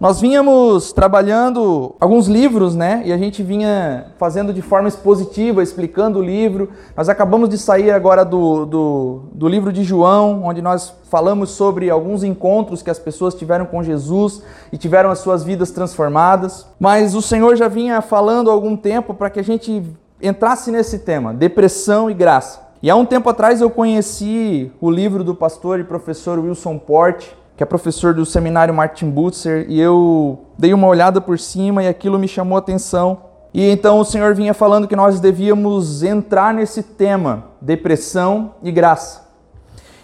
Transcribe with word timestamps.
Nós 0.00 0.20
vínhamos 0.20 0.92
trabalhando 0.92 1.96
alguns 1.98 2.28
livros, 2.28 2.76
né? 2.76 3.02
E 3.04 3.12
a 3.12 3.18
gente 3.18 3.42
vinha 3.42 4.12
fazendo 4.16 4.52
de 4.52 4.62
forma 4.62 4.86
expositiva, 4.86 5.60
explicando 5.60 6.20
o 6.20 6.22
livro. 6.22 6.70
Nós 6.96 7.08
acabamos 7.08 7.48
de 7.48 7.58
sair 7.58 7.90
agora 7.90 8.24
do, 8.24 8.64
do, 8.64 9.22
do, 9.32 9.48
livro 9.48 9.72
de 9.72 9.82
João, 9.82 10.44
onde 10.44 10.62
nós 10.62 10.94
falamos 11.10 11.50
sobre 11.50 11.90
alguns 11.90 12.22
encontros 12.22 12.80
que 12.80 12.90
as 12.90 12.98
pessoas 13.00 13.34
tiveram 13.34 13.66
com 13.66 13.82
Jesus 13.82 14.40
e 14.70 14.78
tiveram 14.78 15.10
as 15.10 15.18
suas 15.18 15.42
vidas 15.42 15.72
transformadas. 15.72 16.64
Mas 16.78 17.16
o 17.16 17.22
Senhor 17.22 17.56
já 17.56 17.66
vinha 17.66 18.00
falando 18.00 18.50
há 18.50 18.52
algum 18.52 18.76
tempo 18.76 19.12
para 19.12 19.28
que 19.28 19.40
a 19.40 19.44
gente 19.44 19.82
entrasse 20.22 20.70
nesse 20.70 21.00
tema, 21.00 21.34
depressão 21.34 22.08
e 22.08 22.14
graça. 22.14 22.68
E 22.80 22.88
há 22.88 22.94
um 22.94 23.04
tempo 23.04 23.28
atrás 23.28 23.60
eu 23.60 23.68
conheci 23.68 24.70
o 24.80 24.88
livro 24.88 25.24
do 25.24 25.34
pastor 25.34 25.80
e 25.80 25.84
professor 25.84 26.38
Wilson 26.38 26.78
Porte, 26.78 27.36
que 27.58 27.62
é 27.64 27.66
professor 27.66 28.14
do 28.14 28.24
seminário 28.24 28.72
Martin 28.72 29.10
Butzer, 29.10 29.66
e 29.68 29.80
eu 29.80 30.44
dei 30.56 30.72
uma 30.72 30.86
olhada 30.86 31.20
por 31.20 31.40
cima 31.40 31.82
e 31.82 31.88
aquilo 31.88 32.16
me 32.16 32.28
chamou 32.28 32.54
a 32.54 32.60
atenção. 32.60 33.18
E 33.52 33.68
então 33.68 33.98
o 33.98 34.04
Senhor 34.04 34.32
vinha 34.32 34.54
falando 34.54 34.86
que 34.86 34.94
nós 34.94 35.18
devíamos 35.18 36.04
entrar 36.04 36.54
nesse 36.54 36.84
tema, 36.84 37.46
depressão 37.60 38.54
e 38.62 38.70
graça. 38.70 39.26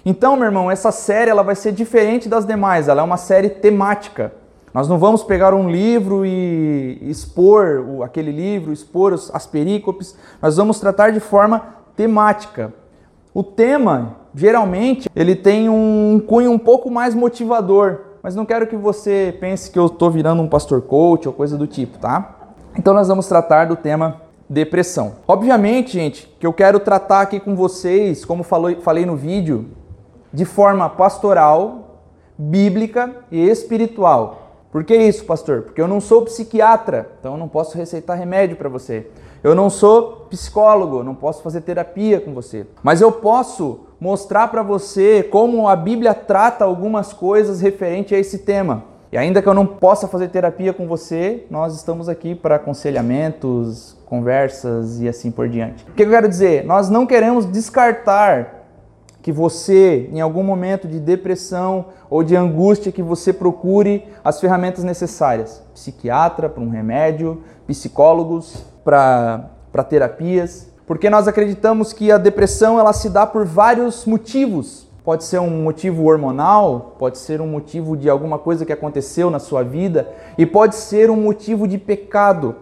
Então, 0.05 0.35
meu 0.35 0.47
irmão, 0.47 0.69
essa 0.69 0.91
série 0.91 1.31
ela 1.31 1.45
vai 1.45 1.55
ser 1.55 1.71
diferente 1.71 2.29
das 2.29 2.45
demais, 2.45 2.89
ela 2.89 3.03
é 3.03 3.05
uma 3.05 3.17
série 3.17 3.49
temática. 3.49 4.33
Nós 4.75 4.89
não 4.89 4.99
vamos 4.99 5.23
pegar 5.23 5.55
um 5.55 5.71
livro 5.71 6.27
e 6.27 6.99
expor 7.03 8.03
aquele 8.03 8.33
livro, 8.33 8.73
expor 8.73 9.13
as 9.33 9.47
perícopes, 9.47 10.17
nós 10.43 10.57
vamos 10.57 10.81
tratar 10.81 11.13
de 11.13 11.21
forma 11.21 11.65
temática. 11.95 12.75
O 13.33 13.45
tema, 13.45 14.17
geralmente, 14.35 15.09
ele 15.15 15.37
tem 15.37 15.69
um 15.69 16.21
cunho 16.27 16.51
um 16.51 16.59
pouco 16.59 16.91
mais 16.91 17.15
motivador, 17.15 18.01
mas 18.23 18.35
não 18.35 18.45
quero 18.45 18.67
que 18.67 18.77
você 18.77 19.37
pense 19.41 19.71
que 19.71 19.79
eu 19.79 19.87
estou 19.87 20.11
virando 20.11 20.43
um 20.43 20.49
pastor 20.49 20.83
coach 20.83 21.29
ou 21.29 21.35
coisa 21.35 21.57
do 21.59 21.67
tipo, 21.67 21.99
tá? 21.99 22.55
Então 22.77 22.93
nós 22.93 23.09
vamos 23.09 23.27
tratar 23.27 23.67
do 23.67 23.77
tema 23.77 24.23
depressão. 24.49 25.17
Obviamente, 25.29 25.93
gente, 25.93 26.35
que 26.39 26.47
eu 26.47 26.53
quero 26.53 26.81
tratar 26.81 27.21
aqui 27.21 27.39
com 27.39 27.55
vocês, 27.55 28.25
como 28.25 28.43
falei 28.43 29.07
no 29.07 29.17
vídeo, 29.17 29.71
de 30.33 30.45
forma 30.45 30.89
pastoral, 30.89 32.01
bíblica 32.37 33.15
e 33.31 33.49
espiritual. 33.49 34.41
Por 34.73 34.83
que 34.83 34.97
isso, 34.97 35.25
pastor? 35.25 35.63
Porque 35.63 35.81
eu 35.81 35.87
não 35.87 36.01
sou 36.01 36.23
psiquiatra, 36.23 37.13
então 37.21 37.35
eu 37.35 37.39
não 37.39 37.47
posso 37.47 37.79
receitar 37.79 38.19
remédio 38.19 38.57
para 38.57 38.69
você. 38.69 39.09
Eu 39.43 39.55
não 39.55 39.71
sou 39.71 40.27
psicólogo, 40.29 41.05
não 41.05 41.15
posso 41.15 41.43
fazer 41.43 41.61
terapia 41.61 42.21
com 42.21 42.33
você, 42.35 42.67
mas 42.83 43.01
eu 43.01 43.13
posso 43.13 43.84
mostrar 44.05 44.49
para 44.49 44.63
você 44.63 45.23
como 45.23 45.67
a 45.67 45.75
Bíblia 45.75 46.13
trata 46.13 46.63
algumas 46.63 47.15
coisas 47.15 47.63
referente 47.63 48.15
a 48.15 48.19
esse 48.19 48.41
tema. 48.41 48.85
E 49.11 49.17
ainda 49.17 49.41
que 49.41 49.49
eu 49.49 49.55
não 49.55 49.65
possa 49.67 50.07
fazer 50.07 50.29
terapia 50.29 50.75
com 50.75 50.87
você, 50.87 51.47
nós 51.51 51.75
estamos 51.75 52.07
aqui 52.07 52.35
para 52.35 52.57
aconselhamentos, 52.57 53.97
conversas 54.05 55.01
e 55.01 55.09
assim 55.09 55.31
por 55.31 55.49
diante. 55.49 55.87
O 55.89 55.95
que 55.95 56.03
eu 56.03 56.11
quero 56.11 56.29
dizer? 56.29 56.67
Nós 56.67 56.91
não 56.91 57.07
queremos 57.07 57.47
descartar 57.47 58.67
que 59.23 59.33
você, 59.33 60.11
em 60.13 60.21
algum 60.21 60.43
momento 60.43 60.87
de 60.87 61.01
depressão 61.01 61.87
ou 62.11 62.23
de 62.23 62.37
angústia, 62.37 62.93
que 62.93 63.03
você 63.03 63.33
procure 63.33 64.05
as 64.23 64.39
ferramentas 64.39 64.85
necessárias. 64.85 65.63
Psiquiatra 65.73 66.47
para 66.47 66.63
um 66.63 66.69
remédio, 66.69 67.43
psicólogos 67.67 68.67
para 68.85 69.49
terapias, 69.89 70.74
porque 70.87 71.09
nós 71.09 71.27
acreditamos 71.27 71.93
que 71.93 72.13
a 72.13 72.19
depressão 72.19 72.79
ela 72.79 72.93
se 72.93 73.09
dá 73.09 73.27
por 73.27 73.45
vários 73.45 74.05
motivos. 74.05 74.87
Pode 75.03 75.25
ser 75.25 75.39
um 75.39 75.63
motivo 75.63 76.05
hormonal, 76.05 76.97
pode 76.99 77.19
ser 77.19 77.41
um 77.41 77.47
motivo 77.47 77.97
de 77.97 78.09
alguma 78.09 78.39
coisa 78.39 78.65
que 78.65 78.73
aconteceu 78.73 79.31
na 79.31 79.39
sua 79.39 79.63
vida 79.63 80.09
e 80.39 80.47
pode 80.47 80.77
ser 80.77 81.11
um 81.11 81.17
motivo 81.17 81.69
de 81.69 81.77
pecado. 81.77 82.57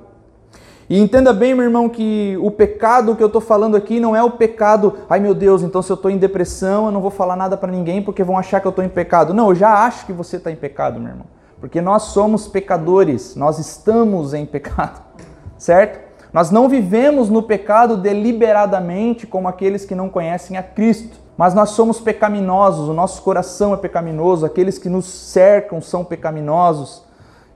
E 0.91 0.99
entenda 0.99 1.33
bem, 1.33 1.55
meu 1.55 1.65
irmão, 1.65 1.89
que 1.89 2.37
o 2.43 2.51
pecado 2.51 3.15
que 3.17 3.23
eu 3.23 3.29
estou 3.29 3.41
falando 3.41 3.77
aqui 3.77 4.01
não 4.01 4.15
é 4.15 4.23
o 4.23 4.33
pecado, 4.33 4.95
ai 5.09 5.21
meu 5.21 5.35
Deus, 5.35 5.63
então 5.63 5.81
se 5.81 5.91
eu 5.91 5.95
estou 5.95 6.11
em 6.11 6.19
depressão 6.19 6.87
eu 6.87 6.93
não 6.93 7.01
vou 7.01 7.11
falar 7.11 7.37
nada 7.37 7.57
para 7.57 7.71
ninguém 7.73 8.03
porque 8.03 8.25
vão 8.25 8.37
achar 8.37 8.61
que 8.61 8.67
eu 8.67 8.71
estou 8.71 8.85
em 8.85 8.89
pecado. 8.89 9.33
Não, 9.33 9.49
eu 9.49 9.55
já 9.55 9.87
acho 9.87 10.05
que 10.05 10.13
você 10.13 10.37
está 10.37 10.51
em 10.51 10.57
pecado, 10.57 11.01
meu 11.01 11.11
irmão. 11.11 11.27
Porque 11.61 11.81
nós 11.81 12.03
somos 12.05 12.49
pecadores, 12.49 13.37
nós 13.37 13.59
estamos 13.61 14.35
em 14.35 14.45
pecado, 14.45 15.01
certo? 15.57 16.12
Nós 16.33 16.51
não 16.51 16.69
vivemos 16.69 17.29
no 17.29 17.43
pecado 17.43 17.97
deliberadamente 17.97 19.27
como 19.27 19.49
aqueles 19.49 19.85
que 19.85 19.95
não 19.95 20.09
conhecem 20.09 20.57
a 20.57 20.63
Cristo, 20.63 21.19
mas 21.37 21.53
nós 21.53 21.71
somos 21.71 22.01
pecaminosos, 22.01 22.89
o 22.89 22.95
nosso 22.95 23.23
coração 23.23 23.75
é 23.75 23.77
pecaminoso, 23.77 24.47
aqueles 24.47 24.79
que 24.79 24.89
nos 24.89 25.05
cercam 25.05 25.81
são 25.81 26.05
pecaminosos. 26.05 27.05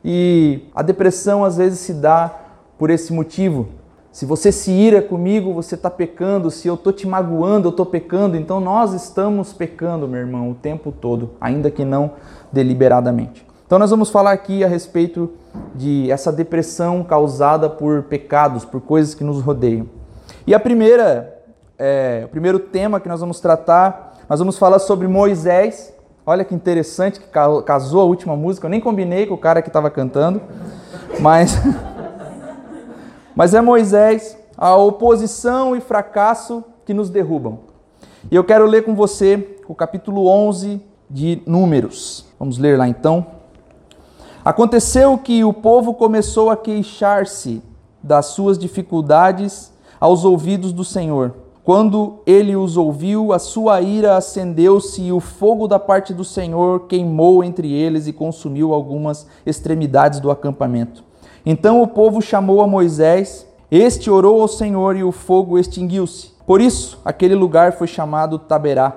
E 0.05 0.69
a 0.75 0.83
depressão 0.83 1.45
às 1.45 1.57
vezes 1.57 1.81
se 1.81 1.95
dá 1.95 2.35
por 2.79 2.91
esse 2.91 3.13
motivo. 3.13 3.69
Se 4.13 4.25
você 4.25 4.51
se 4.51 4.71
ira 4.71 5.03
comigo, 5.03 5.53
você 5.53 5.75
está 5.75 5.91
pecando. 5.91 6.51
Se 6.51 6.69
eu 6.69 6.75
estou 6.75 6.93
te 6.93 7.07
magoando, 7.07 7.69
eu 7.69 7.71
estou 7.71 7.85
pecando. 7.85 8.37
Então 8.37 8.61
nós 8.61 8.93
estamos 8.93 9.53
pecando, 9.53 10.09
meu 10.09 10.21
irmão, 10.21 10.51
o 10.51 10.55
tempo 10.55 10.91
todo, 10.91 11.33
ainda 11.41 11.71
que 11.71 11.85
não 11.85 12.13
deliberadamente. 12.51 13.46
Então 13.67 13.81
nós 13.81 13.91
vamos 13.91 14.11
falar 14.11 14.31
aqui 14.31 14.63
a 14.63 14.69
respeito 14.69 15.29
de 15.75 16.09
essa 16.09 16.31
depressão 16.31 17.03
causada 17.03 17.69
por 17.69 18.05
pecados, 18.05 18.65
por 18.65 18.81
coisas 18.81 19.13
que 19.13 19.25
nos 19.25 19.43
rodeiam. 19.43 19.89
E 20.47 20.55
a 20.55 20.61
primeira, 20.61 21.43
é, 21.77 22.23
o 22.27 22.29
primeiro 22.29 22.61
tema 22.61 23.01
que 23.01 23.09
nós 23.09 23.19
vamos 23.19 23.41
tratar, 23.41 24.19
nós 24.29 24.39
vamos 24.39 24.57
falar 24.57 24.79
sobre 24.79 25.09
Moisés. 25.09 25.93
Olha 26.25 26.45
que 26.45 26.55
interessante 26.55 27.19
que 27.19 27.27
casou 27.27 28.01
a 28.01 28.05
última 28.05 28.37
música. 28.37 28.67
Eu 28.67 28.71
nem 28.71 28.81
combinei 28.81 29.27
com 29.27 29.35
o 29.35 29.39
cara 29.39 29.61
que 29.61 29.69
estava 29.69 29.91
cantando, 29.91 30.41
mas 31.19 31.57
mas 33.35 33.53
é 33.53 33.61
Moisés, 33.61 34.39
a 34.57 34.77
oposição 34.77 35.75
e 35.75 35.81
fracasso 35.81 36.63
que 36.85 36.95
nos 36.95 37.11
derrubam. 37.11 37.59
E 38.31 38.37
eu 38.37 38.45
quero 38.45 38.65
ler 38.65 38.85
com 38.85 38.95
você 38.95 39.59
o 39.67 39.75
capítulo 39.75 40.29
11 40.29 40.81
de 41.11 41.43
Números. 41.45 42.27
Vamos 42.39 42.59
ler 42.59 42.79
lá 42.79 42.87
então. 42.87 43.36
Aconteceu 44.47 45.19
que 45.19 45.43
o 45.43 45.53
povo 45.53 45.93
começou 45.93 46.51
a 46.51 46.57
queixar-se 46.57 47.61
das 48.01 48.27
suas 48.27 48.57
dificuldades 48.57 49.73
aos 49.99 50.25
ouvidos 50.25 50.73
do 50.73 50.85
Senhor. 50.85 51.35
Quando 51.65 52.21
ele 52.25 52.55
os 52.55 52.77
ouviu, 52.77 53.33
a 53.33 53.41
sua 53.41 53.81
ira 53.81 54.17
acendeu-se 54.17 55.03
e 55.03 55.11
o 55.11 55.19
fogo 55.19 55.67
da 55.67 55.81
parte 55.81 56.15
do 56.15 56.23
Senhor 56.23 56.87
queimou 56.87 57.43
entre 57.43 57.73
eles 57.73 58.07
e 58.07 58.13
consumiu 58.13 58.73
algumas 58.73 59.27
extremidades 59.45 60.21
do 60.21 60.31
acampamento. 60.31 61.03
Então 61.45 61.83
o 61.83 61.89
povo 61.89 62.23
chamou 62.23 62.63
a 62.63 62.69
Moisés, 62.69 63.45
este 63.69 64.09
orou 64.09 64.41
ao 64.41 64.47
Senhor 64.47 64.95
e 64.95 65.03
o 65.03 65.11
fogo 65.11 65.59
extinguiu-se. 65.59 66.31
Por 66.47 66.61
isso, 66.61 67.01
aquele 67.05 67.35
lugar 67.35 67.73
foi 67.73 67.89
chamado 67.89 68.39
Taberá, 68.39 68.97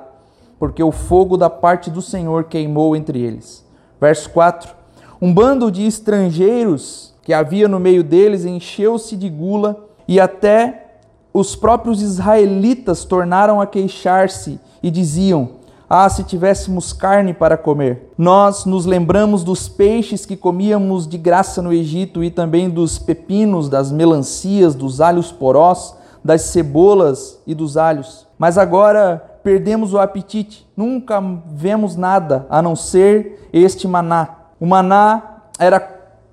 porque 0.59 0.83
o 0.83 0.91
fogo 0.91 1.35
da 1.35 1.49
parte 1.49 1.89
do 1.89 2.03
Senhor 2.03 2.43
queimou 2.43 2.95
entre 2.95 3.19
eles. 3.19 3.65
Verso 3.99 4.29
4: 4.29 4.77
um 5.21 5.33
bando 5.33 5.69
de 5.69 5.85
estrangeiros 5.85 7.13
que 7.23 7.33
havia 7.33 7.67
no 7.67 7.79
meio 7.79 8.03
deles 8.03 8.45
encheu-se 8.45 9.15
de 9.17 9.29
gula 9.29 9.85
e 10.07 10.19
até 10.19 10.85
os 11.33 11.55
próprios 11.55 12.01
israelitas 12.01 13.05
tornaram 13.05 13.61
a 13.61 13.67
queixar-se 13.67 14.59
e 14.81 14.89
diziam: 14.89 15.49
Ah, 15.89 16.09
se 16.09 16.23
tivéssemos 16.23 16.93
carne 16.93 17.33
para 17.33 17.57
comer. 17.57 18.11
Nós 18.17 18.65
nos 18.65 18.85
lembramos 18.85 19.43
dos 19.43 19.67
peixes 19.67 20.25
que 20.25 20.37
comíamos 20.37 21.07
de 21.07 21.17
graça 21.17 21.61
no 21.61 21.73
Egito 21.73 22.23
e 22.23 22.31
também 22.31 22.69
dos 22.69 22.97
pepinos, 22.97 23.69
das 23.69 23.91
melancias, 23.91 24.73
dos 24.73 25.01
alhos 25.01 25.31
porós, 25.31 25.95
das 26.23 26.41
cebolas 26.43 27.39
e 27.45 27.53
dos 27.53 27.77
alhos. 27.77 28.25
Mas 28.37 28.57
agora 28.57 29.23
perdemos 29.43 29.93
o 29.93 29.99
apetite, 29.99 30.65
nunca 30.75 31.21
vemos 31.45 31.95
nada 31.95 32.47
a 32.49 32.61
não 32.61 32.75
ser 32.75 33.49
este 33.53 33.87
maná 33.87 34.38
o 34.59 34.65
maná 34.65 35.43
era 35.57 35.79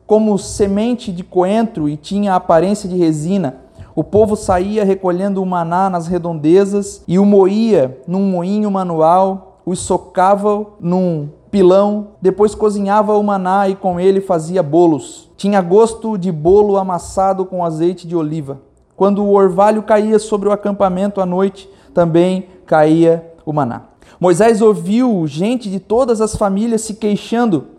como 0.07 0.39
semente 0.39 1.13
de 1.13 1.25
coentro 1.25 1.89
e 1.89 1.97
tinha 1.97 2.33
a 2.33 2.37
aparência 2.37 2.89
de 2.89 2.97
resina. 2.97 3.57
O 3.95 4.05
povo 4.05 4.37
saía 4.37 4.84
recolhendo 4.84 5.43
o 5.43 5.47
maná 5.47 5.89
nas 5.89 6.07
redondezas 6.07 7.03
e 7.09 7.19
o 7.19 7.25
moía 7.25 8.01
num 8.07 8.31
moinho 8.31 8.71
manual, 8.71 9.61
o 9.65 9.75
socava 9.75 10.67
num 10.78 11.28
pilão, 11.51 12.09
depois 12.21 12.55
cozinhava 12.55 13.17
o 13.17 13.23
maná 13.23 13.69
e 13.69 13.75
com 13.75 13.99
ele 13.99 14.21
fazia 14.21 14.63
bolos. 14.63 15.31
Tinha 15.37 15.63
gosto 15.63 16.19
de 16.19 16.31
bolo 16.31 16.77
amassado 16.77 17.47
com 17.47 17.65
azeite 17.65 18.07
de 18.07 18.15
oliva. 18.15 18.61
Quando 18.97 19.25
o 19.25 19.33
orvalho 19.33 19.83
caía 19.83 20.19
sobre 20.19 20.49
o 20.49 20.53
acampamento 20.53 21.21
à 21.21 21.27
noite, 21.27 21.69
também 21.95 22.47
caía 22.67 23.33
o 23.45 23.53
maná. 23.53 23.83
Moisés 24.21 24.63
ouviu 24.63 25.27
gente 25.27 25.71
de 25.71 25.81
todas 25.81 26.21
as 26.21 26.37
famílias 26.37 26.83
se 26.83 26.95
queixando 26.95 27.76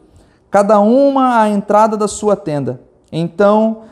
cada 0.49 0.79
uma 0.79 1.41
à 1.41 1.49
entrada 1.49 1.97
da 1.97 2.07
sua 2.07 2.35
tenda. 2.35 2.81
Então 3.11 3.83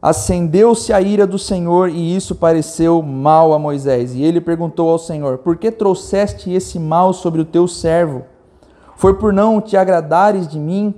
acendeu-se 0.00 0.92
a 0.92 1.00
ira 1.00 1.26
do 1.26 1.38
Senhor 1.38 1.88
e 1.88 2.16
isso 2.16 2.34
pareceu 2.34 3.02
mal 3.02 3.52
a 3.52 3.58
Moisés. 3.58 4.14
E 4.14 4.22
ele 4.22 4.40
perguntou 4.40 4.90
ao 4.90 4.98
Senhor: 4.98 5.38
Por 5.38 5.56
que 5.56 5.70
trouxeste 5.70 6.52
esse 6.52 6.78
mal 6.78 7.12
sobre 7.12 7.40
o 7.40 7.44
teu 7.44 7.68
servo? 7.68 8.24
Foi 8.96 9.14
por 9.14 9.32
não 9.32 9.60
te 9.60 9.76
agradares 9.76 10.46
de 10.46 10.58
mim? 10.58 10.94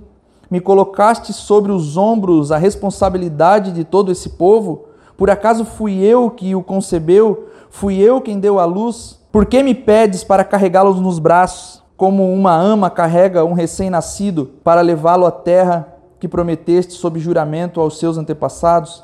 me 0.55 0.61
colocaste 0.61 1.33
sobre 1.33 1.73
os 1.73 1.97
ombros 1.97 2.53
a 2.53 2.57
responsabilidade 2.57 3.73
de 3.73 3.83
todo 3.83 4.13
esse 4.13 4.31
povo? 4.31 4.85
Por 5.17 5.29
acaso 5.29 5.65
fui 5.65 5.99
eu 5.99 6.31
que 6.31 6.55
o 6.55 6.63
concebeu? 6.63 7.49
Fui 7.71 7.97
eu 7.99 8.21
quem 8.21 8.39
deu 8.39 8.61
a 8.61 8.65
luz? 8.65 9.19
Por 9.33 9.47
que 9.47 9.65
me 9.65 9.75
pedes 9.75 10.23
para 10.23 10.45
carregá-los 10.45 11.01
nos 11.01 11.19
braços, 11.19 11.83
como 12.05 12.31
uma 12.35 12.55
ama 12.55 12.91
carrega 12.91 13.47
um 13.47 13.55
recém-nascido 13.55 14.51
para 14.63 14.83
levá-lo 14.83 15.25
à 15.25 15.31
terra 15.31 15.89
que 16.21 16.29
prometeste 16.29 16.93
sob 16.93 17.19
juramento 17.19 17.81
aos 17.81 17.99
seus 17.99 18.19
antepassados? 18.19 19.03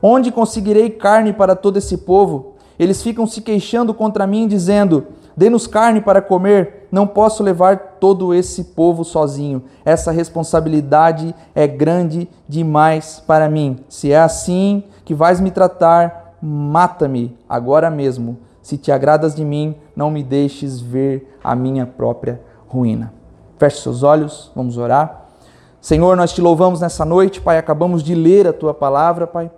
Onde 0.00 0.30
conseguirei 0.30 0.90
carne 0.90 1.32
para 1.32 1.56
todo 1.56 1.76
esse 1.76 1.98
povo? 1.98 2.54
Eles 2.78 3.02
ficam 3.02 3.26
se 3.26 3.40
queixando 3.40 3.92
contra 3.92 4.28
mim, 4.28 4.46
dizendo: 4.46 5.08
Dê-nos 5.36 5.66
carne 5.66 6.00
para 6.00 6.22
comer. 6.22 6.86
Não 6.92 7.04
posso 7.04 7.42
levar 7.42 7.96
todo 7.98 8.32
esse 8.32 8.62
povo 8.62 9.02
sozinho. 9.02 9.64
Essa 9.84 10.12
responsabilidade 10.12 11.34
é 11.52 11.66
grande 11.66 12.28
demais 12.48 13.20
para 13.26 13.50
mim. 13.50 13.80
Se 13.88 14.12
é 14.12 14.20
assim 14.20 14.84
que 15.04 15.14
vais 15.14 15.40
me 15.40 15.50
tratar, 15.50 16.36
mata-me 16.40 17.36
agora 17.48 17.90
mesmo. 17.90 18.38
Se 18.62 18.78
te 18.78 18.92
agradas 18.92 19.34
de 19.34 19.44
mim, 19.44 19.74
não 19.96 20.10
me 20.10 20.22
deixes 20.22 20.80
ver 20.80 21.38
a 21.42 21.56
minha 21.56 21.86
própria 21.86 22.40
ruína. 22.68 23.12
Feche 23.58 23.80
seus 23.80 24.02
olhos, 24.02 24.52
vamos 24.54 24.76
orar. 24.76 25.24
Senhor, 25.80 26.16
nós 26.16 26.32
te 26.32 26.40
louvamos 26.40 26.80
nessa 26.80 27.04
noite, 27.04 27.40
Pai. 27.40 27.58
Acabamos 27.58 28.02
de 28.02 28.14
ler 28.14 28.46
a 28.46 28.52
tua 28.52 28.74
palavra, 28.74 29.26
Pai. 29.26 29.50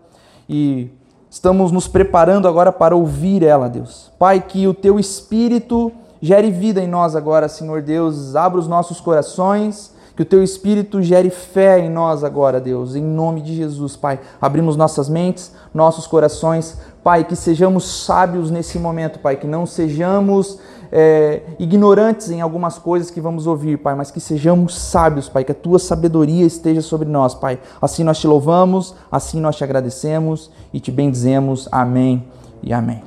E 0.48 0.90
Estamos 1.30 1.70
nos 1.70 1.86
preparando 1.86 2.48
agora 2.48 2.72
para 2.72 2.96
ouvir 2.96 3.42
ela, 3.42 3.68
Deus. 3.68 4.10
Pai, 4.18 4.40
que 4.40 4.66
o 4.66 4.72
teu 4.72 4.98
espírito 4.98 5.92
gere 6.22 6.50
vida 6.50 6.80
em 6.80 6.88
nós 6.88 7.14
agora, 7.14 7.48
Senhor 7.48 7.82
Deus. 7.82 8.34
Abra 8.34 8.58
os 8.58 8.66
nossos 8.66 8.98
corações, 8.98 9.94
que 10.16 10.22
o 10.22 10.24
teu 10.24 10.42
espírito 10.42 11.02
gere 11.02 11.28
fé 11.28 11.80
em 11.80 11.90
nós 11.90 12.24
agora, 12.24 12.58
Deus. 12.58 12.96
Em 12.96 13.02
nome 13.02 13.42
de 13.42 13.54
Jesus, 13.54 13.94
Pai. 13.94 14.18
Abrimos 14.40 14.74
nossas 14.74 15.06
mentes, 15.06 15.52
nossos 15.74 16.06
corações, 16.06 16.78
Pai, 17.08 17.24
que 17.24 17.34
sejamos 17.34 18.04
sábios 18.04 18.50
nesse 18.50 18.78
momento, 18.78 19.18
Pai, 19.18 19.36
que 19.36 19.46
não 19.46 19.64
sejamos 19.64 20.58
é, 20.92 21.40
ignorantes 21.58 22.30
em 22.30 22.42
algumas 22.42 22.78
coisas 22.78 23.10
que 23.10 23.18
vamos 23.18 23.46
ouvir, 23.46 23.78
Pai, 23.78 23.94
mas 23.94 24.10
que 24.10 24.20
sejamos 24.20 24.78
sábios, 24.78 25.26
Pai, 25.26 25.42
que 25.42 25.52
a 25.52 25.54
tua 25.54 25.78
sabedoria 25.78 26.44
esteja 26.44 26.82
sobre 26.82 27.08
nós, 27.08 27.34
Pai. 27.34 27.60
Assim 27.80 28.04
nós 28.04 28.18
te 28.18 28.26
louvamos, 28.26 28.94
assim 29.10 29.40
nós 29.40 29.56
te 29.56 29.64
agradecemos 29.64 30.50
e 30.70 30.80
te 30.80 30.92
bendizemos. 30.92 31.66
Amém 31.72 32.28
e 32.62 32.74
amém. 32.74 33.02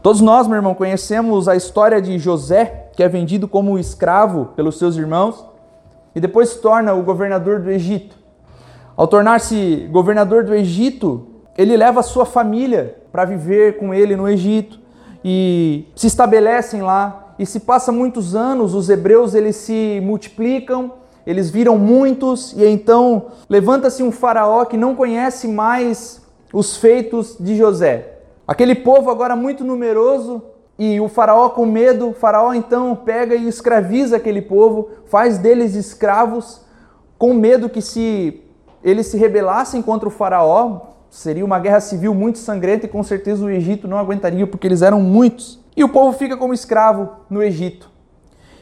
Todos 0.00 0.20
nós, 0.20 0.46
meu 0.46 0.54
irmão, 0.54 0.72
conhecemos 0.72 1.48
a 1.48 1.56
história 1.56 2.00
de 2.00 2.16
José, 2.16 2.90
que 2.94 3.02
é 3.02 3.08
vendido 3.08 3.48
como 3.48 3.76
escravo 3.76 4.50
pelos 4.54 4.78
seus 4.78 4.96
irmãos 4.96 5.44
e 6.14 6.20
depois 6.20 6.50
se 6.50 6.58
torna 6.60 6.94
o 6.94 7.02
governador 7.02 7.58
do 7.58 7.72
Egito. 7.72 8.14
Ao 8.96 9.08
tornar-se 9.08 9.88
governador 9.90 10.44
do 10.44 10.54
Egito, 10.54 11.33
ele 11.56 11.76
leva 11.76 12.00
a 12.00 12.02
sua 12.02 12.24
família 12.24 12.96
para 13.12 13.24
viver 13.24 13.76
com 13.78 13.94
ele 13.94 14.16
no 14.16 14.28
Egito 14.28 14.78
e 15.24 15.86
se 15.94 16.06
estabelecem 16.06 16.82
lá. 16.82 17.34
E 17.38 17.46
se 17.46 17.60
passa 17.60 17.90
muitos 17.90 18.36
anos, 18.36 18.74
os 18.74 18.88
hebreus 18.88 19.34
eles 19.34 19.56
se 19.56 20.00
multiplicam, 20.02 20.92
eles 21.26 21.50
viram 21.50 21.76
muitos 21.78 22.52
e 22.52 22.64
então 22.66 23.26
levanta-se 23.48 24.02
um 24.02 24.12
faraó 24.12 24.64
que 24.64 24.76
não 24.76 24.94
conhece 24.94 25.48
mais 25.48 26.22
os 26.52 26.76
feitos 26.76 27.36
de 27.38 27.56
José. 27.56 28.18
Aquele 28.46 28.74
povo 28.74 29.10
agora 29.10 29.34
muito 29.34 29.64
numeroso 29.64 30.42
e 30.78 31.00
o 31.00 31.08
faraó 31.08 31.48
com 31.48 31.64
medo, 31.64 32.10
o 32.10 32.14
faraó 32.14 32.52
então 32.52 32.94
pega 32.94 33.34
e 33.34 33.48
escraviza 33.48 34.16
aquele 34.16 34.42
povo, 34.42 34.90
faz 35.06 35.38
deles 35.38 35.74
escravos, 35.74 36.60
com 37.18 37.32
medo 37.32 37.68
que 37.68 37.80
se 37.80 38.42
eles 38.82 39.06
se 39.06 39.16
rebelassem 39.16 39.80
contra 39.80 40.08
o 40.08 40.12
faraó, 40.12 40.80
Seria 41.14 41.44
uma 41.44 41.60
guerra 41.60 41.78
civil 41.78 42.12
muito 42.12 42.40
sangrenta 42.40 42.86
e 42.86 42.88
com 42.88 43.00
certeza 43.00 43.44
o 43.44 43.48
Egito 43.48 43.86
não 43.86 43.98
aguentaria 43.98 44.48
porque 44.48 44.66
eles 44.66 44.82
eram 44.82 45.00
muitos. 45.00 45.60
E 45.76 45.84
o 45.84 45.88
povo 45.88 46.18
fica 46.18 46.36
como 46.36 46.52
escravo 46.52 47.08
no 47.30 47.40
Egito. 47.40 47.88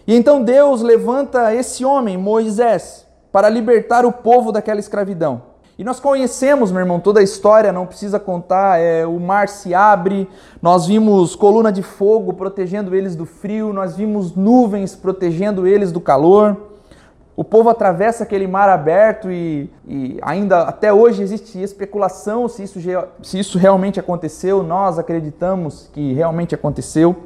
E 0.06 0.14
então 0.14 0.44
Deus 0.44 0.82
levanta 0.82 1.54
esse 1.54 1.82
homem, 1.82 2.18
Moisés, 2.18 3.06
para 3.32 3.48
libertar 3.48 4.04
o 4.04 4.12
povo 4.12 4.52
daquela 4.52 4.78
escravidão. 4.78 5.40
E 5.78 5.82
nós 5.82 5.98
conhecemos, 5.98 6.70
meu 6.70 6.80
irmão, 6.80 7.00
toda 7.00 7.20
a 7.20 7.22
história, 7.22 7.72
não 7.72 7.86
precisa 7.86 8.20
contar. 8.20 8.78
É, 8.78 9.06
o 9.06 9.18
mar 9.18 9.48
se 9.48 9.74
abre, 9.74 10.28
nós 10.60 10.86
vimos 10.86 11.34
coluna 11.34 11.72
de 11.72 11.82
fogo 11.82 12.34
protegendo 12.34 12.94
eles 12.94 13.16
do 13.16 13.24
frio, 13.24 13.72
nós 13.72 13.96
vimos 13.96 14.36
nuvens 14.36 14.94
protegendo 14.94 15.66
eles 15.66 15.90
do 15.90 16.02
calor. 16.02 16.71
O 17.34 17.42
povo 17.42 17.70
atravessa 17.70 18.24
aquele 18.24 18.46
mar 18.46 18.68
aberto 18.68 19.30
e, 19.30 19.70
e, 19.88 20.18
ainda 20.20 20.64
até 20.64 20.92
hoje 20.92 21.22
existe 21.22 21.62
especulação 21.62 22.46
se 22.46 22.62
isso, 22.62 22.78
se 23.22 23.38
isso 23.38 23.58
realmente 23.58 23.98
aconteceu. 23.98 24.62
Nós 24.62 24.98
acreditamos 24.98 25.88
que 25.94 26.12
realmente 26.12 26.54
aconteceu. 26.54 27.16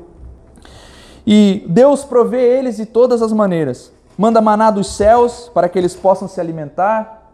E 1.26 1.66
Deus 1.68 2.04
provê 2.04 2.56
eles 2.56 2.76
de 2.76 2.86
todas 2.86 3.20
as 3.20 3.32
maneiras. 3.32 3.92
Manda 4.16 4.40
maná 4.40 4.70
dos 4.70 4.94
céus 4.94 5.50
para 5.52 5.68
que 5.68 5.76
eles 5.76 5.96
possam 5.96 6.28
se 6.28 6.40
alimentar. 6.40 7.32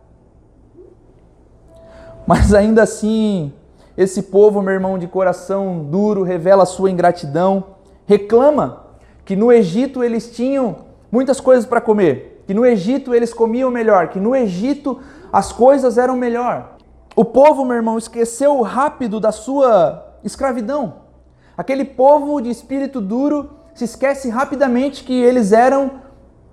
Mas 2.26 2.54
ainda 2.54 2.84
assim, 2.84 3.52
esse 3.98 4.22
povo, 4.22 4.62
meu 4.62 4.72
irmão, 4.72 4.98
de 4.98 5.06
coração 5.06 5.84
duro, 5.84 6.22
revela 6.22 6.64
sua 6.64 6.90
ingratidão, 6.90 7.64
reclama 8.06 8.86
que 9.26 9.36
no 9.36 9.52
Egito 9.52 10.02
eles 10.02 10.34
tinham 10.34 10.86
muitas 11.10 11.38
coisas 11.38 11.66
para 11.66 11.80
comer 11.80 12.31
que 12.52 12.54
no 12.54 12.66
Egito 12.66 13.14
eles 13.14 13.32
comiam 13.32 13.70
melhor, 13.70 14.08
que 14.08 14.20
no 14.20 14.36
Egito 14.36 15.00
as 15.32 15.50
coisas 15.50 15.96
eram 15.96 16.14
melhor. 16.14 16.76
O 17.16 17.24
povo, 17.24 17.64
meu 17.64 17.76
irmão, 17.76 17.96
esqueceu 17.96 18.60
rápido 18.60 19.18
da 19.18 19.32
sua 19.32 20.18
escravidão. 20.22 20.96
Aquele 21.56 21.82
povo 21.82 22.42
de 22.42 22.50
espírito 22.50 23.00
duro 23.00 23.48
se 23.74 23.86
esquece 23.86 24.28
rapidamente 24.28 25.02
que 25.02 25.14
eles 25.14 25.50
eram 25.50 25.92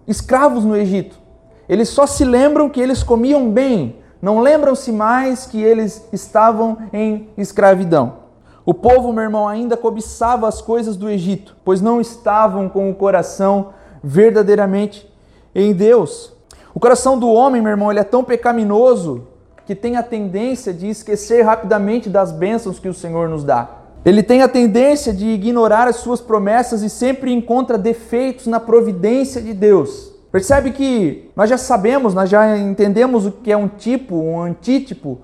escravos 0.07 0.63
no 0.63 0.73
Egito. 0.73 1.19
Eles 1.67 1.89
só 1.89 2.07
se 2.07 2.23
lembram 2.23 2.69
que 2.69 2.79
eles 2.79 3.03
comiam 3.03 3.51
bem, 3.51 3.97
não 4.21 4.39
lembram-se 4.39 4.93
mais 4.93 5.45
que 5.45 5.61
eles 5.61 6.07
estavam 6.13 6.77
em 6.93 7.27
escravidão. 7.37 8.19
O 8.65 8.73
povo, 8.73 9.11
meu 9.11 9.23
irmão, 9.23 9.49
ainda 9.49 9.75
cobiçava 9.75 10.47
as 10.47 10.61
coisas 10.61 10.95
do 10.95 11.09
Egito, 11.09 11.57
pois 11.65 11.81
não 11.81 11.99
estavam 11.99 12.69
com 12.69 12.89
o 12.89 12.95
coração 12.95 13.71
verdadeiramente 14.01 15.08
em 15.53 15.73
Deus. 15.73 16.33
O 16.73 16.79
coração 16.79 17.17
do 17.17 17.29
homem, 17.29 17.61
meu 17.61 17.71
irmão, 17.71 17.91
ele 17.91 17.99
é 17.99 18.03
tão 18.03 18.23
pecaminoso 18.23 19.27
que 19.65 19.75
tem 19.75 19.97
a 19.97 20.03
tendência 20.03 20.73
de 20.73 20.89
esquecer 20.89 21.43
rapidamente 21.43 22.09
das 22.09 22.31
bênçãos 22.31 22.79
que 22.79 22.87
o 22.87 22.93
Senhor 22.93 23.29
nos 23.29 23.43
dá. 23.43 23.69
Ele 24.05 24.23
tem 24.23 24.41
a 24.41 24.47
tendência 24.47 25.13
de 25.13 25.27
ignorar 25.27 25.87
as 25.87 25.97
suas 25.97 26.21
promessas 26.21 26.81
e 26.81 26.89
sempre 26.89 27.33
encontra 27.33 27.77
defeitos 27.77 28.47
na 28.47 28.59
providência 28.59 29.41
de 29.41 29.53
Deus. 29.53 30.13
Percebe 30.31 30.71
que 30.71 31.29
nós 31.35 31.49
já 31.49 31.57
sabemos, 31.57 32.13
nós 32.13 32.29
já 32.29 32.57
entendemos 32.57 33.25
o 33.25 33.31
que 33.31 33.51
é 33.51 33.57
um 33.57 33.67
tipo, 33.67 34.15
um 34.15 34.41
antítipo, 34.41 35.19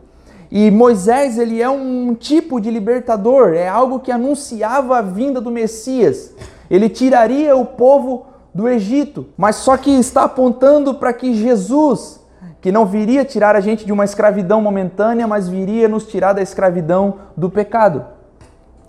e 0.52 0.70
Moisés 0.72 1.38
ele 1.38 1.62
é 1.62 1.70
um 1.70 2.14
tipo 2.14 2.60
de 2.60 2.70
libertador, 2.70 3.54
é 3.54 3.68
algo 3.68 4.00
que 4.00 4.12
anunciava 4.12 4.98
a 4.98 5.02
vinda 5.02 5.42
do 5.42 5.52
Messias. 5.52 6.34
Ele 6.70 6.90
tiraria 6.90 7.56
o 7.56 7.66
povo 7.66 8.26
do 8.56 8.70
Egito, 8.70 9.28
mas 9.36 9.58
só 9.58 9.76
que 9.76 9.92
está 9.92 10.24
apontando 10.24 10.94
para 10.96 11.12
que 11.12 11.34
Jesus, 11.34 12.22
que 12.62 12.72
não 12.72 12.86
viria 12.86 13.26
tirar 13.26 13.54
a 13.54 13.60
gente 13.60 13.86
de 13.86 13.92
uma 13.92 14.06
escravidão 14.06 14.62
momentânea, 14.62 15.28
mas 15.28 15.50
viria 15.50 15.90
nos 15.90 16.08
tirar 16.08 16.32
da 16.32 16.42
escravidão 16.42 17.16
do 17.36 17.50
pecado. 17.50 18.06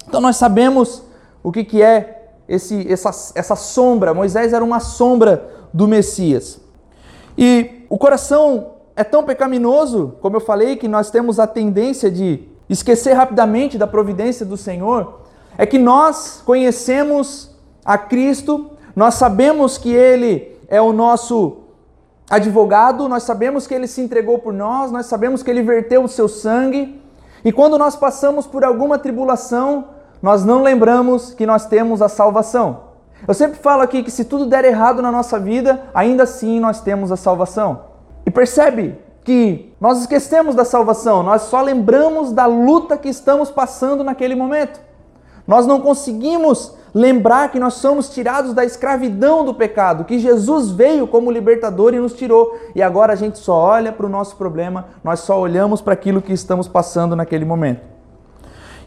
Então 0.07 0.21
nós 0.21 0.37
sabemos 0.37 1.03
o 1.43 1.51
que, 1.51 1.65
que 1.65 1.83
é 1.83 2.29
esse, 2.49 2.87
essa, 2.91 3.11
essa 3.35 3.57
sombra. 3.57 4.15
Moisés 4.15 4.53
era 4.53 4.65
uma 4.65 4.79
sombra 4.79 5.51
do 5.75 5.89
Messias. 5.89 6.61
E 7.37 7.85
o 7.91 7.99
coração 7.99 8.75
é 8.95 9.03
tão 9.03 9.25
pecaminoso, 9.25 10.15
como 10.21 10.37
eu 10.37 10.41
falei, 10.41 10.77
que 10.77 10.87
nós 10.87 11.11
temos 11.11 11.41
a 11.41 11.47
tendência 11.47 12.09
de 12.09 12.49
esquecer 12.71 13.15
rapidamente 13.15 13.77
da 13.77 13.87
providência 13.89 14.47
do 14.47 14.57
Senhor, 14.57 15.23
é 15.59 15.67
que 15.67 15.77
nós 15.79 16.41
conhecemos 16.47 17.51
a 17.85 17.99
Cristo 17.99 18.71
nós 18.97 19.15
sabemos 19.15 19.77
que 19.77 19.93
Ele 19.93 20.57
é 20.69 20.81
o 20.81 20.91
nosso 20.91 21.59
advogado, 22.31 23.09
nós 23.09 23.25
sabemos 23.25 23.67
que 23.67 23.75
Ele 23.75 23.87
se 23.87 24.01
entregou 24.01 24.39
por 24.39 24.55
nós, 24.55 24.91
nós 24.91 25.05
sabemos 25.05 25.43
que 25.43 25.51
Ele 25.51 25.63
verteu 25.63 26.03
o 26.03 26.09
seu 26.09 26.27
sangue, 26.27 26.99
e 27.45 27.53
quando 27.53 27.77
nós 27.77 27.95
passamos 27.95 28.47
por 28.47 28.65
alguma 28.65 28.99
tribulação, 28.99 29.89
nós 30.23 30.47
não 30.47 30.63
lembramos 30.63 31.35
que 31.35 31.45
nós 31.45 31.67
temos 31.67 32.01
a 32.01 32.09
salvação. 32.09 32.87
Eu 33.29 33.35
sempre 33.35 33.59
falo 33.59 33.83
aqui 33.83 34.03
que 34.03 34.11
se 34.11 34.25
tudo 34.25 34.47
der 34.47 34.65
errado 34.65 35.03
na 35.03 35.13
nossa 35.13 35.39
vida, 35.39 35.85
ainda 35.95 36.23
assim 36.23 36.59
nós 36.59 36.81
temos 36.81 37.13
a 37.13 37.17
salvação. 37.17 37.83
E 38.25 38.31
percebe 38.31 38.99
que 39.23 39.75
nós 39.79 40.01
esquecemos 40.01 40.55
da 40.55 40.65
salvação, 40.65 41.23
nós 41.23 41.43
só 41.43 41.61
lembramos 41.61 42.33
da 42.33 42.47
luta 42.47 42.97
que 42.97 43.09
estamos 43.09 43.51
passando 43.51 44.03
naquele 44.03 44.35
momento. 44.35 44.81
Nós 45.47 45.67
não 45.67 45.81
conseguimos 45.81 46.75
lembrar 46.97 47.53
que 47.53 47.61
nós 47.61 47.75
somos 47.75 48.09
tirados 48.09 48.55
da 48.55 48.65
escravidão 48.65 49.45
do 49.45 49.53
pecado, 49.53 50.07
que 50.07 50.19
Jesus 50.19 50.71
veio 50.71 51.07
como 51.07 51.31
libertador 51.31 51.93
e 51.93 52.01
nos 52.01 52.15
tirou. 52.15 52.59
E 52.75 52.83
agora 52.83 53.13
a 53.13 53.17
gente 53.17 53.39
só 53.39 53.53
olha 53.55 53.93
para 53.93 54.07
o 54.07 54.09
nosso 54.09 54.35
problema, 54.37 54.87
nós 55.05 55.21
só 55.21 55.39
olhamos 55.39 55.83
para 55.83 55.93
aquilo 55.93 56.23
que 56.23 56.33
estamos 56.33 56.67
passando 56.67 57.15
naquele 57.15 57.45
momento. 57.45 57.83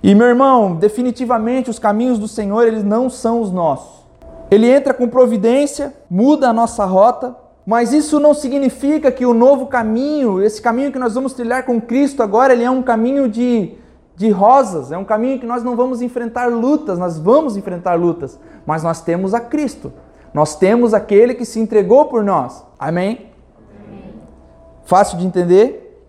E 0.02 0.16
meu 0.16 0.26
irmão, 0.26 0.76
definitivamente 0.76 1.70
os 1.70 1.78
caminhos 1.78 2.18
do 2.18 2.28
Senhor, 2.28 2.66
eles 2.66 2.84
não 2.84 3.12
são 3.12 3.42
os 3.42 3.52
nossos. 3.52 4.04
Ele 4.50 4.68
entra 4.68 4.92
com 4.92 5.08
providência, 5.08 5.94
muda 6.10 6.50
a 6.50 6.54
nossa 6.54 6.86
rota, 6.86 7.36
mas 7.64 7.94
isso 7.94 8.20
não 8.20 8.34
significa 8.34 9.12
que 9.12 9.24
o 9.24 9.36
novo 9.36 9.68
caminho, 9.68 10.42
esse 10.42 10.60
caminho 10.60 10.92
que 10.92 10.98
nós 10.98 11.14
vamos 11.14 11.34
trilhar 11.34 11.64
com 11.64 11.80
Cristo 11.80 12.24
agora, 12.24 12.54
ele 12.54 12.64
é 12.64 12.72
um 12.72 12.82
caminho 12.82 13.30
de 13.30 13.78
de 14.20 14.30
rosas, 14.30 14.92
é 14.92 14.98
um 14.98 15.06
caminho 15.06 15.40
que 15.40 15.46
nós 15.46 15.64
não 15.64 15.78
vamos 15.78 16.02
enfrentar 16.02 16.52
lutas, 16.52 17.00
nós 17.00 17.18
vamos 17.18 17.56
enfrentar 17.56 17.94
lutas, 17.94 18.38
mas 18.66 18.84
nós 18.84 19.00
temos 19.00 19.34
a 19.34 19.40
Cristo. 19.40 19.94
Nós 20.34 20.58
temos 20.58 20.94
aquele 20.94 21.34
que 21.34 21.46
se 21.46 21.58
entregou 21.58 22.04
por 22.04 22.22
nós. 22.22 22.62
Amém? 22.78 23.32
Amém. 23.88 24.16
Fácil 24.84 25.18
de 25.18 25.26
entender? 25.26 26.04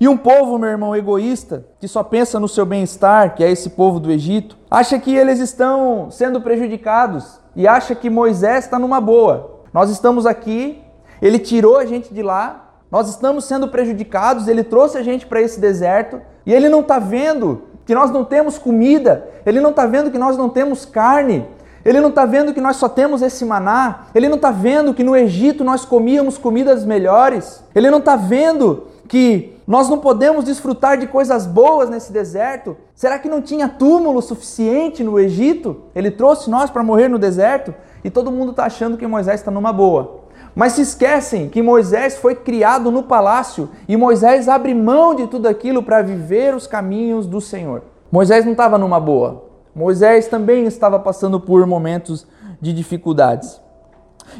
E 0.00 0.08
um 0.08 0.16
povo, 0.16 0.58
meu 0.58 0.68
irmão, 0.68 0.96
egoísta, 0.96 1.64
que 1.78 1.86
só 1.86 2.02
pensa 2.02 2.40
no 2.40 2.48
seu 2.48 2.66
bem-estar, 2.66 3.36
que 3.36 3.44
é 3.44 3.52
esse 3.52 3.70
povo 3.70 4.00
do 4.00 4.10
Egito, 4.10 4.58
acha 4.68 4.98
que 4.98 5.14
eles 5.14 5.38
estão 5.38 6.10
sendo 6.10 6.40
prejudicados 6.40 7.38
e 7.54 7.68
acha 7.68 7.94
que 7.94 8.10
Moisés 8.10 8.64
está 8.64 8.80
numa 8.80 9.00
boa. 9.00 9.60
Nós 9.72 9.90
estamos 9.90 10.26
aqui, 10.26 10.82
ele 11.22 11.38
tirou 11.38 11.76
a 11.76 11.86
gente 11.86 12.12
de 12.12 12.20
lá, 12.20 12.63
nós 12.94 13.08
estamos 13.08 13.44
sendo 13.46 13.66
prejudicados, 13.66 14.46
ele 14.46 14.62
trouxe 14.62 14.96
a 14.96 15.02
gente 15.02 15.26
para 15.26 15.42
esse 15.42 15.58
deserto 15.58 16.20
e 16.46 16.54
ele 16.54 16.68
não 16.68 16.78
está 16.78 17.00
vendo 17.00 17.62
que 17.84 17.92
nós 17.92 18.12
não 18.12 18.24
temos 18.24 18.56
comida, 18.56 19.28
ele 19.44 19.60
não 19.60 19.70
está 19.70 19.84
vendo 19.84 20.12
que 20.12 20.16
nós 20.16 20.36
não 20.36 20.48
temos 20.48 20.84
carne, 20.86 21.44
ele 21.84 22.00
não 22.00 22.10
está 22.10 22.24
vendo 22.24 22.54
que 22.54 22.60
nós 22.60 22.76
só 22.76 22.88
temos 22.88 23.20
esse 23.20 23.44
maná, 23.44 24.04
ele 24.14 24.28
não 24.28 24.36
está 24.36 24.52
vendo 24.52 24.94
que 24.94 25.02
no 25.02 25.16
Egito 25.16 25.64
nós 25.64 25.84
comíamos 25.84 26.38
comidas 26.38 26.84
melhores, 26.84 27.64
ele 27.74 27.90
não 27.90 27.98
está 27.98 28.14
vendo 28.14 28.86
que 29.08 29.58
nós 29.66 29.88
não 29.88 29.98
podemos 29.98 30.44
desfrutar 30.44 30.96
de 30.96 31.08
coisas 31.08 31.46
boas 31.46 31.90
nesse 31.90 32.12
deserto? 32.12 32.76
Será 32.94 33.18
que 33.18 33.28
não 33.28 33.42
tinha 33.42 33.68
túmulo 33.68 34.22
suficiente 34.22 35.02
no 35.02 35.18
Egito? 35.18 35.82
Ele 35.96 36.12
trouxe 36.12 36.48
nós 36.48 36.70
para 36.70 36.84
morrer 36.84 37.08
no 37.08 37.18
deserto? 37.18 37.74
E 38.04 38.10
todo 38.10 38.30
mundo 38.30 38.52
está 38.52 38.66
achando 38.66 38.96
que 38.96 39.04
Moisés 39.04 39.40
está 39.40 39.50
numa 39.50 39.72
boa. 39.72 40.23
Mas 40.54 40.74
se 40.74 40.82
esquecem 40.82 41.48
que 41.48 41.62
Moisés 41.62 42.16
foi 42.16 42.34
criado 42.34 42.90
no 42.90 43.02
palácio 43.02 43.70
e 43.88 43.96
Moisés 43.96 44.48
abre 44.48 44.72
mão 44.72 45.14
de 45.14 45.26
tudo 45.26 45.48
aquilo 45.48 45.82
para 45.82 46.02
viver 46.02 46.54
os 46.54 46.66
caminhos 46.66 47.26
do 47.26 47.40
Senhor. 47.40 47.82
Moisés 48.10 48.44
não 48.44 48.52
estava 48.52 48.78
numa 48.78 49.00
boa. 49.00 49.44
Moisés 49.74 50.28
também 50.28 50.64
estava 50.64 50.98
passando 51.00 51.40
por 51.40 51.66
momentos 51.66 52.26
de 52.60 52.72
dificuldades. 52.72 53.60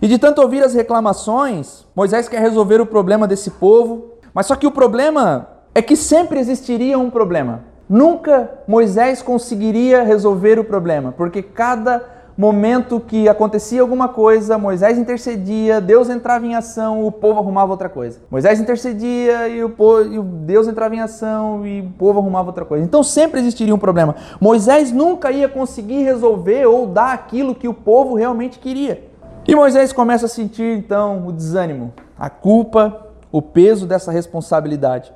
E 0.00 0.06
de 0.06 0.16
tanto 0.16 0.40
ouvir 0.40 0.62
as 0.62 0.74
reclamações, 0.74 1.84
Moisés 1.94 2.28
quer 2.28 2.40
resolver 2.40 2.80
o 2.80 2.86
problema 2.86 3.26
desse 3.26 3.50
povo, 3.50 4.12
mas 4.32 4.46
só 4.46 4.54
que 4.54 4.66
o 4.66 4.70
problema 4.70 5.48
é 5.74 5.82
que 5.82 5.96
sempre 5.96 6.38
existiria 6.38 6.98
um 6.98 7.10
problema. 7.10 7.64
Nunca 7.88 8.50
Moisés 8.66 9.20
conseguiria 9.20 10.02
resolver 10.02 10.58
o 10.58 10.64
problema, 10.64 11.12
porque 11.12 11.42
cada 11.42 12.13
momento 12.36 13.00
que 13.00 13.28
acontecia 13.28 13.80
alguma 13.80 14.08
coisa, 14.08 14.58
Moisés 14.58 14.98
intercedia, 14.98 15.80
Deus 15.80 16.10
entrava 16.10 16.44
em 16.44 16.54
ação, 16.54 17.06
o 17.06 17.12
povo 17.12 17.38
arrumava 17.38 17.70
outra 17.70 17.88
coisa. 17.88 18.20
Moisés 18.30 18.60
intercedia 18.60 19.48
e 19.48 19.62
o, 19.62 19.70
povo, 19.70 20.22
Deus 20.22 20.66
entrava 20.66 20.94
em 20.94 21.00
ação 21.00 21.66
e 21.66 21.80
o 21.80 21.90
povo 21.90 22.18
arrumava 22.18 22.48
outra 22.48 22.64
coisa. 22.64 22.84
Então 22.84 23.02
sempre 23.02 23.40
existiria 23.40 23.74
um 23.74 23.78
problema. 23.78 24.16
Moisés 24.40 24.90
nunca 24.90 25.30
ia 25.30 25.48
conseguir 25.48 26.02
resolver 26.02 26.66
ou 26.66 26.86
dar 26.86 27.12
aquilo 27.12 27.54
que 27.54 27.68
o 27.68 27.74
povo 27.74 28.14
realmente 28.14 28.58
queria. 28.58 29.08
E 29.46 29.54
Moisés 29.54 29.92
começa 29.92 30.26
a 30.26 30.28
sentir 30.28 30.78
então 30.78 31.28
o 31.28 31.32
desânimo, 31.32 31.92
a 32.18 32.30
culpa, 32.30 33.08
o 33.30 33.42
peso 33.42 33.86
dessa 33.86 34.10
responsabilidade. 34.10 35.12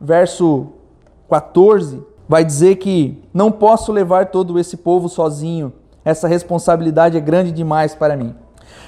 Verso 0.00 0.68
14 1.28 2.02
vai 2.28 2.44
dizer 2.44 2.76
que 2.76 3.22
não 3.34 3.50
posso 3.50 3.92
levar 3.92 4.26
todo 4.26 4.58
esse 4.58 4.76
povo 4.76 5.08
sozinho 5.08 5.72
essa 6.04 6.26
responsabilidade 6.26 7.16
é 7.16 7.20
grande 7.20 7.52
demais 7.52 7.94
para 7.94 8.16
mim. 8.16 8.34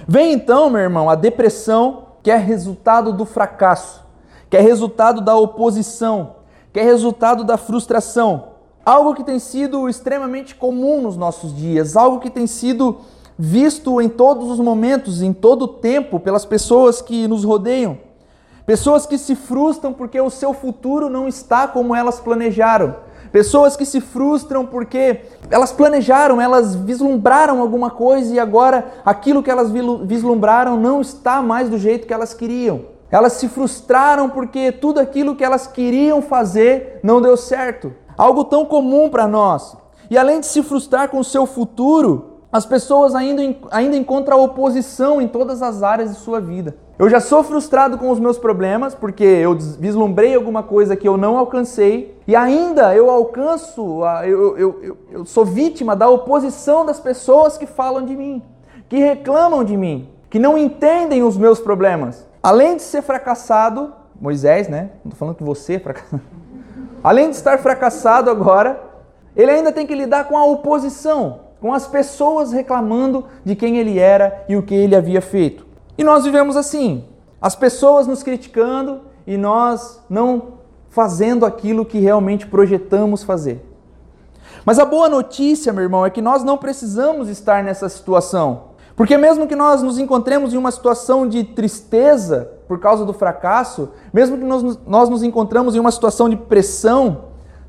Vem 0.07 0.33
então, 0.33 0.69
meu 0.69 0.81
irmão, 0.81 1.09
a 1.09 1.15
depressão, 1.15 2.05
que 2.23 2.31
é 2.31 2.37
resultado 2.37 3.13
do 3.13 3.25
fracasso, 3.25 4.05
que 4.51 4.57
é 4.57 4.61
resultado 4.61 5.21
da 5.21 5.37
oposição, 5.37 6.37
que 6.73 6.81
é 6.81 6.83
resultado 6.83 7.45
da 7.45 7.57
frustração. 7.57 8.55
Algo 8.85 9.15
que 9.15 9.25
tem 9.25 9.39
sido 9.39 9.89
extremamente 9.89 10.55
comum 10.55 11.03
nos 11.03 11.17
nossos 11.17 11.57
dias, 11.57 11.97
algo 11.97 12.21
que 12.21 12.29
tem 12.29 12.47
sido 12.47 12.99
visto 13.39 14.01
em 14.01 14.09
todos 14.09 14.51
os 14.51 14.61
momentos, 14.61 15.23
em 15.23 15.33
todo 15.33 15.63
o 15.63 15.69
tempo, 15.69 16.21
pelas 16.21 16.45
pessoas 16.45 17.01
que 17.01 17.27
nos 17.27 17.45
rodeiam. 17.45 17.99
Pessoas 18.67 19.05
que 19.07 19.19
se 19.19 19.35
frustram 19.35 19.93
porque 19.93 20.21
o 20.21 20.31
seu 20.31 20.55
futuro 20.55 21.11
não 21.11 21.29
está 21.29 21.69
como 21.69 21.95
elas 21.95 22.19
planejaram. 22.19 22.97
Pessoas 23.35 23.77
que 23.77 23.85
se 23.85 24.01
frustram 24.01 24.65
porque 24.65 25.23
elas 25.51 25.73
planejaram, 25.73 26.41
elas 26.41 26.77
vislumbraram 26.77 27.61
alguma 27.61 27.91
coisa 27.91 28.33
e 28.33 28.39
agora 28.39 28.93
aquilo 29.05 29.43
que 29.43 29.51
elas 29.51 29.73
vislumbraram 30.05 30.77
não 30.77 31.01
está 31.01 31.43
mais 31.43 31.69
do 31.69 31.77
jeito 31.77 32.07
que 32.07 32.15
elas 32.15 32.33
queriam. 32.33 32.83
Elas 33.11 33.33
se 33.33 33.49
frustraram 33.49 34.31
porque 34.31 34.71
tudo 34.71 35.01
aquilo 35.01 35.35
que 35.35 35.43
elas 35.43 35.67
queriam 35.67 36.23
fazer 36.23 37.01
não 37.03 37.21
deu 37.21 37.37
certo. 37.37 37.93
Algo 38.17 38.45
tão 38.45 38.65
comum 38.65 39.11
para 39.11 39.27
nós. 39.27 39.77
E 40.09 40.17
além 40.17 40.39
de 40.39 40.47
se 40.47 40.63
frustrar 40.63 41.09
com 41.09 41.19
o 41.19 41.25
seu 41.25 41.45
futuro, 41.45 42.34
as 42.55 42.65
pessoas 42.65 43.17
ainda, 43.17 43.43
ainda 43.69 43.97
encontram 43.97 44.41
oposição 44.41 45.21
em 45.21 45.27
todas 45.27 45.61
as 45.61 45.83
áreas 45.83 46.11
de 46.11 46.21
sua 46.21 46.41
vida. 46.41 46.77
Eu 46.97 47.11
já 47.11 47.19
sou 47.19 47.43
frustrado 47.43 47.99
com 47.99 48.09
os 48.11 48.21
meus 48.21 48.39
problemas 48.39 48.95
porque 48.95 49.25
eu 49.25 49.59
vislumbrei 49.59 50.37
alguma 50.37 50.63
coisa 50.63 50.95
que 50.95 51.09
eu 51.09 51.17
não 51.17 51.37
alcancei 51.37 52.17
e 52.29 52.37
ainda 52.37 52.95
eu 52.95 53.11
alcanço, 53.11 54.03
eu, 54.23 54.57
eu, 54.57 54.81
eu, 54.81 54.99
eu 55.11 55.25
sou 55.25 55.45
vítima 55.45 55.97
da 55.97 56.09
oposição 56.09 56.87
das 56.87 57.01
pessoas 57.01 57.59
que 57.59 57.67
falam 57.67 58.05
de 58.05 58.15
mim, 58.15 58.41
que 58.89 58.99
reclamam 58.99 59.65
de 59.65 59.77
mim, 59.77 60.09
que 60.31 60.39
não 60.39 60.57
entendem 60.57 61.25
os 61.25 61.37
meus 61.37 61.59
problemas. 61.59 62.25
Além 62.41 62.77
de 62.77 62.83
ser 62.83 63.03
fracassado, 63.03 63.93
Moisés, 64.21 64.69
né? 64.69 64.91
Não 65.05 65.11
estou 65.11 65.19
falando 65.19 65.35
que 65.35 65.43
você 65.43 65.75
é 65.75 65.81
fracassado. 65.81 66.23
Além 67.03 67.31
de 67.31 67.35
estar 67.35 67.59
fracassado 67.59 68.31
agora, 68.31 68.81
ele 69.35 69.51
ainda 69.51 69.73
tem 69.73 69.89
que 69.89 69.95
lidar 69.97 70.29
com 70.29 70.39
a 70.39 70.45
oposição 70.45 71.44
com 71.65 71.73
as 71.73 71.87
pessoas 71.87 72.53
reclamando 72.53 73.25
de 73.43 73.57
quem 73.57 73.79
ele 73.79 73.99
era 73.99 74.45
e 74.51 74.55
o 74.55 74.63
que 74.63 74.75
ele 74.75 74.95
havia 74.95 75.23
feito. 75.23 75.65
E 75.97 76.05
nós 76.05 76.23
vivemos 76.23 76.59
assim, 76.59 77.07
as 77.41 77.57
pessoas 77.57 78.07
nos 78.07 78.23
criticando 78.23 79.01
e 79.27 79.39
nós 79.39 79.99
não 80.11 80.59
fazendo 80.91 81.47
aquilo 81.47 81.87
que 81.87 81.99
realmente 81.99 82.47
projetamos 82.47 83.25
fazer. 83.25 83.65
Mas 84.63 84.79
a 84.79 84.85
boa 84.85 85.09
notícia, 85.09 85.73
meu 85.73 85.85
irmão, 85.85 86.05
é 86.05 86.11
que 86.11 86.21
nós 86.21 86.45
não 86.45 86.59
precisamos 86.59 87.31
estar 87.31 87.65
nessa 87.65 87.89
situação. 87.89 88.65
Porque 88.95 89.17
mesmo 89.17 89.47
que 89.47 89.57
nós 89.57 89.83
nos 89.83 89.99
encontremos 89.99 90.53
em 90.53 90.59
uma 90.59 90.71
situação 90.71 91.27
de 91.27 91.45
tristeza 91.45 92.53
por 92.69 92.79
causa 92.79 93.07
do 93.07 93.15
fracasso, 93.15 93.89
mesmo 94.13 94.37
que 94.37 94.45
nós, 94.45 95.09
nos 95.09 95.23
encontramos 95.23 95.75
em 95.75 95.79
uma 95.79 95.91
situação 95.91 96.29
de 96.29 96.37
pressão, 96.37 97.25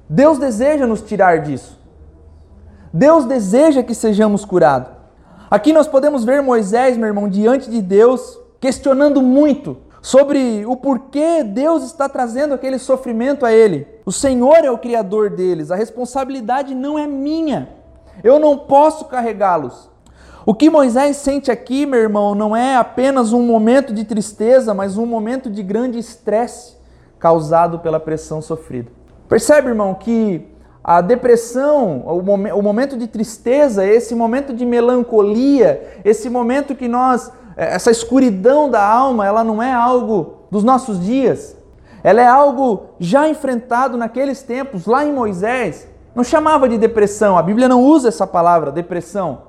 Deus 0.10 0.38
deseja 0.38 0.86
nos 0.86 1.02
tirar 1.02 1.40
disso. 1.40 1.85
Deus 2.96 3.26
deseja 3.26 3.84
que 3.84 3.94
sejamos 3.94 4.46
curados. 4.46 4.90
Aqui 5.52 5.74
nós 5.74 5.86
podemos 5.86 6.24
ver 6.24 6.42
Moisés, 6.42 6.96
meu 6.96 7.08
irmão, 7.08 7.28
diante 7.28 7.70
de 7.70 7.82
Deus, 7.82 8.40
questionando 8.58 9.22
muito 9.22 9.76
sobre 10.02 10.66
o 10.66 10.78
porquê 10.78 11.44
Deus 11.44 11.84
está 11.84 12.08
trazendo 12.08 12.54
aquele 12.54 12.80
sofrimento 12.80 13.46
a 13.46 13.52
ele. 13.52 13.86
O 14.06 14.14
Senhor 14.14 14.64
é 14.64 14.72
o 14.72 14.78
criador 14.78 15.30
deles, 15.30 15.72
a 15.72 15.76
responsabilidade 15.76 16.74
não 16.74 16.98
é 16.98 17.06
minha. 17.06 17.68
Eu 18.24 18.40
não 18.40 18.60
posso 18.60 19.04
carregá-los. 19.04 19.90
O 20.46 20.54
que 20.54 20.70
Moisés 20.70 21.18
sente 21.18 21.52
aqui, 21.52 21.86
meu 21.86 22.00
irmão, 22.00 22.34
não 22.34 22.56
é 22.56 22.78
apenas 22.78 23.34
um 23.34 23.42
momento 23.46 23.94
de 23.94 24.06
tristeza, 24.06 24.74
mas 24.74 24.98
um 24.98 25.06
momento 25.06 25.50
de 25.50 25.62
grande 25.62 26.00
estresse 26.00 26.78
causado 27.20 27.80
pela 27.80 28.00
pressão 28.00 28.42
sofrida. 28.42 28.90
Percebe, 29.28 29.68
irmão, 29.68 29.94
que 29.94 30.55
a 30.88 31.02
depressão, 31.02 32.04
o, 32.06 32.62
momento 32.62 32.96
de 32.96 33.08
tristeza, 33.08 33.84
esse 33.84 34.14
momento 34.14 34.54
de 34.54 34.64
melancolia, 34.64 36.00
esse 36.06 36.30
momento 36.30 36.76
que 36.76 36.88
nós, 36.88 37.32
é, 37.58 37.74
essa 37.74 37.90
escuridão 37.90 38.70
da 38.70 38.88
alma, 38.88 39.26
ela 39.26 39.44
não 39.44 39.64
é 39.64 39.74
algo 39.74 40.42
dos 40.52 40.64
nossos 40.64 41.04
dias. 41.04 41.58
Ela 42.04 42.22
é 42.22 42.28
algo 42.28 42.84
já 43.00 43.28
enfrentado 43.28 43.98
naqueles 43.98 44.44
tempos, 44.44 44.86
lá 44.86 45.04
em 45.04 45.12
Moisés. 45.12 45.88
Não 46.14 46.24
chamava 46.24 46.70
de 46.70 46.78
depressão, 46.78 47.36
a 47.36 47.42
Bíblia 47.42 47.68
não 47.68 47.84
usa 47.84 48.10
essa 48.10 48.28
palavra, 48.28 48.72
depressão. 48.72 49.42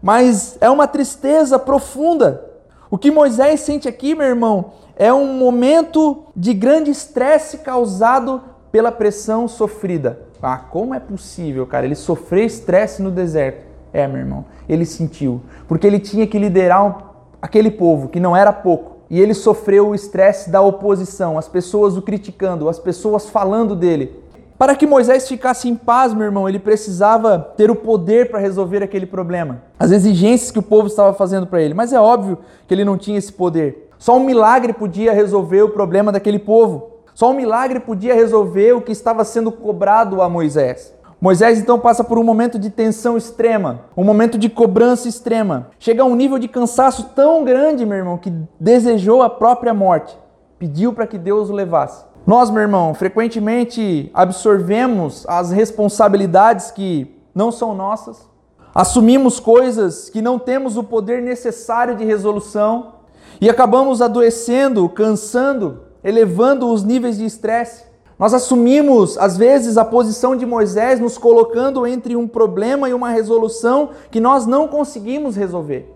Mas 0.00 0.56
é 0.60 0.70
uma 0.70 0.86
tristeza 0.86 1.58
profunda. 1.58 2.52
O 2.88 2.96
que 2.96 3.10
Moisés 3.10 3.58
sente 3.62 3.88
aqui, 3.88 4.14
meu 4.14 4.28
irmão, 4.28 4.66
é 4.94 5.12
um 5.12 5.34
momento 5.34 6.26
de 6.36 6.54
grande 6.54 6.92
estresse 6.92 7.58
causado 7.58 8.40
pela 8.70 8.92
pressão 8.92 9.48
sofrida. 9.48 10.20
Ah, 10.46 10.58
como 10.58 10.94
é 10.94 11.00
possível, 11.00 11.66
cara, 11.66 11.86
ele 11.86 11.94
sofrer 11.94 12.44
estresse 12.44 13.02
no 13.02 13.10
deserto? 13.10 13.64
É, 13.94 14.06
meu 14.06 14.18
irmão, 14.18 14.44
ele 14.68 14.84
sentiu. 14.84 15.40
Porque 15.66 15.86
ele 15.86 15.98
tinha 15.98 16.26
que 16.26 16.38
liderar 16.38 16.84
um, 16.84 16.94
aquele 17.40 17.70
povo, 17.70 18.08
que 18.08 18.20
não 18.20 18.36
era 18.36 18.52
pouco. 18.52 18.98
E 19.08 19.18
ele 19.18 19.32
sofreu 19.32 19.88
o 19.88 19.94
estresse 19.94 20.50
da 20.50 20.60
oposição, 20.60 21.38
as 21.38 21.48
pessoas 21.48 21.96
o 21.96 22.02
criticando, 22.02 22.68
as 22.68 22.78
pessoas 22.78 23.30
falando 23.30 23.74
dele. 23.74 24.22
Para 24.58 24.76
que 24.76 24.86
Moisés 24.86 25.26
ficasse 25.26 25.68
em 25.68 25.74
paz, 25.74 26.12
meu 26.12 26.24
irmão, 26.24 26.48
ele 26.48 26.58
precisava 26.58 27.38
ter 27.56 27.70
o 27.70 27.74
poder 27.74 28.30
para 28.30 28.38
resolver 28.38 28.82
aquele 28.82 29.06
problema. 29.06 29.62
As 29.78 29.90
exigências 29.90 30.50
que 30.50 30.58
o 30.58 30.62
povo 30.62 30.88
estava 30.88 31.12
fazendo 31.14 31.46
para 31.46 31.62
ele. 31.62 31.74
Mas 31.74 31.92
é 31.92 32.00
óbvio 32.00 32.38
que 32.68 32.74
ele 32.74 32.84
não 32.84 32.98
tinha 32.98 33.18
esse 33.18 33.32
poder. 33.32 33.90
Só 33.98 34.16
um 34.16 34.24
milagre 34.24 34.72
podia 34.72 35.12
resolver 35.12 35.62
o 35.62 35.70
problema 35.70 36.12
daquele 36.12 36.38
povo. 36.38 36.93
Só 37.14 37.30
um 37.30 37.34
milagre 37.34 37.78
podia 37.78 38.12
resolver 38.12 38.72
o 38.72 38.80
que 38.80 38.90
estava 38.90 39.24
sendo 39.24 39.52
cobrado 39.52 40.20
a 40.20 40.28
Moisés. 40.28 40.92
Moisés 41.20 41.60
então 41.60 41.78
passa 41.78 42.02
por 42.02 42.18
um 42.18 42.24
momento 42.24 42.58
de 42.58 42.68
tensão 42.68 43.16
extrema, 43.16 43.82
um 43.96 44.02
momento 44.02 44.36
de 44.36 44.50
cobrança 44.50 45.08
extrema. 45.08 45.70
Chega 45.78 46.02
a 46.02 46.06
um 46.06 46.16
nível 46.16 46.40
de 46.40 46.48
cansaço 46.48 47.10
tão 47.14 47.44
grande, 47.44 47.86
meu 47.86 47.96
irmão, 47.96 48.18
que 48.18 48.32
desejou 48.58 49.22
a 49.22 49.30
própria 49.30 49.72
morte. 49.72 50.18
Pediu 50.58 50.92
para 50.92 51.06
que 51.06 51.16
Deus 51.16 51.48
o 51.48 51.54
levasse. 51.54 52.04
Nós, 52.26 52.50
meu 52.50 52.62
irmão, 52.62 52.92
frequentemente 52.94 54.10
absorvemos 54.12 55.24
as 55.28 55.52
responsabilidades 55.52 56.72
que 56.72 57.16
não 57.32 57.52
são 57.52 57.74
nossas, 57.74 58.28
assumimos 58.74 59.38
coisas 59.38 60.10
que 60.10 60.20
não 60.20 60.38
temos 60.38 60.76
o 60.76 60.82
poder 60.82 61.22
necessário 61.22 61.96
de 61.96 62.04
resolução 62.04 62.94
e 63.40 63.48
acabamos 63.48 64.02
adoecendo, 64.02 64.88
cansando, 64.88 65.83
elevando 66.04 66.70
os 66.70 66.84
níveis 66.84 67.16
de 67.16 67.24
estresse. 67.24 67.84
Nós 68.18 68.32
assumimos, 68.32 69.18
às 69.18 69.36
vezes, 69.36 69.76
a 69.76 69.84
posição 69.84 70.36
de 70.36 70.46
Moisés, 70.46 71.00
nos 71.00 71.18
colocando 71.18 71.84
entre 71.86 72.14
um 72.14 72.28
problema 72.28 72.88
e 72.88 72.94
uma 72.94 73.08
resolução 73.08 73.90
que 74.10 74.20
nós 74.20 74.46
não 74.46 74.68
conseguimos 74.68 75.34
resolver. 75.34 75.90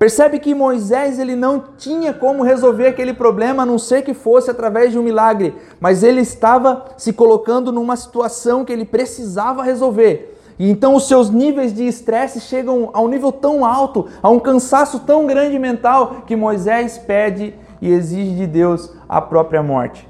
Percebe 0.00 0.38
que 0.38 0.54
Moisés 0.54 1.18
ele 1.18 1.36
não 1.36 1.62
tinha 1.76 2.14
como 2.14 2.42
resolver 2.42 2.86
aquele 2.86 3.12
problema 3.12 3.62
a 3.62 3.66
não 3.66 3.78
ser 3.78 4.00
que 4.00 4.14
fosse 4.14 4.50
através 4.50 4.92
de 4.92 4.98
um 4.98 5.02
milagre, 5.02 5.54
mas 5.78 6.02
ele 6.02 6.22
estava 6.22 6.86
se 6.96 7.12
colocando 7.12 7.70
numa 7.70 7.96
situação 7.96 8.64
que 8.64 8.72
ele 8.72 8.86
precisava 8.86 9.62
resolver. 9.62 10.38
E 10.58 10.70
então 10.70 10.94
os 10.94 11.06
seus 11.06 11.28
níveis 11.28 11.72
de 11.74 11.86
estresse 11.86 12.40
chegam 12.40 12.88
a 12.94 13.00
um 13.00 13.08
nível 13.08 13.30
tão 13.30 13.64
alto, 13.64 14.06
a 14.22 14.30
um 14.30 14.38
cansaço 14.38 15.00
tão 15.00 15.26
grande 15.26 15.58
mental, 15.58 16.22
que 16.26 16.34
Moisés 16.34 16.96
pede 16.96 17.54
e 17.80 17.90
exige 17.92 18.34
de 18.34 18.46
Deus 18.46 18.92
a 19.08 19.20
própria 19.20 19.62
morte. 19.62 20.08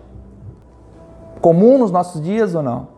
Comum 1.40 1.78
nos 1.78 1.90
nossos 1.90 2.20
dias 2.20 2.54
ou 2.54 2.62
não? 2.62 2.88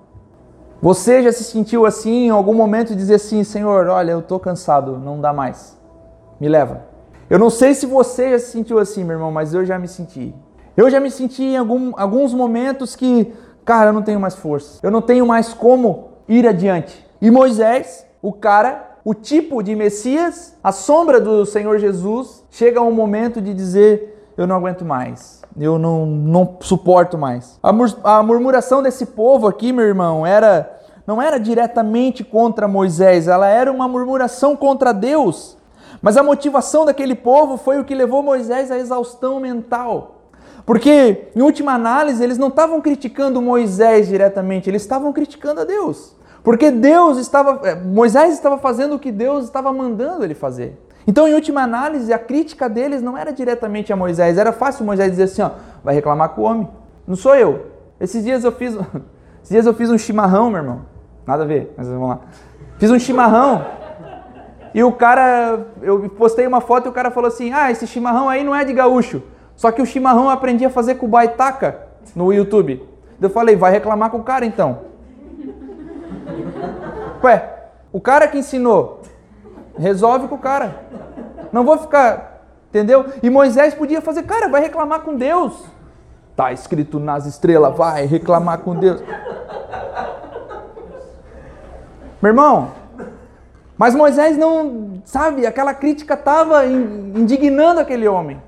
Você 0.80 1.22
já 1.22 1.30
se 1.30 1.44
sentiu 1.44 1.86
assim 1.86 2.26
em 2.26 2.30
algum 2.30 2.54
momento 2.54 2.92
e 2.92 2.96
dizer 2.96 3.14
assim, 3.14 3.44
Senhor, 3.44 3.86
olha, 3.86 4.12
eu 4.12 4.18
estou 4.18 4.40
cansado, 4.40 4.98
não 4.98 5.20
dá 5.20 5.32
mais 5.32 5.80
me 6.42 6.48
leva. 6.48 6.82
Eu 7.30 7.38
não 7.38 7.48
sei 7.48 7.72
se 7.72 7.86
você 7.86 8.32
já 8.32 8.38
se 8.40 8.50
sentiu 8.50 8.80
assim, 8.80 9.04
meu 9.04 9.14
irmão, 9.14 9.30
mas 9.30 9.54
eu 9.54 9.64
já 9.64 9.78
me 9.78 9.86
senti. 9.86 10.34
Eu 10.76 10.90
já 10.90 10.98
me 10.98 11.08
senti 11.08 11.44
em 11.44 11.56
algum, 11.56 11.92
alguns 11.96 12.34
momentos 12.34 12.96
que, 12.96 13.32
cara, 13.64 13.90
eu 13.90 13.92
não 13.92 14.02
tenho 14.02 14.18
mais 14.18 14.34
força. 14.34 14.80
Eu 14.82 14.90
não 14.90 15.00
tenho 15.00 15.24
mais 15.24 15.54
como 15.54 16.08
ir 16.28 16.44
adiante. 16.48 17.06
E 17.20 17.30
Moisés, 17.30 18.04
o 18.20 18.32
cara, 18.32 18.98
o 19.04 19.14
tipo 19.14 19.62
de 19.62 19.76
Messias, 19.76 20.58
a 20.64 20.72
sombra 20.72 21.20
do 21.20 21.46
Senhor 21.46 21.78
Jesus, 21.78 22.44
chega 22.50 22.82
um 22.82 22.92
momento 22.92 23.40
de 23.40 23.54
dizer: 23.54 24.21
Eu 24.36 24.46
não 24.46 24.56
aguento 24.56 24.84
mais. 24.84 25.42
Eu 25.58 25.78
não, 25.78 26.06
não 26.06 26.56
suporto 26.60 27.18
mais. 27.18 27.58
A, 27.62 27.72
mur 27.72 27.94
a 28.02 28.22
murmuração 28.22 28.82
desse 28.82 29.06
povo 29.06 29.46
aqui, 29.46 29.72
meu 29.72 29.84
irmão, 29.84 30.26
era 30.26 30.78
não 31.06 31.20
era 31.20 31.38
diretamente 31.38 32.22
contra 32.22 32.68
Moisés, 32.68 33.26
ela 33.26 33.48
era 33.48 33.72
uma 33.72 33.88
murmuração 33.88 34.54
contra 34.54 34.92
Deus. 34.92 35.58
Mas 36.00 36.16
a 36.16 36.22
motivação 36.22 36.84
daquele 36.84 37.14
povo 37.14 37.56
foi 37.56 37.78
o 37.78 37.84
que 37.84 37.94
levou 37.94 38.22
Moisés 38.22 38.70
à 38.70 38.78
exaustão 38.78 39.40
mental. 39.40 40.22
Porque, 40.64 41.28
em 41.34 41.42
última 41.42 41.72
análise, 41.72 42.22
eles 42.22 42.38
não 42.38 42.48
estavam 42.48 42.80
criticando 42.80 43.42
Moisés 43.42 44.08
diretamente, 44.08 44.70
eles 44.70 44.82
estavam 44.82 45.12
criticando 45.12 45.60
a 45.60 45.64
Deus. 45.64 46.14
Porque 46.42 46.70
Deus 46.70 47.18
estava, 47.18 47.68
eh, 47.68 47.74
Moisés 47.74 48.32
estava 48.34 48.58
fazendo 48.58 48.96
o 48.96 48.98
que 48.98 49.12
Deus 49.12 49.44
estava 49.44 49.72
mandando 49.72 50.24
ele 50.24 50.34
fazer. 50.34 50.78
Então, 51.06 51.26
em 51.26 51.34
última 51.34 51.62
análise, 51.62 52.12
a 52.12 52.18
crítica 52.18 52.68
deles 52.68 53.02
não 53.02 53.16
era 53.16 53.32
diretamente 53.32 53.92
a 53.92 53.96
Moisés. 53.96 54.38
Era 54.38 54.52
fácil 54.52 54.84
Moisés 54.84 55.10
dizer 55.10 55.24
assim, 55.24 55.42
ó, 55.42 55.50
vai 55.82 55.94
reclamar 55.94 56.30
com 56.30 56.42
o 56.42 56.44
homem. 56.44 56.68
Não 57.06 57.16
sou 57.16 57.34
eu. 57.34 57.66
Esses 58.00 58.24
dias 58.24 58.44
eu 58.44 58.52
fiz, 58.52 58.74
esses 59.42 59.50
dias 59.50 59.66
eu 59.66 59.74
fiz 59.74 59.90
um 59.90 59.98
chimarrão, 59.98 60.50
meu 60.50 60.60
irmão. 60.60 60.82
Nada 61.26 61.42
a 61.42 61.46
ver, 61.46 61.72
mas 61.76 61.88
vamos 61.88 62.08
lá. 62.08 62.20
Fiz 62.78 62.90
um 62.90 62.98
chimarrão. 62.98 63.64
E 64.74 64.82
o 64.82 64.92
cara, 64.92 65.66
eu 65.82 66.08
postei 66.10 66.46
uma 66.46 66.60
foto 66.60 66.86
e 66.86 66.88
o 66.88 66.92
cara 66.92 67.10
falou 67.10 67.28
assim: 67.28 67.52
Ah, 67.52 67.70
esse 67.70 67.86
chimarrão 67.86 68.28
aí 68.28 68.42
não 68.42 68.54
é 68.54 68.64
de 68.64 68.72
gaúcho. 68.72 69.22
Só 69.54 69.70
que 69.70 69.82
o 69.82 69.86
chimarrão 69.86 70.24
eu 70.24 70.30
aprendi 70.30 70.64
a 70.64 70.70
fazer 70.70 70.94
com 70.94 71.06
baitaca 71.06 71.78
no 72.16 72.32
YouTube. 72.32 72.82
Eu 73.20 73.30
falei: 73.30 73.54
Vai 73.54 73.70
reclamar 73.70 74.10
com 74.10 74.18
o 74.18 74.22
cara 74.22 74.46
então. 74.46 74.80
Ué, 77.22 77.50
o 77.92 78.00
cara 78.00 78.26
que 78.26 78.38
ensinou, 78.38 79.02
resolve 79.78 80.28
com 80.28 80.34
o 80.34 80.38
cara. 80.38 80.74
Não 81.52 81.64
vou 81.64 81.78
ficar, 81.78 82.42
entendeu? 82.68 83.06
E 83.22 83.30
Moisés 83.30 83.74
podia 83.74 84.00
fazer: 84.00 84.22
Cara, 84.24 84.48
vai 84.48 84.60
reclamar 84.60 85.00
com 85.00 85.16
Deus. 85.16 85.64
Tá 86.36 86.52
escrito 86.52 86.98
nas 86.98 87.26
estrelas: 87.26 87.76
Vai 87.76 88.06
reclamar 88.06 88.58
com 88.58 88.74
Deus. 88.74 89.02
Meu 92.20 92.30
irmão, 92.30 92.70
mas 93.76 93.94
Moisés 93.96 94.38
não, 94.38 95.02
sabe, 95.04 95.44
aquela 95.44 95.74
crítica 95.74 96.14
estava 96.14 96.64
indignando 96.66 97.80
aquele 97.80 98.06
homem. 98.06 98.40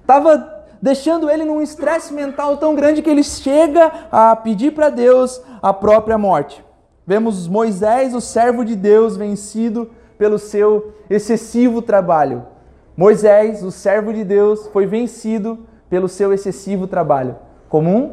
Estava 0.00 0.64
deixando 0.80 1.30
ele 1.30 1.44
num 1.44 1.60
estresse 1.60 2.12
mental 2.12 2.56
tão 2.56 2.74
grande 2.74 3.02
que 3.02 3.10
ele 3.10 3.22
chega 3.22 3.92
a 4.10 4.34
pedir 4.34 4.72
para 4.72 4.88
Deus 4.88 5.42
a 5.60 5.72
própria 5.72 6.16
morte. 6.16 6.64
Vemos 7.06 7.46
Moisés, 7.46 8.14
o 8.14 8.20
servo 8.20 8.64
de 8.64 8.74
Deus, 8.74 9.16
vencido 9.16 9.90
pelo 10.22 10.38
seu 10.38 10.92
excessivo 11.10 11.82
trabalho. 11.82 12.46
Moisés, 12.96 13.64
o 13.64 13.72
servo 13.72 14.12
de 14.12 14.22
Deus, 14.22 14.68
foi 14.68 14.86
vencido 14.86 15.66
pelo 15.90 16.08
seu 16.08 16.32
excessivo 16.32 16.86
trabalho. 16.86 17.34
Comum? 17.68 18.12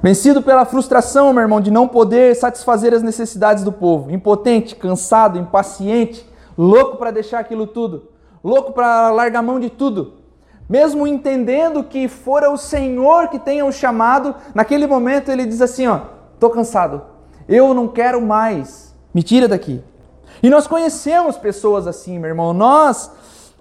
Vencido 0.00 0.40
pela 0.40 0.64
frustração, 0.64 1.32
meu 1.32 1.42
irmão, 1.42 1.60
de 1.60 1.72
não 1.72 1.88
poder 1.88 2.36
satisfazer 2.36 2.94
as 2.94 3.02
necessidades 3.02 3.64
do 3.64 3.72
povo. 3.72 4.12
Impotente, 4.12 4.76
cansado, 4.76 5.40
impaciente, 5.40 6.24
louco 6.56 6.98
para 6.98 7.10
deixar 7.10 7.40
aquilo 7.40 7.66
tudo. 7.66 8.04
Louco 8.44 8.70
para 8.70 9.10
largar 9.10 9.42
mão 9.42 9.58
de 9.58 9.68
tudo. 9.68 10.18
Mesmo 10.68 11.04
entendendo 11.04 11.82
que 11.82 12.06
fora 12.06 12.48
o 12.48 12.56
Senhor 12.56 13.26
que 13.26 13.40
tenha 13.40 13.66
o 13.66 13.72
chamado, 13.72 14.36
naquele 14.54 14.86
momento 14.86 15.32
ele 15.32 15.44
diz 15.44 15.60
assim: 15.60 15.88
Ó, 15.88 15.98
tô 16.38 16.48
cansado, 16.48 17.02
eu 17.48 17.74
não 17.74 17.88
quero 17.88 18.22
mais, 18.22 18.94
me 19.12 19.24
tira 19.24 19.48
daqui. 19.48 19.82
E 20.42 20.50
nós 20.50 20.66
conhecemos 20.66 21.36
pessoas 21.36 21.86
assim, 21.86 22.18
meu 22.18 22.28
irmão. 22.28 22.52
Nós 22.52 23.10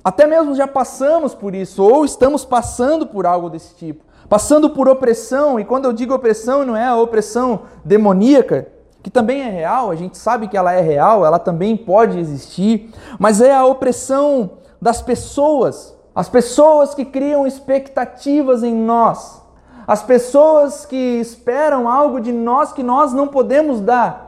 até 0.04 0.26
mesmo 0.26 0.56
já 0.56 0.68
passamos 0.68 1.36
por 1.36 1.54
isso, 1.54 1.84
ou 1.84 2.06
estamos 2.06 2.46
passando 2.46 3.06
por 3.06 3.26
algo 3.26 3.50
desse 3.50 3.76
tipo 3.76 4.08
passando 4.30 4.70
por 4.70 4.90
opressão, 4.90 5.60
e 5.60 5.66
quando 5.66 5.86
eu 5.86 5.94
digo 5.94 6.14
opressão, 6.14 6.66
não 6.66 6.76
é 6.76 6.86
a 6.86 6.96
opressão 6.96 7.62
demoníaca, 7.84 8.68
que 9.02 9.10
também 9.10 9.42
é 9.42 9.50
real, 9.50 9.90
a 9.90 9.96
gente 9.96 10.18
sabe 10.18 10.48
que 10.48 10.58
ela 10.58 10.74
é 10.74 10.82
real, 10.82 11.26
ela 11.26 11.40
também 11.40 11.78
pode 11.78 12.20
existir, 12.20 12.92
mas 13.18 13.40
é 13.40 13.56
a 13.56 13.66
opressão 13.66 14.52
das 14.82 15.02
pessoas, 15.02 15.96
as 16.14 16.28
pessoas 16.28 16.94
que 16.94 17.06
criam 17.06 17.48
expectativas 17.48 18.64
em 18.64 18.76
nós, 18.76 19.42
as 19.88 20.04
pessoas 20.04 20.86
que 20.86 21.20
esperam 21.22 21.88
algo 21.88 22.20
de 22.20 22.34
nós 22.34 22.74
que 22.74 22.84
nós 22.84 23.14
não 23.14 23.30
podemos 23.30 23.80
dar. 23.80 24.27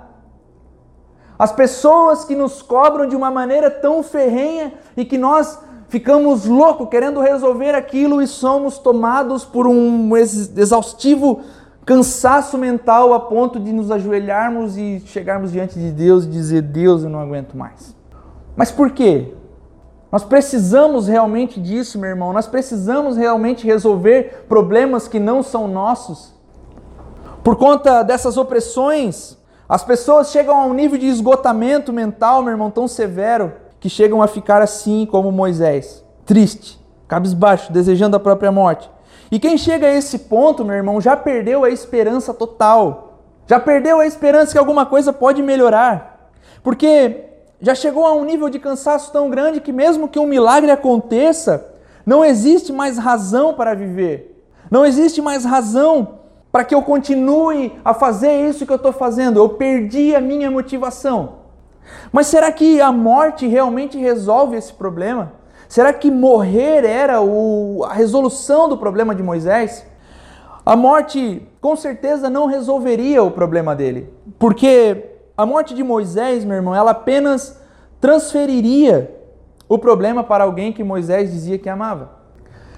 As 1.39 1.53
pessoas 1.53 2.25
que 2.25 2.35
nos 2.35 2.61
cobram 2.61 3.07
de 3.07 3.15
uma 3.15 3.31
maneira 3.31 3.71
tão 3.71 4.03
ferrenha 4.03 4.73
e 4.97 5.05
que 5.05 5.17
nós 5.17 5.57
ficamos 5.87 6.45
loucos 6.45 6.89
querendo 6.89 7.21
resolver 7.21 7.73
aquilo 7.73 8.21
e 8.21 8.27
somos 8.27 8.77
tomados 8.77 9.45
por 9.45 9.65
um 9.65 10.17
exaustivo 10.17 11.39
cansaço 11.85 12.57
mental 12.57 13.13
a 13.13 13.21
ponto 13.21 13.57
de 13.57 13.71
nos 13.71 13.89
ajoelharmos 13.89 14.77
e 14.77 15.01
chegarmos 15.05 15.53
diante 15.53 15.79
de 15.79 15.91
Deus 15.91 16.25
e 16.25 16.27
dizer: 16.27 16.61
Deus, 16.61 17.03
eu 17.03 17.09
não 17.09 17.21
aguento 17.21 17.55
mais. 17.55 17.95
Mas 18.53 18.69
por 18.69 18.91
quê? 18.91 19.33
Nós 20.11 20.25
precisamos 20.25 21.07
realmente 21.07 21.57
disso, 21.57 21.97
meu 21.97 22.09
irmão. 22.09 22.33
Nós 22.33 22.47
precisamos 22.47 23.15
realmente 23.15 23.65
resolver 23.65 24.45
problemas 24.49 25.07
que 25.07 25.19
não 25.19 25.41
são 25.41 25.69
nossos. 25.69 26.33
Por 27.43 27.55
conta 27.55 28.03
dessas 28.03 28.35
opressões, 28.35 29.38
as 29.69 29.83
pessoas 29.83 30.31
chegam 30.31 30.59
a 30.59 30.65
um 30.65 30.73
nível 30.73 30.97
de 30.97 31.05
esgotamento 31.05 31.93
mental, 31.93 32.41
meu 32.41 32.51
irmão, 32.51 32.71
tão 32.71 32.87
severo 32.87 33.53
que 33.79 33.87
chegam 33.87 34.19
a 34.19 34.27
ficar 34.27 34.63
assim 34.63 35.05
como 35.05 35.31
Moisés, 35.31 36.03
triste, 36.25 36.83
cabisbaixo, 37.07 37.71
desejando 37.71 38.15
a 38.15 38.19
própria 38.19 38.51
morte. 38.51 38.89
E 39.31 39.37
quem 39.39 39.59
chega 39.59 39.85
a 39.85 39.93
esse 39.93 40.19
ponto, 40.19 40.65
meu 40.65 40.75
irmão, 40.75 40.99
já 40.99 41.15
perdeu 41.15 41.63
a 41.63 41.69
esperança 41.69 42.33
total. 42.33 43.19
Já 43.45 43.59
perdeu 43.59 43.99
a 43.99 44.07
esperança 44.07 44.53
que 44.53 44.57
alguma 44.57 44.87
coisa 44.87 45.13
pode 45.13 45.43
melhorar. 45.43 46.31
Porque 46.63 47.25
já 47.61 47.75
chegou 47.75 48.07
a 48.07 48.13
um 48.13 48.25
nível 48.25 48.49
de 48.49 48.57
cansaço 48.57 49.11
tão 49.11 49.29
grande 49.29 49.61
que, 49.61 49.71
mesmo 49.71 50.07
que 50.07 50.17
um 50.17 50.25
milagre 50.25 50.71
aconteça, 50.71 51.73
não 52.03 52.25
existe 52.25 52.73
mais 52.73 52.97
razão 52.97 53.53
para 53.53 53.75
viver. 53.75 54.43
Não 54.71 54.83
existe 54.83 55.21
mais 55.21 55.45
razão 55.45 56.18
para 56.51 56.63
que 56.63 56.73
eu 56.73 56.81
continue 56.81 57.79
a 57.83 57.93
fazer 57.93 58.47
isso 58.47 58.65
que 58.65 58.71
eu 58.71 58.77
estou 58.77 58.91
fazendo. 58.91 59.39
Eu 59.39 59.49
perdi 59.49 60.15
a 60.15 60.21
minha 60.21 60.49
motivação. 60.49 61.39
Mas 62.11 62.27
será 62.27 62.51
que 62.51 62.81
a 62.81 62.91
morte 62.91 63.47
realmente 63.47 63.97
resolve 63.97 64.55
esse 64.55 64.73
problema? 64.73 65.33
Será 65.67 65.93
que 65.93 66.09
morrer 66.09 66.83
era 66.83 67.21
o, 67.21 67.83
a 67.83 67.93
resolução 67.93 68.67
do 68.67 68.77
problema 68.77 69.13
de 69.13 69.21
Moisés? 69.21 69.85
A 70.65 70.75
morte 70.75 71.47
com 71.61 71.75
certeza 71.75 72.29
não 72.29 72.47
resolveria 72.47 73.23
o 73.23 73.31
problema 73.31 73.75
dele, 73.75 74.11
porque 74.37 75.05
a 75.37 75.45
morte 75.45 75.73
de 75.73 75.83
Moisés, 75.83 76.43
meu 76.43 76.55
irmão, 76.55 76.75
ela 76.75 76.91
apenas 76.91 77.59
transferiria 78.01 79.15
o 79.67 79.77
problema 79.77 80.23
para 80.23 80.43
alguém 80.43 80.73
que 80.73 80.83
Moisés 80.83 81.31
dizia 81.31 81.57
que 81.57 81.69
amava. 81.69 82.11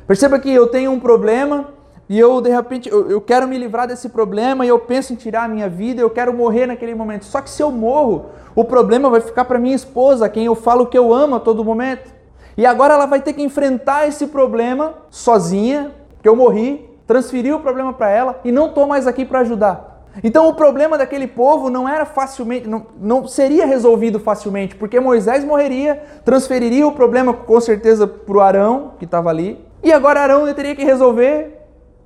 Perceba 0.05 0.39
que 0.39 0.51
eu 0.51 0.67
tenho 0.67 0.91
um 0.91 0.99
problema 0.99 1.69
e 2.12 2.19
eu 2.19 2.41
de 2.41 2.50
repente 2.50 2.89
eu, 2.89 3.10
eu 3.10 3.21
quero 3.21 3.47
me 3.47 3.58
livrar 3.58 3.88
desse 3.88 4.10
problema 4.10 4.65
e 4.65 4.67
eu 4.67 4.78
penso 4.78 5.13
em 5.13 5.15
tirar 5.15 5.45
a 5.45 5.47
minha 5.47 5.69
vida, 5.69 6.02
eu 6.02 6.10
quero 6.10 6.34
morrer 6.34 6.65
naquele 6.65 6.93
momento. 6.93 7.24
Só 7.24 7.39
que 7.39 7.50
se 7.50 7.63
eu 7.63 7.71
morro, 7.71 8.26
o 8.54 8.65
problema 8.65 9.10
vai 9.10 9.21
ficar 9.21 9.45
para 9.45 9.58
minha 9.58 9.74
esposa, 9.74 10.28
quem 10.28 10.43
eu 10.43 10.54
falo 10.54 10.88
que 10.88 10.97
eu 10.97 11.13
amo 11.13 11.36
a 11.36 11.39
todo 11.39 11.63
momento. 11.63 12.13
E 12.58 12.65
agora 12.65 12.95
ela 12.95 13.06
vai 13.06 13.21
ter 13.21 13.32
que 13.32 13.41
enfrentar 13.41 14.10
esse 14.10 14.28
problema 14.28 14.95
sozinha, 15.10 15.93
que 16.21 16.28
eu 16.28 16.36
morri, 16.36 16.86
transferi 17.08 17.54
o 17.54 17.62
problema 17.62 17.93
para 17.93 18.10
ela 18.10 18.41
e 18.43 18.52
não 18.52 18.65
estou 18.65 18.86
mais 18.86 19.08
aqui 19.08 19.24
para 19.24 19.39
ajudar. 19.39 20.04
Então 20.21 20.50
o 20.50 20.54
problema 20.54 20.97
daquele 20.97 21.28
povo 21.28 21.69
não 21.69 21.88
era 21.88 22.04
facilmente, 22.04 22.67
não, 22.67 22.88
não 23.00 23.26
seria 23.26 23.65
resolvido 23.65 24.19
facilmente, 24.19 24.76
porque 24.76 25.00
Moisés 25.00 25.45
morreria, 25.45 26.04
transferiria 26.26 26.86
o 26.86 26.91
problema 26.91 27.34
com 27.34 27.62
certeza 27.62 28.06
para 28.06 28.36
o 28.36 28.41
Arão, 28.41 28.95
que 29.00 29.06
estava 29.06 29.30
ali, 29.30 29.65
e 29.82 29.93
agora 29.93 30.19
Arão 30.19 30.54
teria 30.54 30.76
que 30.76 30.84
resolver 30.84 31.61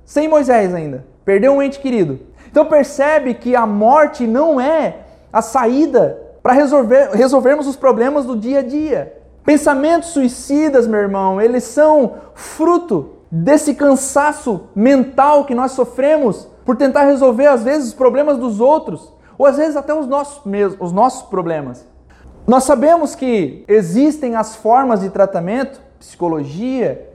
sem 0.06 0.28
Moisés 0.28 0.72
ainda. 0.72 1.04
Perdeu 1.24 1.52
um 1.52 1.60
ente 1.60 1.80
querido. 1.80 2.20
Então 2.48 2.64
percebe 2.64 3.34
que 3.34 3.54
a 3.54 3.66
morte 3.66 4.26
não 4.26 4.58
é 4.58 5.00
a 5.30 5.42
saída 5.42 6.18
para 6.42 6.54
resolver, 6.54 7.10
resolvermos 7.10 7.66
os 7.66 7.76
problemas 7.76 8.24
do 8.24 8.36
dia 8.36 8.60
a 8.60 8.62
dia. 8.62 9.12
Pensamentos 9.44 10.10
suicidas, 10.10 10.86
meu 10.86 11.00
irmão, 11.00 11.40
eles 11.40 11.64
são 11.64 12.14
fruto 12.34 13.16
desse 13.30 13.74
cansaço 13.74 14.68
mental 14.74 15.44
que 15.44 15.54
nós 15.54 15.72
sofremos 15.72 16.48
por 16.64 16.76
tentar 16.76 17.02
resolver, 17.02 17.46
às 17.46 17.62
vezes, 17.62 17.88
os 17.88 17.94
problemas 17.94 18.38
dos 18.38 18.60
outros, 18.60 19.12
ou 19.36 19.46
às 19.46 19.56
vezes 19.56 19.76
até 19.76 19.94
os 19.94 20.06
nossos 20.06 20.44
mesmos, 20.44 20.78
os 20.80 20.92
nossos 20.92 21.22
problemas. 21.28 21.86
Nós 22.46 22.64
sabemos 22.64 23.14
que 23.14 23.64
existem 23.68 24.36
as 24.36 24.56
formas 24.56 25.00
de 25.00 25.10
tratamento, 25.10 25.80
psicologia, 25.98 27.08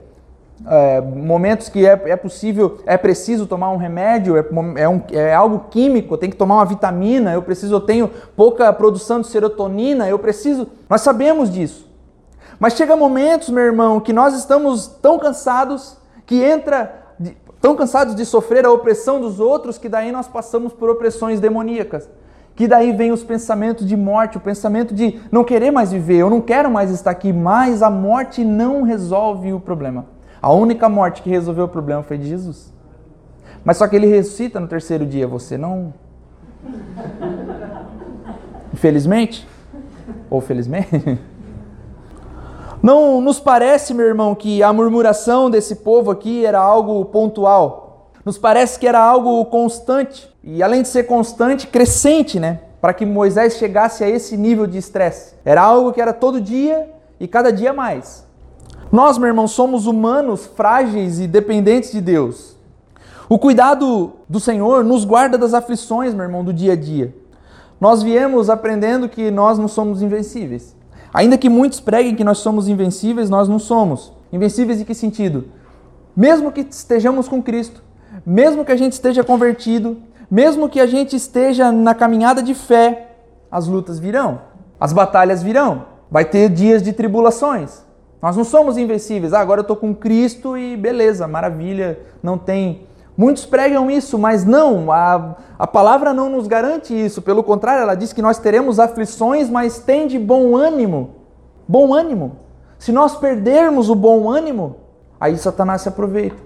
é, 0.66 1.00
momentos 1.00 1.68
que 1.68 1.86
é, 1.86 2.00
é, 2.06 2.16
possível, 2.16 2.78
é 2.86 2.96
preciso 2.96 3.46
tomar 3.46 3.70
um 3.70 3.76
remédio, 3.76 4.36
é, 4.36 4.44
é, 4.76 4.88
um, 4.88 5.02
é 5.10 5.34
algo 5.34 5.66
químico, 5.70 6.16
tem 6.16 6.30
que 6.30 6.36
tomar 6.36 6.56
uma 6.56 6.64
vitamina, 6.64 7.32
eu 7.32 7.42
preciso, 7.42 7.74
eu 7.74 7.80
tenho 7.80 8.10
pouca 8.36 8.72
produção 8.72 9.20
de 9.20 9.26
serotonina, 9.26 10.08
eu 10.08 10.18
preciso. 10.18 10.68
Nós 10.88 11.00
sabemos 11.00 11.50
disso. 11.50 11.90
Mas 12.58 12.74
chega 12.74 12.94
momentos, 12.94 13.48
meu 13.48 13.64
irmão, 13.64 13.98
que 13.98 14.12
nós 14.12 14.36
estamos 14.36 14.86
tão 14.86 15.18
cansados 15.18 15.96
que 16.24 16.42
entra 16.42 17.02
tão 17.60 17.76
cansados 17.76 18.16
de 18.16 18.26
sofrer 18.26 18.66
a 18.66 18.72
opressão 18.72 19.20
dos 19.20 19.38
outros 19.38 19.78
que 19.78 19.88
daí 19.88 20.10
nós 20.10 20.26
passamos 20.26 20.72
por 20.72 20.90
opressões 20.90 21.38
demoníacas. 21.38 22.10
Que 22.56 22.66
daí 22.66 22.92
vem 22.92 23.12
os 23.12 23.22
pensamentos 23.22 23.86
de 23.86 23.96
morte, 23.96 24.36
o 24.36 24.40
pensamento 24.40 24.92
de 24.92 25.20
não 25.30 25.44
querer 25.44 25.70
mais 25.70 25.92
viver, 25.92 26.18
eu 26.18 26.28
não 26.28 26.40
quero 26.40 26.70
mais 26.70 26.90
estar 26.90 27.12
aqui, 27.12 27.32
mas 27.32 27.82
a 27.82 27.88
morte 27.88 28.44
não 28.44 28.82
resolve 28.82 29.52
o 29.52 29.60
problema. 29.60 30.06
A 30.42 30.52
única 30.52 30.88
morte 30.88 31.22
que 31.22 31.30
resolveu 31.30 31.66
o 31.66 31.68
problema 31.68 32.02
foi 32.02 32.18
de 32.18 32.26
Jesus. 32.28 32.72
Mas 33.64 33.76
só 33.76 33.86
que 33.86 33.94
ele 33.94 34.08
ressuscita 34.08 34.58
no 34.58 34.66
terceiro 34.66 35.06
dia, 35.06 35.28
você 35.28 35.56
não. 35.56 35.94
Infelizmente? 38.74 39.46
Ou 40.28 40.40
felizmente? 40.40 41.20
Não 42.82 43.20
nos 43.20 43.38
parece, 43.38 43.94
meu 43.94 44.06
irmão, 44.06 44.34
que 44.34 44.60
a 44.60 44.72
murmuração 44.72 45.48
desse 45.48 45.76
povo 45.76 46.10
aqui 46.10 46.44
era 46.44 46.58
algo 46.58 47.04
pontual. 47.04 48.10
Nos 48.24 48.36
parece 48.36 48.76
que 48.76 48.88
era 48.88 48.98
algo 48.98 49.44
constante. 49.44 50.28
E 50.42 50.60
além 50.60 50.82
de 50.82 50.88
ser 50.88 51.04
constante, 51.04 51.68
crescente, 51.68 52.40
né? 52.40 52.62
Para 52.80 52.92
que 52.92 53.06
Moisés 53.06 53.56
chegasse 53.56 54.02
a 54.02 54.08
esse 54.08 54.36
nível 54.36 54.66
de 54.66 54.78
estresse. 54.78 55.36
Era 55.44 55.62
algo 55.62 55.92
que 55.92 56.00
era 56.00 56.12
todo 56.12 56.40
dia 56.40 56.90
e 57.20 57.28
cada 57.28 57.52
dia 57.52 57.72
mais. 57.72 58.26
Nós, 58.92 59.16
meu 59.16 59.28
irmão, 59.28 59.48
somos 59.48 59.86
humanos 59.86 60.44
frágeis 60.44 61.18
e 61.18 61.26
dependentes 61.26 61.92
de 61.92 62.00
Deus. 62.02 62.54
O 63.26 63.38
cuidado 63.38 64.12
do 64.28 64.38
Senhor 64.38 64.84
nos 64.84 65.06
guarda 65.06 65.38
das 65.38 65.54
aflições, 65.54 66.12
meu 66.12 66.24
irmão, 66.24 66.44
do 66.44 66.52
dia 66.52 66.74
a 66.74 66.76
dia. 66.76 67.14
Nós 67.80 68.02
viemos 68.02 68.50
aprendendo 68.50 69.08
que 69.08 69.30
nós 69.30 69.58
não 69.58 69.66
somos 69.66 70.02
invencíveis. 70.02 70.76
Ainda 71.14 71.38
que 71.38 71.48
muitos 71.48 71.80
preguem 71.80 72.14
que 72.14 72.22
nós 72.22 72.38
somos 72.38 72.68
invencíveis, 72.68 73.30
nós 73.30 73.48
não 73.48 73.58
somos. 73.58 74.12
Invencíveis 74.30 74.78
em 74.78 74.84
que 74.84 74.94
sentido? 74.94 75.46
Mesmo 76.14 76.52
que 76.52 76.60
estejamos 76.60 77.26
com 77.28 77.42
Cristo, 77.42 77.82
mesmo 78.26 78.62
que 78.62 78.72
a 78.72 78.76
gente 78.76 78.92
esteja 78.92 79.24
convertido, 79.24 79.96
mesmo 80.30 80.68
que 80.68 80.78
a 80.78 80.86
gente 80.86 81.16
esteja 81.16 81.72
na 81.72 81.94
caminhada 81.94 82.42
de 82.42 82.54
fé, 82.54 83.16
as 83.50 83.66
lutas 83.66 83.98
virão, 83.98 84.42
as 84.78 84.92
batalhas 84.92 85.42
virão, 85.42 85.86
vai 86.10 86.26
ter 86.26 86.50
dias 86.50 86.82
de 86.82 86.92
tribulações. 86.92 87.90
Nós 88.22 88.36
não 88.36 88.44
somos 88.44 88.78
invencíveis. 88.78 89.32
Ah, 89.32 89.40
agora 89.40 89.58
eu 89.58 89.62
estou 89.62 89.76
com 89.76 89.92
Cristo 89.92 90.56
e 90.56 90.76
beleza, 90.76 91.26
maravilha, 91.26 91.98
não 92.22 92.38
tem. 92.38 92.86
Muitos 93.16 93.44
pregam 93.44 93.90
isso, 93.90 94.16
mas 94.16 94.44
não, 94.44 94.92
a, 94.92 95.34
a 95.58 95.66
palavra 95.66 96.14
não 96.14 96.30
nos 96.30 96.46
garante 96.46 96.94
isso. 96.94 97.20
Pelo 97.20 97.42
contrário, 97.42 97.82
ela 97.82 97.96
diz 97.96 98.12
que 98.12 98.22
nós 98.22 98.38
teremos 98.38 98.78
aflições, 98.78 99.50
mas 99.50 99.80
tem 99.80 100.06
de 100.06 100.20
bom 100.20 100.56
ânimo. 100.56 101.16
Bom 101.66 101.92
ânimo. 101.92 102.36
Se 102.78 102.92
nós 102.92 103.16
perdermos 103.16 103.90
o 103.90 103.94
bom 103.94 104.30
ânimo, 104.30 104.76
aí 105.20 105.36
Satanás 105.36 105.82
se 105.82 105.88
aproveita. 105.88 106.36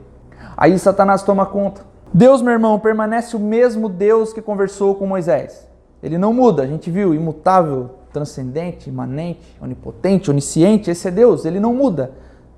Aí 0.57 0.79
Satanás 0.79 1.23
toma 1.23 1.45
conta. 1.45 1.83
Deus, 2.13 2.41
meu 2.41 2.53
irmão, 2.53 2.79
permanece 2.79 3.37
o 3.37 3.41
mesmo 3.41 3.89
Deus 3.89 4.33
que 4.33 4.41
conversou 4.41 4.95
com 4.95 5.07
Moisés. 5.07 5.69
Ele 6.03 6.17
não 6.17 6.33
muda, 6.33 6.63
a 6.63 6.67
gente 6.67 6.91
viu, 6.91 7.15
imutável, 7.15 7.91
transcendente, 8.17 8.89
imanente, 8.89 9.41
onipotente, 9.61 10.31
onisciente, 10.31 10.91
esse 10.91 11.07
é 11.07 11.11
Deus, 11.11 11.45
ele 11.45 11.61
não 11.61 11.75
muda. 11.75 12.13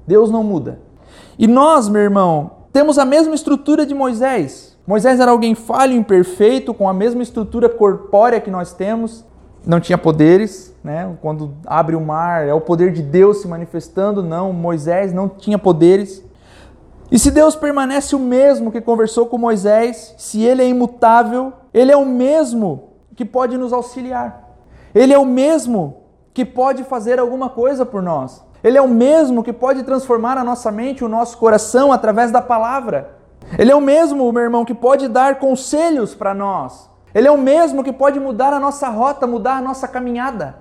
Deus 0.06 0.30
não 0.30 0.44
muda. 0.44 0.78
E 1.36 1.48
nós, 1.48 1.88
meu 1.88 2.00
irmão, 2.00 2.52
temos 2.72 2.96
a 2.96 3.04
mesma 3.04 3.34
estrutura 3.34 3.84
de 3.84 3.92
Moisés. 3.92 4.78
Moisés 4.86 5.18
era 5.18 5.32
alguém 5.32 5.56
falho, 5.56 5.94
imperfeito, 5.94 6.72
com 6.72 6.88
a 6.88 6.94
mesma 6.94 7.24
estrutura 7.24 7.68
corpórea 7.68 8.40
que 8.40 8.52
nós 8.52 8.72
temos, 8.72 9.24
não 9.66 9.80
tinha 9.80 9.98
poderes, 9.98 10.72
né? 10.82 11.12
Quando 11.20 11.54
abre 11.66 11.96
o 11.96 12.00
mar, 12.00 12.46
é 12.46 12.54
o 12.54 12.60
poder 12.60 12.92
de 12.92 13.02
Deus 13.02 13.38
se 13.38 13.48
manifestando, 13.48 14.22
não, 14.22 14.52
Moisés 14.52 15.12
não 15.12 15.28
tinha 15.28 15.58
poderes. 15.58 16.24
E 17.10 17.18
se 17.18 17.32
Deus 17.32 17.56
permanece 17.56 18.14
o 18.14 18.20
mesmo 18.20 18.70
que 18.70 18.80
conversou 18.80 19.26
com 19.26 19.36
Moisés, 19.36 20.14
se 20.16 20.40
ele 20.44 20.62
é 20.62 20.68
imutável, 20.68 21.52
ele 21.74 21.90
é 21.90 21.96
o 21.96 22.06
mesmo 22.06 22.90
que 23.16 23.24
pode 23.24 23.58
nos 23.58 23.72
auxiliar. 23.72 24.47
Ele 24.98 25.14
é 25.14 25.18
o 25.18 25.24
mesmo 25.24 25.98
que 26.34 26.44
pode 26.44 26.82
fazer 26.82 27.20
alguma 27.20 27.48
coisa 27.48 27.86
por 27.86 28.02
nós. 28.02 28.42
Ele 28.64 28.76
é 28.76 28.82
o 28.82 28.88
mesmo 28.88 29.44
que 29.44 29.52
pode 29.52 29.84
transformar 29.84 30.36
a 30.36 30.42
nossa 30.42 30.72
mente, 30.72 31.04
o 31.04 31.08
nosso 31.08 31.38
coração 31.38 31.92
através 31.92 32.32
da 32.32 32.42
palavra. 32.42 33.16
Ele 33.56 33.70
é 33.70 33.76
o 33.76 33.80
mesmo, 33.80 34.32
meu 34.32 34.42
irmão, 34.42 34.64
que 34.64 34.74
pode 34.74 35.06
dar 35.06 35.38
conselhos 35.38 36.16
para 36.16 36.34
nós. 36.34 36.90
Ele 37.14 37.28
é 37.28 37.30
o 37.30 37.38
mesmo 37.38 37.84
que 37.84 37.92
pode 37.92 38.18
mudar 38.18 38.52
a 38.52 38.58
nossa 38.58 38.88
rota, 38.88 39.24
mudar 39.24 39.58
a 39.58 39.62
nossa 39.62 39.86
caminhada. 39.86 40.56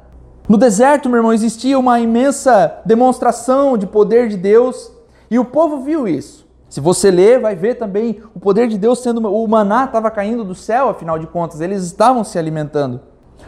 No 0.47 0.56
deserto, 0.56 1.10
meu 1.10 1.17
irmão, 1.17 1.34
existia 1.34 1.80
uma 1.80 2.00
imensa 2.00 2.80
demonstração 2.86 3.76
de 3.76 3.88
poder 3.88 4.28
de 4.28 4.38
Deus 4.38 4.91
e 5.32 5.39
o 5.39 5.45
povo 5.45 5.80
viu 5.80 6.08
isso. 6.08 6.47
Se 6.69 6.80
você 6.80 7.10
ler, 7.10 7.39
vai 7.39 7.56
ver 7.56 7.73
também 7.73 8.21
o 8.36 8.39
poder 8.39 8.67
de 8.67 8.78
Deus 8.78 9.00
sendo. 9.00 9.28
O 9.28 9.47
maná 9.47 9.86
estava 9.86 10.12
caindo 10.12 10.43
do 10.43 10.54
céu, 10.54 10.89
afinal 10.89 11.17
de 11.17 11.26
contas, 11.26 11.60
eles 11.60 11.82
estavam 11.82 12.23
se 12.23 12.38
alimentando. 12.38 13.02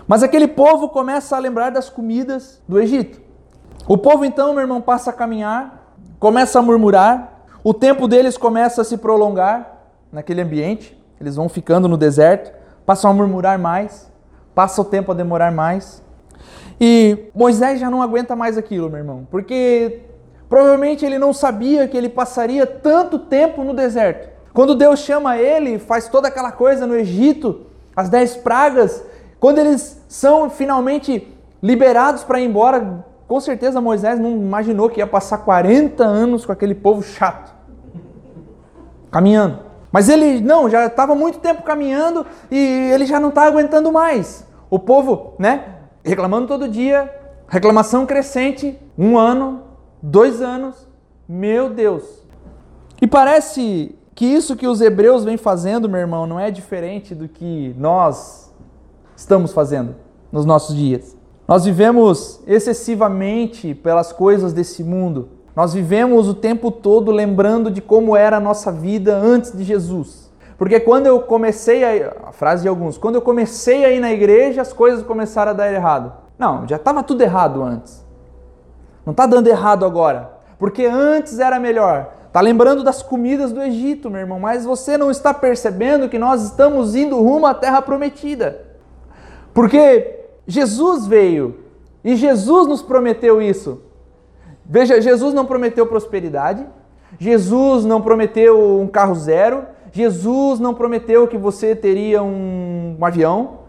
Mas 0.09 0.23
aquele 0.23 0.47
povo 0.47 0.89
começa 0.89 1.35
a 1.35 1.39
lembrar 1.39 1.69
das 1.69 1.87
comidas 1.87 2.59
do 2.67 2.79
Egito. 2.79 3.21
O 3.87 3.95
povo 3.95 4.25
então, 4.25 4.53
meu 4.53 4.61
irmão, 4.61 4.81
passa 4.81 5.11
a 5.11 5.13
caminhar, 5.13 5.93
começa 6.19 6.57
a 6.57 6.63
murmurar, 6.63 7.43
o 7.63 7.75
tempo 7.75 8.07
deles 8.07 8.35
começa 8.35 8.81
a 8.81 8.83
se 8.83 8.97
prolongar 8.97 9.71
naquele 10.11 10.41
ambiente, 10.41 10.99
eles 11.21 11.35
vão 11.35 11.47
ficando 11.47 11.87
no 11.87 11.95
deserto, 11.95 12.51
passam 12.87 13.11
a 13.11 13.13
murmurar 13.13 13.59
mais, 13.59 14.11
passa 14.55 14.81
o 14.81 14.85
tempo 14.85 15.11
a 15.11 15.15
demorar 15.15 15.51
mais. 15.51 16.01
E 16.81 17.29
Moisés 17.35 17.79
já 17.79 17.91
não 17.91 18.01
aguenta 18.01 18.35
mais 18.35 18.57
aquilo, 18.57 18.89
meu 18.89 18.97
irmão, 18.97 19.27
porque 19.29 20.01
provavelmente 20.49 21.05
ele 21.05 21.19
não 21.19 21.33
sabia 21.33 21.87
que 21.87 21.95
ele 21.95 22.09
passaria 22.09 22.65
tanto 22.65 23.19
tempo 23.19 23.63
no 23.63 23.75
deserto. 23.75 24.27
Quando 24.55 24.73
Deus 24.73 25.01
chama 25.01 25.37
ele, 25.37 25.77
faz 25.77 26.07
toda 26.07 26.29
aquela 26.29 26.51
coisa 26.51 26.87
no 26.87 26.95
Egito, 26.95 27.67
as 27.95 28.09
dez 28.09 28.35
pragas, 28.35 29.03
Quando 29.39 29.59
eles 29.59 30.03
são 30.07 30.49
finalmente 30.49 31.27
liberados 31.61 32.23
para 32.23 32.39
ir 32.39 32.45
embora, 32.45 33.05
com 33.27 33.39
certeza 33.39 33.79
Moisés 33.79 34.19
não 34.19 34.31
imaginou 34.31 34.89
que 34.89 34.99
ia 34.99 35.07
passar 35.07 35.39
40 35.39 36.03
anos 36.03 36.45
com 36.45 36.51
aquele 36.51 36.75
povo 36.75 37.01
chato, 37.01 37.53
caminhando. 39.11 39.59
Mas 39.91 40.09
ele 40.09 40.41
não, 40.41 40.69
já 40.69 40.85
estava 40.85 41.15
muito 41.15 41.39
tempo 41.39 41.63
caminhando 41.63 42.25
e 42.51 42.57
ele 42.93 43.05
já 43.05 43.19
não 43.19 43.29
está 43.29 43.43
aguentando 43.43 43.91
mais. 43.91 44.45
O 44.69 44.77
povo, 44.77 45.33
né, 45.39 45.75
reclamando 46.03 46.47
todo 46.47 46.67
dia, 46.67 47.11
reclamação 47.47 48.05
crescente, 48.05 48.77
um 48.97 49.17
ano, 49.17 49.63
dois 50.01 50.41
anos, 50.41 50.87
meu 51.27 51.69
Deus. 51.69 52.03
E 53.01 53.07
parece 53.07 53.95
que 54.13 54.25
isso 54.25 54.55
que 54.55 54.67
os 54.67 54.81
hebreus 54.81 55.23
vêm 55.23 55.37
fazendo, 55.37 55.87
meu 55.87 55.99
irmão, 55.99 56.27
não 56.27 56.39
é 56.39 56.51
diferente 56.51 57.15
do 57.15 57.27
que 57.27 57.73
nós 57.77 58.48
estamos 59.19 59.51
fazendo 59.51 59.95
nos 60.31 60.45
nossos 60.45 60.75
dias. 60.75 61.15
Nós 61.45 61.65
vivemos 61.65 62.41
excessivamente 62.47 63.75
pelas 63.75 64.13
coisas 64.13 64.53
desse 64.53 64.81
mundo. 64.81 65.29
Nós 65.53 65.73
vivemos 65.73 66.29
o 66.29 66.33
tempo 66.33 66.71
todo 66.71 67.11
lembrando 67.11 67.69
de 67.69 67.81
como 67.81 68.15
era 68.15 68.37
a 68.37 68.39
nossa 68.39 68.71
vida 68.71 69.17
antes 69.17 69.51
de 69.51 69.63
Jesus. 69.63 70.31
Porque 70.57 70.79
quando 70.79 71.07
eu 71.07 71.21
comecei 71.21 71.83
a, 71.83 72.13
a 72.27 72.31
frase 72.31 72.63
de 72.63 72.69
alguns, 72.69 72.97
quando 72.97 73.15
eu 73.15 73.21
comecei 73.21 73.83
a 73.83 73.91
ir 73.91 73.99
na 73.99 74.11
igreja, 74.11 74.61
as 74.61 74.71
coisas 74.71 75.03
começaram 75.03 75.51
a 75.51 75.53
dar 75.55 75.71
errado. 75.71 76.13
Não, 76.37 76.65
já 76.65 76.77
estava 76.77 77.03
tudo 77.03 77.21
errado 77.21 77.61
antes. 77.61 78.05
Não 79.05 79.11
está 79.11 79.25
dando 79.25 79.47
errado 79.47 79.85
agora, 79.85 80.31
porque 80.57 80.85
antes 80.85 81.39
era 81.39 81.59
melhor. 81.59 82.13
Está 82.27 82.39
lembrando 82.39 82.83
das 82.83 83.01
comidas 83.01 83.51
do 83.51 83.61
Egito, 83.61 84.09
meu 84.09 84.21
irmão, 84.21 84.39
mas 84.39 84.63
você 84.63 84.97
não 84.97 85.11
está 85.11 85.33
percebendo 85.33 86.07
que 86.07 86.19
nós 86.19 86.43
estamos 86.43 86.95
indo 86.95 87.21
rumo 87.21 87.47
à 87.47 87.53
terra 87.53 87.81
prometida. 87.81 88.68
Porque 89.53 90.19
Jesus 90.47 91.05
veio 91.07 91.57
e 92.03 92.15
Jesus 92.15 92.67
nos 92.67 92.81
prometeu 92.81 93.41
isso. 93.41 93.81
Veja, 94.65 95.01
Jesus 95.01 95.33
não 95.33 95.45
prometeu 95.45 95.85
prosperidade, 95.87 96.65
Jesus 97.17 97.85
não 97.85 98.01
prometeu 98.01 98.79
um 98.79 98.87
carro 98.87 99.15
zero, 99.15 99.65
Jesus 99.91 100.59
não 100.59 100.73
prometeu 100.73 101.27
que 101.27 101.37
você 101.37 101.75
teria 101.75 102.21
um, 102.21 102.95
um 102.99 103.05
avião, 103.05 103.59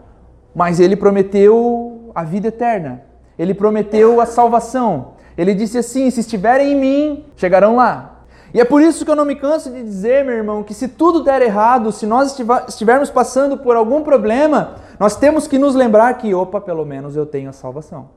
mas 0.55 0.79
ele 0.79 0.95
prometeu 0.95 2.11
a 2.13 2.23
vida 2.23 2.49
eterna. 2.49 3.03
Ele 3.37 3.53
prometeu 3.53 4.21
a 4.21 4.25
salvação. 4.25 5.13
Ele 5.37 5.53
disse 5.53 5.77
assim: 5.77 6.09
se 6.11 6.19
estiverem 6.19 6.73
em 6.73 6.75
mim, 6.75 7.25
chegarão 7.35 7.77
lá. 7.77 8.11
E 8.53 8.59
é 8.59 8.65
por 8.65 8.81
isso 8.81 9.05
que 9.05 9.09
eu 9.09 9.15
não 9.15 9.23
me 9.23 9.35
canso 9.35 9.71
de 9.71 9.81
dizer, 9.81 10.25
meu 10.25 10.35
irmão, 10.35 10.61
que 10.61 10.73
se 10.73 10.89
tudo 10.89 11.23
der 11.23 11.41
errado, 11.41 11.91
se 11.91 12.05
nós 12.05 12.37
estivermos 12.67 13.09
passando 13.09 13.57
por 13.57 13.77
algum 13.77 14.03
problema, 14.03 14.75
nós 15.01 15.15
temos 15.15 15.47
que 15.47 15.57
nos 15.57 15.73
lembrar 15.73 16.13
que, 16.19 16.31
opa, 16.31 16.61
pelo 16.61 16.85
menos 16.85 17.15
eu 17.15 17.25
tenho 17.25 17.49
a 17.49 17.53
salvação. 17.53 18.09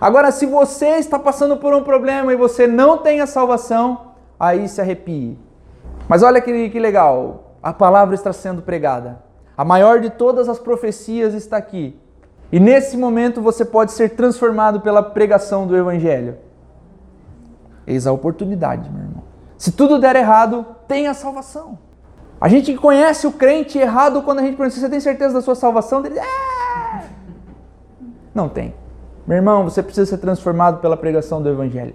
Agora, 0.00 0.32
se 0.32 0.46
você 0.46 0.96
está 0.96 1.16
passando 1.16 1.56
por 1.58 1.72
um 1.72 1.84
problema 1.84 2.32
e 2.32 2.36
você 2.36 2.66
não 2.66 2.98
tem 2.98 3.20
a 3.20 3.26
salvação, 3.28 4.14
aí 4.36 4.68
se 4.68 4.80
arrepie. 4.80 5.38
Mas 6.08 6.24
olha 6.24 6.40
que, 6.40 6.70
que 6.70 6.80
legal, 6.80 7.52
a 7.62 7.72
palavra 7.72 8.16
está 8.16 8.32
sendo 8.32 8.62
pregada. 8.62 9.22
A 9.56 9.64
maior 9.64 10.00
de 10.00 10.10
todas 10.10 10.48
as 10.48 10.58
profecias 10.58 11.34
está 11.34 11.56
aqui. 11.56 11.96
E 12.50 12.58
nesse 12.58 12.96
momento 12.96 13.40
você 13.40 13.64
pode 13.64 13.92
ser 13.92 14.16
transformado 14.16 14.80
pela 14.80 15.04
pregação 15.04 15.68
do 15.68 15.76
Evangelho. 15.76 16.36
Eis 17.86 18.08
a 18.08 18.12
oportunidade, 18.12 18.90
meu 18.90 19.04
irmão. 19.04 19.22
Se 19.56 19.70
tudo 19.70 20.00
der 20.00 20.16
errado, 20.16 20.66
tenha 20.88 21.14
salvação. 21.14 21.85
A 22.40 22.48
gente 22.48 22.74
conhece 22.74 23.26
o 23.26 23.32
crente 23.32 23.78
errado 23.78 24.22
quando 24.22 24.40
a 24.40 24.42
gente 24.42 24.56
pergunta: 24.56 24.78
você 24.78 24.88
tem 24.88 25.00
certeza 25.00 25.34
da 25.34 25.40
sua 25.40 25.54
salvação? 25.54 26.04
Ele, 26.04 26.18
é! 26.18 27.04
Não 28.34 28.48
tem. 28.48 28.74
Meu 29.26 29.36
irmão, 29.36 29.64
você 29.64 29.82
precisa 29.82 30.06
ser 30.06 30.18
transformado 30.18 30.80
pela 30.80 30.96
pregação 30.96 31.42
do 31.42 31.48
Evangelho, 31.48 31.94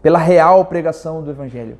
pela 0.00 0.18
real 0.18 0.64
pregação 0.64 1.22
do 1.22 1.30
Evangelho. 1.30 1.76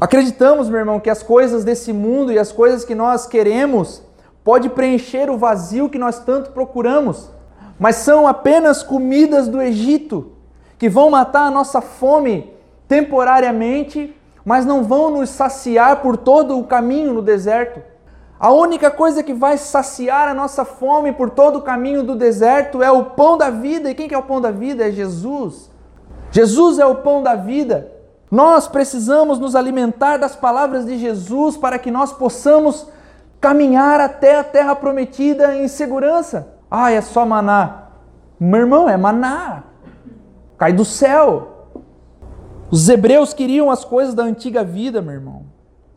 Acreditamos, 0.00 0.68
meu 0.68 0.78
irmão, 0.78 1.00
que 1.00 1.10
as 1.10 1.22
coisas 1.22 1.64
desse 1.64 1.92
mundo 1.92 2.32
e 2.32 2.38
as 2.38 2.52
coisas 2.52 2.84
que 2.84 2.94
nós 2.94 3.26
queremos 3.26 4.02
pode 4.44 4.68
preencher 4.68 5.28
o 5.28 5.36
vazio 5.36 5.88
que 5.88 5.98
nós 5.98 6.20
tanto 6.20 6.50
procuramos, 6.52 7.30
mas 7.78 7.96
são 7.96 8.28
apenas 8.28 8.82
comidas 8.82 9.48
do 9.48 9.60
Egito 9.60 10.32
que 10.78 10.88
vão 10.88 11.10
matar 11.10 11.46
a 11.46 11.50
nossa 11.50 11.80
fome 11.80 12.52
temporariamente, 12.86 14.14
mas 14.46 14.64
não 14.64 14.84
vão 14.84 15.10
nos 15.10 15.30
saciar 15.30 15.96
por 15.96 16.16
todo 16.16 16.56
o 16.56 16.62
caminho 16.62 17.12
no 17.12 17.20
deserto. 17.20 17.82
A 18.38 18.52
única 18.52 18.92
coisa 18.92 19.20
que 19.20 19.34
vai 19.34 19.58
saciar 19.58 20.28
a 20.28 20.34
nossa 20.34 20.64
fome 20.64 21.10
por 21.10 21.30
todo 21.30 21.56
o 21.56 21.62
caminho 21.62 22.04
do 22.04 22.14
deserto 22.14 22.80
é 22.80 22.88
o 22.88 23.06
pão 23.06 23.36
da 23.36 23.50
vida. 23.50 23.90
E 23.90 23.94
quem 23.94 24.06
que 24.06 24.14
é 24.14 24.18
o 24.18 24.22
pão 24.22 24.40
da 24.40 24.52
vida? 24.52 24.86
É 24.86 24.92
Jesus. 24.92 25.68
Jesus 26.30 26.78
é 26.78 26.86
o 26.86 26.94
pão 26.94 27.24
da 27.24 27.34
vida. 27.34 27.90
Nós 28.30 28.68
precisamos 28.68 29.40
nos 29.40 29.56
alimentar 29.56 30.16
das 30.16 30.36
palavras 30.36 30.86
de 30.86 30.96
Jesus 30.96 31.56
para 31.56 31.76
que 31.76 31.90
nós 31.90 32.12
possamos 32.12 32.86
caminhar 33.40 34.00
até 34.00 34.38
a 34.38 34.44
terra 34.44 34.76
prometida 34.76 35.56
em 35.56 35.66
segurança. 35.66 36.54
Ah, 36.70 36.92
é 36.92 37.00
só 37.00 37.26
maná. 37.26 37.88
Meu 38.38 38.60
irmão, 38.60 38.88
é 38.88 38.96
maná. 38.96 39.64
Cai 40.56 40.72
do 40.72 40.84
céu. 40.84 41.55
Os 42.70 42.88
hebreus 42.88 43.32
queriam 43.32 43.70
as 43.70 43.84
coisas 43.84 44.14
da 44.14 44.24
antiga 44.24 44.64
vida, 44.64 45.00
meu 45.00 45.14
irmão. 45.14 45.42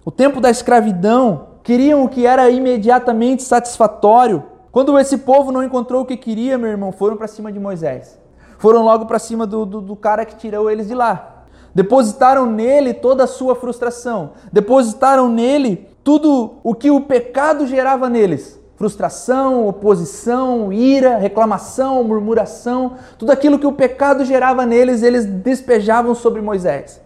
O 0.05 0.11
tempo 0.11 0.39
da 0.39 0.49
escravidão, 0.49 1.47
queriam 1.63 2.03
o 2.03 2.09
que 2.09 2.25
era 2.25 2.49
imediatamente 2.49 3.43
satisfatório. 3.43 4.43
Quando 4.71 4.97
esse 4.99 5.19
povo 5.19 5.51
não 5.51 5.63
encontrou 5.63 6.03
o 6.03 6.05
que 6.05 6.15
queria, 6.15 6.57
meu 6.57 6.69
irmão, 6.69 6.91
foram 6.91 7.17
para 7.17 7.27
cima 7.27 7.51
de 7.51 7.59
Moisés. 7.59 8.19
Foram 8.59 8.83
logo 8.83 9.05
para 9.05 9.17
cima 9.17 9.47
do, 9.47 9.65
do, 9.65 9.81
do 9.81 9.95
cara 9.95 10.25
que 10.25 10.35
tirou 10.35 10.69
eles 10.69 10.87
de 10.87 10.93
lá. 10.93 11.45
Depositaram 11.73 12.45
nele 12.45 12.93
toda 12.93 13.23
a 13.23 13.27
sua 13.27 13.55
frustração. 13.55 14.31
Depositaram 14.51 15.27
nele 15.27 15.87
tudo 16.03 16.55
o 16.63 16.75
que 16.75 16.91
o 16.91 17.01
pecado 17.01 17.65
gerava 17.65 18.09
neles. 18.09 18.58
Frustração, 18.79 19.67
oposição, 19.67 20.71
ira, 20.71 21.17
reclamação, 21.17 22.01
murmuração, 22.01 22.93
tudo 23.17 23.29
aquilo 23.29 23.59
que 23.59 23.67
o 23.67 23.73
pecado 23.73 24.23
gerava 24.23 24.65
neles, 24.65 25.03
eles 25.03 25.25
despejavam 25.25 26.15
sobre 26.15 26.41
Moisés. 26.41 27.01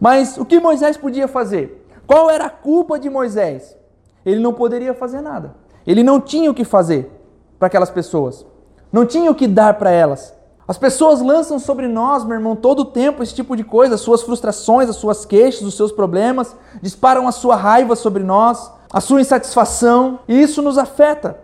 Mas 0.00 0.38
o 0.38 0.44
que 0.46 0.58
Moisés 0.58 0.96
podia 0.96 1.28
fazer? 1.28 1.86
Qual 2.06 2.30
era 2.30 2.46
a 2.46 2.50
culpa 2.50 2.98
de 2.98 3.10
Moisés? 3.10 3.76
Ele 4.24 4.40
não 4.40 4.54
poderia 4.54 4.94
fazer 4.94 5.20
nada. 5.20 5.54
Ele 5.86 6.02
não 6.02 6.18
tinha 6.18 6.50
o 6.50 6.54
que 6.54 6.64
fazer 6.64 7.12
para 7.58 7.66
aquelas 7.66 7.90
pessoas. 7.90 8.46
Não 8.90 9.04
tinha 9.04 9.30
o 9.30 9.34
que 9.34 9.46
dar 9.46 9.74
para 9.74 9.90
elas. 9.90 10.32
As 10.66 10.78
pessoas 10.78 11.20
lançam 11.20 11.58
sobre 11.58 11.86
nós, 11.86 12.24
meu 12.24 12.36
irmão, 12.38 12.56
todo 12.56 12.80
o 12.80 12.84
tempo 12.86 13.22
esse 13.22 13.34
tipo 13.34 13.54
de 13.54 13.64
coisa, 13.64 13.96
as 13.96 14.00
suas 14.00 14.22
frustrações, 14.22 14.88
as 14.88 14.96
suas 14.96 15.26
queixas, 15.26 15.60
os 15.60 15.76
seus 15.76 15.92
problemas, 15.92 16.56
disparam 16.80 17.28
a 17.28 17.32
sua 17.32 17.54
raiva 17.54 17.94
sobre 17.94 18.22
nós, 18.22 18.72
a 18.94 19.00
sua 19.00 19.20
insatisfação, 19.20 20.20
e 20.28 20.40
isso 20.40 20.62
nos 20.62 20.78
afeta. 20.78 21.36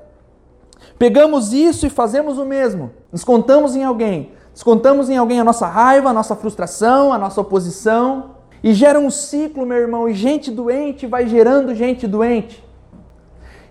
Pegamos 0.96 1.52
isso 1.52 1.84
e 1.84 1.90
fazemos 1.90 2.38
o 2.38 2.44
mesmo. 2.44 2.92
Nos 3.10 3.24
contamos 3.24 3.74
em 3.74 3.82
alguém, 3.82 4.30
descontamos 4.54 5.10
em 5.10 5.16
alguém 5.16 5.40
a 5.40 5.44
nossa 5.44 5.66
raiva, 5.66 6.10
a 6.10 6.12
nossa 6.12 6.36
frustração, 6.36 7.12
a 7.12 7.18
nossa 7.18 7.40
oposição, 7.40 8.36
e 8.62 8.72
gera 8.72 9.00
um 9.00 9.10
ciclo, 9.10 9.66
meu 9.66 9.78
irmão, 9.78 10.08
e 10.08 10.14
gente 10.14 10.48
doente 10.48 11.08
vai 11.08 11.26
gerando 11.26 11.74
gente 11.74 12.06
doente. 12.06 12.64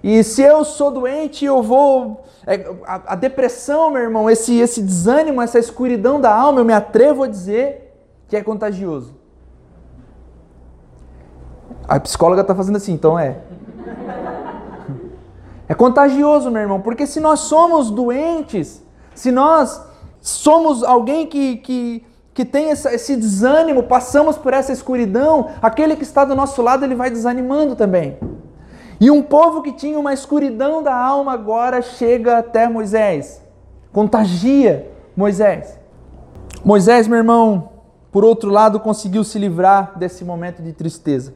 E 0.04 0.26
se 0.26 0.42
eu 0.42 0.66
sou 0.66 0.92
doente, 0.92 1.46
eu 1.46 1.64
vou. 1.64 2.26
É, 2.46 2.70
a, 2.86 3.14
a, 3.14 3.16
depressão, 3.16 3.92
meu 3.92 4.02
irmão, 4.02 4.30
esse, 4.30 4.58
esse 4.58 4.82
desânimo, 4.82 5.42
essa 5.42 5.58
escuridão 5.58 6.20
da 6.20 6.36
alma, 6.36 6.60
eu 6.60 6.66
me 6.66 6.74
atrevo 6.74 7.24
a 7.24 7.28
dizer 7.30 7.96
que 8.28 8.36
é 8.36 8.44
contagioso. 8.44 9.16
A 11.88 11.98
psicóloga 11.98 12.42
está 12.42 12.54
fazendo 12.54 12.76
assim, 12.76 12.92
então 12.92 13.18
é. 13.18 13.38
É 15.68 15.76
contagioso, 15.76 16.50
meu 16.50 16.62
irmão, 16.62 16.82
porque 16.82 17.06
se 17.06 17.20
nós 17.20 17.42
somos 17.42 17.92
doentes, 17.92 18.84
se 19.14 19.32
nós 19.32 19.82
somos 20.22 20.84
alguém 20.84 21.28
que, 21.28 21.58
que 21.58 22.06
que 22.40 22.46
tem 22.46 22.70
esse 22.70 23.18
desânimo, 23.18 23.84
passamos 23.84 24.38
por 24.38 24.54
essa 24.54 24.72
escuridão, 24.72 25.50
aquele 25.62 25.94
que 25.98 26.04
está 26.04 26.24
do 26.24 26.34
nosso 26.34 26.62
lado 26.62 26.86
ele 26.86 26.96
vai 26.96 27.10
desanimando 27.10 27.76
também. 27.76 28.18
E 28.98 29.12
um 29.12 29.22
povo 29.22 29.62
que 29.62 29.74
tinha 29.74 30.00
uma 30.00 30.14
escuridão 30.14 30.82
da 30.82 30.96
alma 30.96 31.34
agora 31.34 31.82
chega 31.82 32.38
até 32.38 32.70
Moisés, 32.70 33.42
contagia 33.92 34.90
Moisés. 35.18 35.78
Moisés, 36.64 37.10
meu 37.10 37.18
irmão, 37.18 37.72
por 38.10 38.24
outro 38.24 38.50
lado, 38.50 38.80
conseguiu 38.80 39.26
se 39.26 39.38
livrar 39.38 40.00
desse 40.00 40.24
momento 40.24 40.62
de 40.62 40.72
tristeza, 40.72 41.34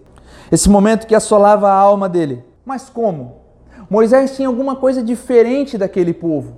esse 0.53 0.69
momento 0.69 1.07
que 1.07 1.15
assolava 1.15 1.69
a 1.69 1.73
alma 1.73 2.07
dele. 2.07 2.43
Mas 2.65 2.89
como? 2.89 3.41
Moisés 3.89 4.35
tinha 4.35 4.47
alguma 4.47 4.75
coisa 4.75 5.03
diferente 5.03 5.77
daquele 5.77 6.13
povo. 6.13 6.53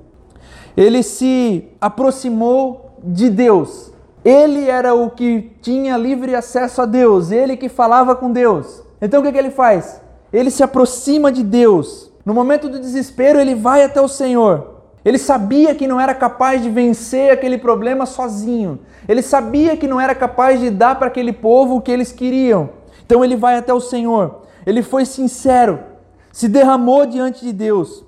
Ele 0.77 1.01
se 1.01 1.67
aproximou 1.79 2.97
de 3.03 3.29
Deus 3.29 3.95
ele 4.25 4.67
era 4.67 4.95
o 4.95 5.11
que 5.11 5.51
tinha 5.61 5.95
livre 5.95 6.33
acesso 6.33 6.81
a 6.81 6.87
Deus, 6.87 7.29
ele 7.29 7.55
que 7.55 7.69
falava 7.69 8.15
com 8.15 8.31
Deus. 8.31 8.81
Então 8.99 9.21
o 9.21 9.23
que, 9.23 9.31
que 9.31 9.37
ele 9.37 9.51
faz? 9.51 10.01
Ele 10.33 10.49
se 10.49 10.63
aproxima 10.63 11.31
de 11.31 11.43
Deus 11.43 12.11
No 12.25 12.33
momento 12.33 12.67
do 12.67 12.79
desespero, 12.79 13.39
ele 13.39 13.53
vai 13.53 13.83
até 13.83 14.01
o 14.01 14.07
Senhor. 14.07 14.81
Ele 15.05 15.19
sabia 15.19 15.75
que 15.75 15.85
não 15.85 16.01
era 16.01 16.15
capaz 16.15 16.63
de 16.63 16.71
vencer 16.71 17.29
aquele 17.29 17.59
problema 17.59 18.07
sozinho. 18.07 18.79
Ele 19.07 19.21
sabia 19.21 19.77
que 19.77 19.87
não 19.87 20.01
era 20.01 20.15
capaz 20.15 20.59
de 20.59 20.71
dar 20.71 20.95
para 20.95 21.05
aquele 21.05 21.31
povo 21.31 21.75
o 21.75 21.81
que 21.81 21.91
eles 21.91 22.11
queriam. 22.11 22.71
Então 23.05 23.23
ele 23.23 23.35
vai 23.35 23.55
até 23.55 23.73
o 23.73 23.79
Senhor. 23.79 24.41
Ele 24.65 24.81
foi 24.81 25.05
sincero, 25.05 25.79
se 26.31 26.47
derramou 26.47 27.05
diante 27.05 27.45
de 27.45 27.53
Deus, 27.53 28.03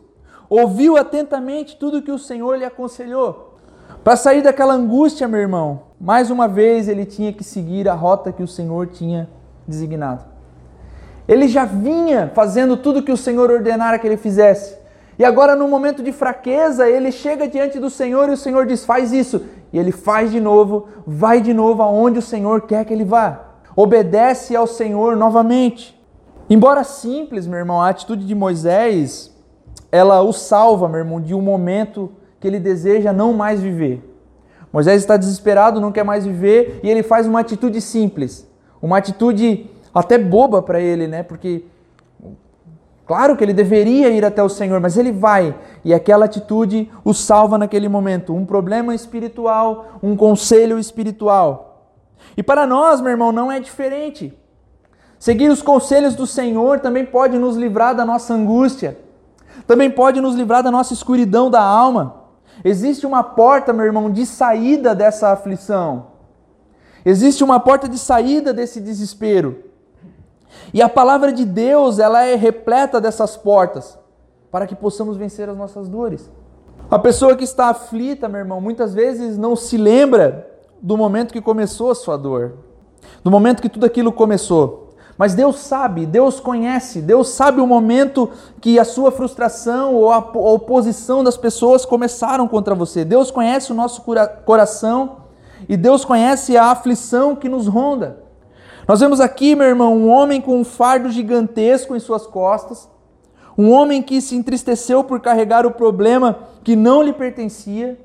ouviu 0.50 0.98
atentamente 0.98 1.78
tudo 1.78 2.02
que 2.02 2.12
o 2.12 2.18
Senhor 2.18 2.58
lhe 2.58 2.66
aconselhou. 2.66 3.56
Para 4.04 4.16
sair 4.16 4.42
daquela 4.42 4.74
angústia, 4.74 5.28
meu 5.28 5.40
irmão, 5.40 5.82
mais 6.00 6.32
uma 6.32 6.48
vez 6.48 6.88
ele 6.88 7.06
tinha 7.06 7.32
que 7.32 7.44
seguir 7.44 7.88
a 7.88 7.94
rota 7.94 8.32
que 8.32 8.42
o 8.42 8.48
Senhor 8.48 8.88
tinha 8.88 9.30
designado. 9.68 10.24
Ele 11.28 11.48
já 11.48 11.66
vinha 11.66 12.32
fazendo 12.34 12.78
tudo 12.78 13.04
que 13.04 13.12
o 13.12 13.18
Senhor 13.18 13.52
ordenara 13.52 14.00
que 14.00 14.08
ele 14.08 14.18
fizesse. 14.18 14.78
E 15.20 15.26
agora, 15.26 15.56
no 15.56 15.68
momento 15.68 16.02
de 16.02 16.12
fraqueza, 16.12 16.88
ele 16.88 17.12
chega 17.12 17.48
diante 17.48 17.80
do 17.80 17.90
Senhor 17.90 18.30
e 18.30 18.34
o 18.34 18.38
Senhor 18.38 18.66
diz: 18.66 18.86
faz 18.86 19.12
isso. 19.12 19.44
E 19.74 19.78
ele 19.78 19.92
faz 19.92 20.32
de 20.32 20.40
novo, 20.40 20.88
vai 21.06 21.42
de 21.42 21.54
novo 21.54 21.84
aonde 21.84 22.20
o 22.20 22.22
Senhor 22.22 22.62
quer 22.62 22.86
que 22.86 22.94
ele 22.94 23.04
vá. 23.04 23.47
Obedece 23.78 24.56
ao 24.56 24.66
Senhor 24.66 25.16
novamente. 25.16 25.96
Embora 26.50 26.84
simples, 26.84 27.46
meu 27.46 27.60
irmão, 27.60 27.80
a 27.80 27.90
atitude 27.90 28.26
de 28.26 28.34
Moisés, 28.34 29.32
ela 29.92 30.20
o 30.24 30.34
salva, 30.34 30.90
meu 30.90 30.98
irmão, 30.98 31.22
de 31.22 31.36
um 31.36 31.42
momento 31.42 32.12
que 32.40 32.48
ele 32.48 32.60
deseja 32.60 33.14
não 33.14 33.34
mais 33.34 33.62
viver. 33.62 34.04
Moisés 34.74 35.02
está 35.02 35.16
desesperado, 35.16 35.80
não 35.80 35.92
quer 35.92 36.04
mais 36.04 36.26
viver, 36.26 36.80
e 36.82 36.90
ele 36.90 37.04
faz 37.04 37.28
uma 37.28 37.40
atitude 37.40 37.80
simples, 37.80 38.50
uma 38.82 38.98
atitude 38.98 39.70
até 39.94 40.18
boba 40.18 40.60
para 40.60 40.82
ele, 40.82 41.06
né? 41.08 41.22
Porque 41.22 41.64
Claro 43.08 43.38
que 43.38 43.44
ele 43.44 43.54
deveria 43.54 44.10
ir 44.10 44.26
até 44.26 44.44
o 44.44 44.50
Senhor, 44.50 44.82
mas 44.82 44.98
ele 44.98 45.14
vai 45.14 45.56
e 45.86 45.94
aquela 45.94 46.26
atitude 46.26 46.92
o 47.06 47.14
salva 47.14 47.58
naquele 47.58 47.88
momento. 47.88 48.36
Um 48.36 48.46
problema 48.46 48.94
espiritual, 48.94 50.00
um 50.04 50.14
conselho 50.14 50.78
espiritual. 50.78 51.67
E 52.36 52.44
para 52.44 52.68
nós, 52.68 53.00
meu 53.02 53.12
irmão, 53.12 53.32
não 53.32 53.52
é 53.52 53.60
diferente. 53.60 54.38
Seguir 55.20 55.50
os 55.50 55.62
conselhos 55.62 56.16
do 56.16 56.28
Senhor 56.28 56.80
também 56.80 57.06
pode 57.06 57.38
nos 57.38 57.56
livrar 57.56 57.96
da 57.96 58.06
nossa 58.06 58.34
angústia, 58.34 59.00
também 59.66 59.90
pode 59.90 60.22
nos 60.22 60.36
livrar 60.36 60.62
da 60.62 60.70
nossa 60.70 60.94
escuridão 60.94 61.50
da 61.50 61.62
alma. 61.62 62.24
Existe 62.64 63.06
uma 63.06 63.24
porta, 63.24 63.74
meu 63.74 63.86
irmão, 63.86 64.12
de 64.12 64.26
saída 64.26 64.94
dessa 64.94 65.30
aflição. 65.30 66.08
Existe 67.06 67.44
uma 67.44 67.60
porta 67.60 67.88
de 67.88 67.98
saída 67.98 68.54
desse 68.54 68.82
desespero. 68.82 69.64
E 70.74 70.82
a 70.82 70.90
palavra 70.90 71.32
de 71.32 71.46
Deus, 71.46 72.00
ela 72.00 72.24
é 72.24 72.36
repleta 72.36 73.00
dessas 73.00 73.38
portas 73.38 73.98
para 74.52 74.68
que 74.68 74.76
possamos 74.76 75.18
vencer 75.18 75.50
as 75.50 75.58
nossas 75.58 75.88
dores. 75.88 76.30
A 76.90 76.98
pessoa 76.98 77.36
que 77.36 77.44
está 77.44 77.68
aflita, 77.68 78.30
meu 78.30 78.40
irmão, 78.40 78.62
muitas 78.62 78.94
vezes 78.94 79.38
não 79.38 79.56
se 79.56 79.78
lembra 79.78 80.47
do 80.82 80.98
momento 80.98 81.34
que 81.34 81.42
começou 81.42 81.92
a 81.92 81.96
sua 81.96 82.18
dor, 82.18 82.54
do 83.24 83.32
momento 83.32 83.62
que 83.62 83.70
tudo 83.70 83.86
aquilo 83.86 84.12
começou. 84.12 84.88
Mas 85.18 85.34
Deus 85.34 85.58
sabe, 85.58 86.06
Deus 86.06 86.40
conhece, 86.40 87.02
Deus 87.02 87.30
sabe 87.30 87.60
o 87.60 87.66
momento 87.66 88.30
que 88.62 88.78
a 88.78 88.86
sua 88.86 89.12
frustração 89.12 89.96
ou 89.96 90.12
a 90.12 90.20
oposição 90.20 91.24
das 91.24 91.36
pessoas 91.36 91.86
começaram 91.86 92.48
contra 92.48 92.76
você. 92.76 93.04
Deus 93.04 93.32
conhece 93.32 93.72
o 93.72 93.76
nosso 93.76 94.04
coração 94.46 95.18
e 95.68 95.76
Deus 95.76 96.06
conhece 96.06 96.56
a 96.56 96.66
aflição 96.66 97.36
que 97.36 97.50
nos 97.50 97.66
ronda. 97.66 98.24
Nós 98.88 99.00
vemos 99.00 99.20
aqui, 99.20 99.56
meu 99.56 99.68
irmão, 99.68 99.98
um 99.98 100.08
homem 100.08 100.40
com 100.40 100.60
um 100.60 100.64
fardo 100.64 101.10
gigantesco 101.10 101.96
em 101.96 102.00
suas 102.00 102.28
costas, 102.28 102.88
um 103.58 103.72
homem 103.72 104.04
que 104.04 104.22
se 104.22 104.36
entristeceu 104.36 105.04
por 105.04 105.20
carregar 105.20 105.66
o 105.66 105.72
problema 105.72 106.40
que 106.64 106.76
não 106.76 107.02
lhe 107.02 107.12
pertencia, 107.12 108.00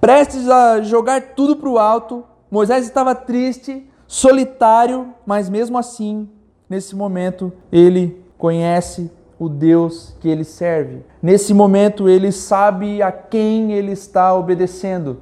prestes 0.00 0.48
a 0.48 0.80
jogar 0.82 1.34
tudo 1.34 1.56
para 1.56 1.68
o 1.68 1.78
alto. 1.78 2.24
Moisés 2.50 2.84
estava 2.84 3.14
triste, 3.14 3.88
solitário, 4.06 5.12
mas 5.26 5.48
mesmo 5.48 5.78
assim, 5.78 6.28
nesse 6.68 6.96
momento, 6.96 7.52
ele 7.70 8.22
conhece 8.36 9.10
o 9.38 9.48
Deus 9.48 10.16
que 10.20 10.28
ele 10.28 10.44
serve. 10.44 11.04
Nesse 11.22 11.52
momento, 11.52 12.08
ele 12.08 12.32
sabe 12.32 13.02
a 13.02 13.12
quem 13.12 13.72
ele 13.72 13.92
está 13.92 14.34
obedecendo. 14.34 15.20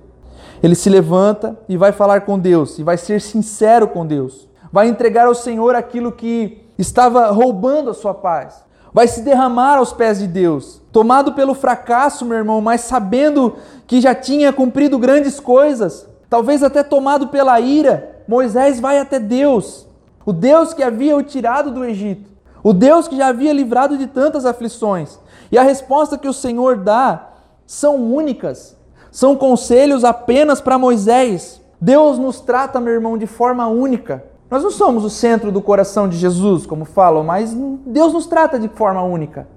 Ele 0.63 0.75
se 0.75 0.89
levanta 0.89 1.59
e 1.69 1.77
vai 1.77 1.93
falar 1.93 2.23
com 2.23 2.39
Deus, 2.39 2.79
e 2.79 2.83
vai 2.83 2.97
ser 2.97 3.21
sincero 3.21 3.89
com 3.89 4.07
Deus 4.07 4.47
vai 4.77 4.89
entregar 4.89 5.27
ao 5.27 5.35
Senhor 5.35 5.75
aquilo 5.75 6.13
que 6.13 6.63
estava 6.77 7.31
roubando 7.31 7.89
a 7.89 7.95
sua 7.95 8.13
paz, 8.13 8.63
vai 8.97 9.07
se 9.07 9.21
derramar 9.21 9.77
aos 9.77 9.93
pés 9.93 10.21
de 10.21 10.27
Deus, 10.27 10.81
tomado 10.91 11.35
pelo 11.35 11.53
fracasso, 11.53 12.25
meu 12.25 12.39
irmão, 12.39 12.63
mas 12.63 12.81
sabendo 12.81 13.57
que 13.87 14.01
já 14.01 14.15
tinha 14.15 14.55
cumprido 14.55 14.99
grandes 14.99 15.39
coisas, 15.39 16.09
talvez 16.31 16.63
até 16.63 16.83
tomado 16.83 17.29
pela 17.29 17.61
ira, 17.61 18.23
Moisés 18.27 18.81
vai 18.81 18.99
até 18.99 19.19
Deus, 19.19 19.87
o 20.25 20.33
Deus 20.33 20.73
que 20.73 20.83
havia 20.83 21.15
o 21.15 21.23
tirado 21.23 21.71
do 21.71 21.85
Egito, 21.85 22.31
o 22.63 22.73
Deus 22.73 23.07
que 23.07 23.19
já 23.19 23.27
havia 23.27 23.53
livrado 23.53 23.99
de 23.99 24.07
tantas 24.07 24.47
aflições. 24.47 25.19
E 25.53 25.59
a 25.59 25.63
resposta 25.63 26.17
que 26.17 26.27
o 26.27 26.33
Senhor 26.33 26.79
dá 26.79 27.33
são 27.67 27.97
únicas, 27.97 28.79
são 29.11 29.37
conselhos 29.37 30.05
apenas 30.05 30.59
para 30.59 30.79
Moisés. 30.79 31.61
Deus 31.79 32.19
nos 32.19 32.41
trata, 32.41 32.81
meu 32.81 32.95
irmão, 32.95 33.19
de 33.19 33.27
forma 33.27 33.67
única. 33.67 34.25
Nós 34.51 34.63
não 34.63 34.71
somos 34.71 35.05
o 35.05 35.11
centro 35.11 35.51
do 35.51 35.61
coração 35.61 36.09
de 36.09 36.17
Jesus, 36.17 36.67
como 36.67 36.85
falam, 36.85 37.25
mas 37.25 37.53
Deus 37.85 38.13
nos 38.13 38.27
trata 38.27 38.59
de 38.59 38.69
forma 38.69 39.03
única. 39.03 39.49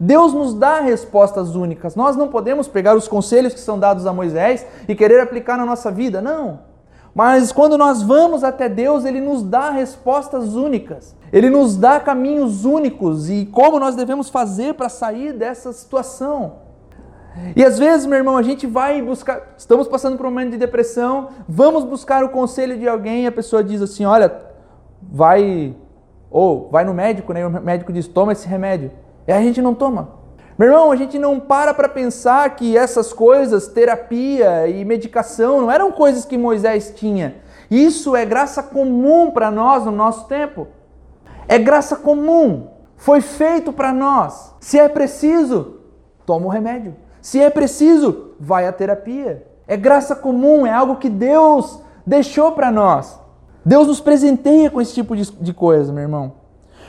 Deus 0.00 0.32
nos 0.32 0.52
dá 0.52 0.80
respostas 0.80 1.54
únicas. 1.54 1.94
Nós 1.94 2.16
não 2.16 2.26
podemos 2.26 2.66
pegar 2.66 2.96
os 2.96 3.06
conselhos 3.06 3.54
que 3.54 3.60
são 3.60 3.78
dados 3.78 4.04
a 4.04 4.12
Moisés 4.12 4.66
e 4.88 4.96
querer 4.96 5.20
aplicar 5.20 5.56
na 5.56 5.64
nossa 5.64 5.92
vida, 5.92 6.20
não. 6.20 6.58
Mas 7.14 7.52
quando 7.52 7.78
nós 7.78 8.02
vamos 8.02 8.42
até 8.42 8.68
Deus, 8.68 9.04
Ele 9.04 9.20
nos 9.20 9.44
dá 9.44 9.70
respostas 9.70 10.54
únicas. 10.54 11.14
Ele 11.32 11.48
nos 11.48 11.76
dá 11.76 12.00
caminhos 12.00 12.64
únicos 12.64 13.30
e 13.30 13.46
como 13.46 13.78
nós 13.78 13.94
devemos 13.94 14.28
fazer 14.28 14.74
para 14.74 14.88
sair 14.88 15.32
dessa 15.32 15.72
situação. 15.72 16.54
E 17.56 17.64
às 17.64 17.78
vezes, 17.78 18.06
meu 18.06 18.18
irmão, 18.18 18.36
a 18.36 18.42
gente 18.42 18.66
vai 18.66 19.00
buscar, 19.00 19.54
estamos 19.56 19.88
passando 19.88 20.16
por 20.16 20.26
um 20.26 20.30
momento 20.30 20.50
de 20.50 20.58
depressão, 20.58 21.28
vamos 21.48 21.84
buscar 21.84 22.22
o 22.24 22.28
conselho 22.28 22.78
de 22.78 22.88
alguém 22.88 23.26
a 23.26 23.32
pessoa 23.32 23.64
diz 23.64 23.80
assim: 23.80 24.04
olha, 24.04 24.32
vai, 25.00 25.74
ou 26.30 26.68
vai 26.70 26.84
no 26.84 26.94
médico, 26.94 27.32
né? 27.32 27.46
O 27.46 27.50
médico 27.50 27.92
diz: 27.92 28.06
toma 28.06 28.32
esse 28.32 28.46
remédio. 28.46 28.90
E 29.26 29.32
a 29.32 29.40
gente 29.40 29.62
não 29.62 29.74
toma. 29.74 30.20
Meu 30.58 30.68
irmão, 30.68 30.92
a 30.92 30.96
gente 30.96 31.18
não 31.18 31.40
para 31.40 31.72
para 31.72 31.88
pensar 31.88 32.54
que 32.54 32.76
essas 32.76 33.12
coisas, 33.12 33.68
terapia 33.68 34.68
e 34.68 34.84
medicação, 34.84 35.62
não 35.62 35.70
eram 35.70 35.90
coisas 35.90 36.24
que 36.24 36.36
Moisés 36.36 36.92
tinha. 36.94 37.36
Isso 37.70 38.14
é 38.14 38.24
graça 38.26 38.62
comum 38.62 39.30
para 39.30 39.50
nós 39.50 39.84
no 39.84 39.92
nosso 39.92 40.28
tempo. 40.28 40.68
É 41.48 41.58
graça 41.58 41.96
comum. 41.96 42.68
Foi 42.96 43.20
feito 43.20 43.72
para 43.72 43.92
nós. 43.92 44.54
Se 44.60 44.78
é 44.78 44.88
preciso, 44.88 45.80
toma 46.26 46.46
o 46.46 46.50
remédio. 46.50 46.94
Se 47.22 47.40
é 47.40 47.48
preciso, 47.48 48.32
vai 48.38 48.66
à 48.66 48.72
terapia. 48.72 49.46
É 49.66 49.76
graça 49.76 50.14
comum, 50.14 50.66
é 50.66 50.72
algo 50.72 50.96
que 50.96 51.08
Deus 51.08 51.80
deixou 52.04 52.52
para 52.52 52.70
nós. 52.70 53.18
Deus 53.64 53.86
nos 53.86 54.00
presenteia 54.00 54.68
com 54.68 54.80
esse 54.80 54.92
tipo 54.92 55.16
de, 55.16 55.54
coisa, 55.54 55.92
meu 55.92 56.02
irmão. 56.02 56.32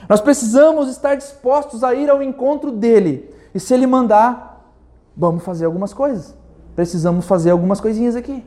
Nós 0.10 0.20
precisamos 0.20 0.90
estar 0.90 1.16
dispostos 1.16 1.84
a 1.84 1.94
ir 1.94 2.10
ao 2.10 2.22
encontro 2.24 2.72
dele. 2.72 3.32
E 3.54 3.60
se 3.60 3.76
ele 3.76 3.86
mandar, 3.86 4.74
vamos 5.16 5.44
fazer 5.44 5.66
algumas 5.66 5.94
coisas. 5.94 6.36
Precisamos 6.76 7.28
fazer 7.28 7.52
algumas 7.52 7.80
coisinhas 7.80 8.16
aqui. 8.16 8.44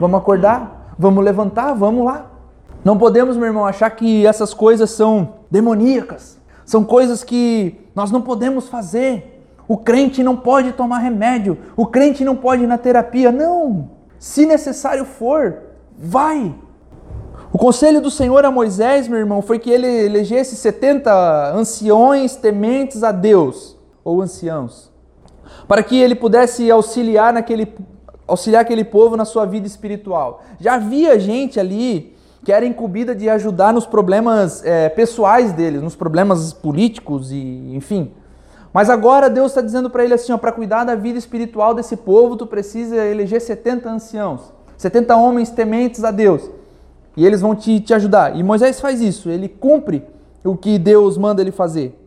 Vamos 0.00 0.18
acordar, 0.18 0.94
vamos 0.98 1.22
levantar, 1.22 1.74
vamos 1.74 2.06
lá. 2.06 2.30
Não 2.82 2.96
podemos, 2.96 3.36
meu 3.36 3.46
irmão, 3.46 3.66
achar 3.66 3.90
que 3.90 4.26
essas 4.26 4.54
coisas 4.54 4.90
são 4.90 5.34
demoníacas. 5.50 6.38
São 6.64 6.82
coisas 6.82 7.22
que 7.22 7.78
nós 7.94 8.10
não 8.10 8.22
podemos 8.22 8.68
fazer. 8.68 9.33
O 9.66 9.78
crente 9.78 10.22
não 10.22 10.36
pode 10.36 10.72
tomar 10.72 10.98
remédio, 10.98 11.58
o 11.76 11.86
crente 11.86 12.24
não 12.24 12.36
pode 12.36 12.64
ir 12.64 12.66
na 12.66 12.78
terapia. 12.78 13.32
Não! 13.32 13.90
Se 14.18 14.46
necessário 14.46 15.04
for, 15.04 15.58
vai! 15.96 16.54
O 17.52 17.58
conselho 17.58 18.00
do 18.00 18.10
Senhor 18.10 18.44
a 18.44 18.50
Moisés, 18.50 19.06
meu 19.06 19.18
irmão, 19.18 19.40
foi 19.40 19.58
que 19.58 19.70
ele 19.70 19.86
elegesse 19.86 20.56
70 20.56 21.54
anciões 21.54 22.34
tementes 22.34 23.04
a 23.04 23.12
Deus, 23.12 23.78
ou 24.02 24.20
anciãos, 24.20 24.92
para 25.68 25.82
que 25.82 25.96
ele 25.96 26.16
pudesse 26.16 26.68
auxiliar, 26.70 27.32
naquele, 27.32 27.72
auxiliar 28.26 28.62
aquele 28.62 28.84
povo 28.84 29.16
na 29.16 29.24
sua 29.24 29.46
vida 29.46 29.66
espiritual. 29.66 30.42
Já 30.58 30.74
havia 30.74 31.18
gente 31.18 31.60
ali 31.60 32.14
que 32.44 32.52
era 32.52 32.66
incumbida 32.66 33.14
de 33.14 33.30
ajudar 33.30 33.72
nos 33.72 33.86
problemas 33.86 34.64
é, 34.64 34.88
pessoais 34.88 35.52
deles, 35.52 35.80
nos 35.80 35.96
problemas 35.96 36.52
políticos 36.52 37.32
e, 37.32 37.70
enfim. 37.72 38.12
Mas 38.74 38.90
agora 38.90 39.30
Deus 39.30 39.52
está 39.52 39.60
dizendo 39.60 39.88
para 39.88 40.02
ele 40.04 40.14
assim: 40.14 40.36
para 40.36 40.50
cuidar 40.50 40.82
da 40.82 40.96
vida 40.96 41.16
espiritual 41.16 41.72
desse 41.74 41.96
povo, 41.96 42.34
tu 42.34 42.44
precisa 42.44 42.96
eleger 42.96 43.40
70 43.40 43.88
anciãos, 43.88 44.52
70 44.76 45.14
homens 45.16 45.48
tementes 45.48 46.02
a 46.02 46.10
Deus. 46.10 46.50
E 47.16 47.24
eles 47.24 47.40
vão 47.40 47.54
te, 47.54 47.78
te 47.78 47.94
ajudar. 47.94 48.34
E 48.36 48.42
Moisés 48.42 48.80
faz 48.80 49.00
isso, 49.00 49.30
ele 49.30 49.48
cumpre 49.48 50.04
o 50.44 50.56
que 50.56 50.76
Deus 50.76 51.16
manda 51.16 51.40
ele 51.40 51.52
fazer. 51.52 52.00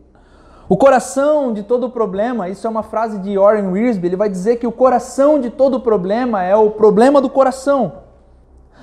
O 0.68 0.76
coração 0.76 1.54
de 1.54 1.62
todo 1.62 1.88
problema, 1.88 2.50
isso 2.50 2.66
é 2.66 2.70
uma 2.70 2.82
frase 2.82 3.16
de 3.20 3.38
Warren 3.38 3.68
Wiersbe, 3.68 4.06
ele 4.06 4.16
vai 4.16 4.28
dizer 4.28 4.56
que 4.56 4.66
o 4.66 4.72
coração 4.72 5.40
de 5.40 5.48
todo 5.48 5.80
problema 5.80 6.44
é 6.44 6.54
o 6.54 6.72
problema 6.72 7.22
do 7.22 7.30
coração. 7.30 8.02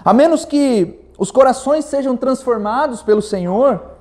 A 0.04 0.12
menos 0.12 0.44
que 0.44 1.00
os 1.20 1.30
corações 1.30 1.86
sejam 1.86 2.18
transformados 2.18 3.04
pelo 3.04 3.22
Senhor, 3.22 3.95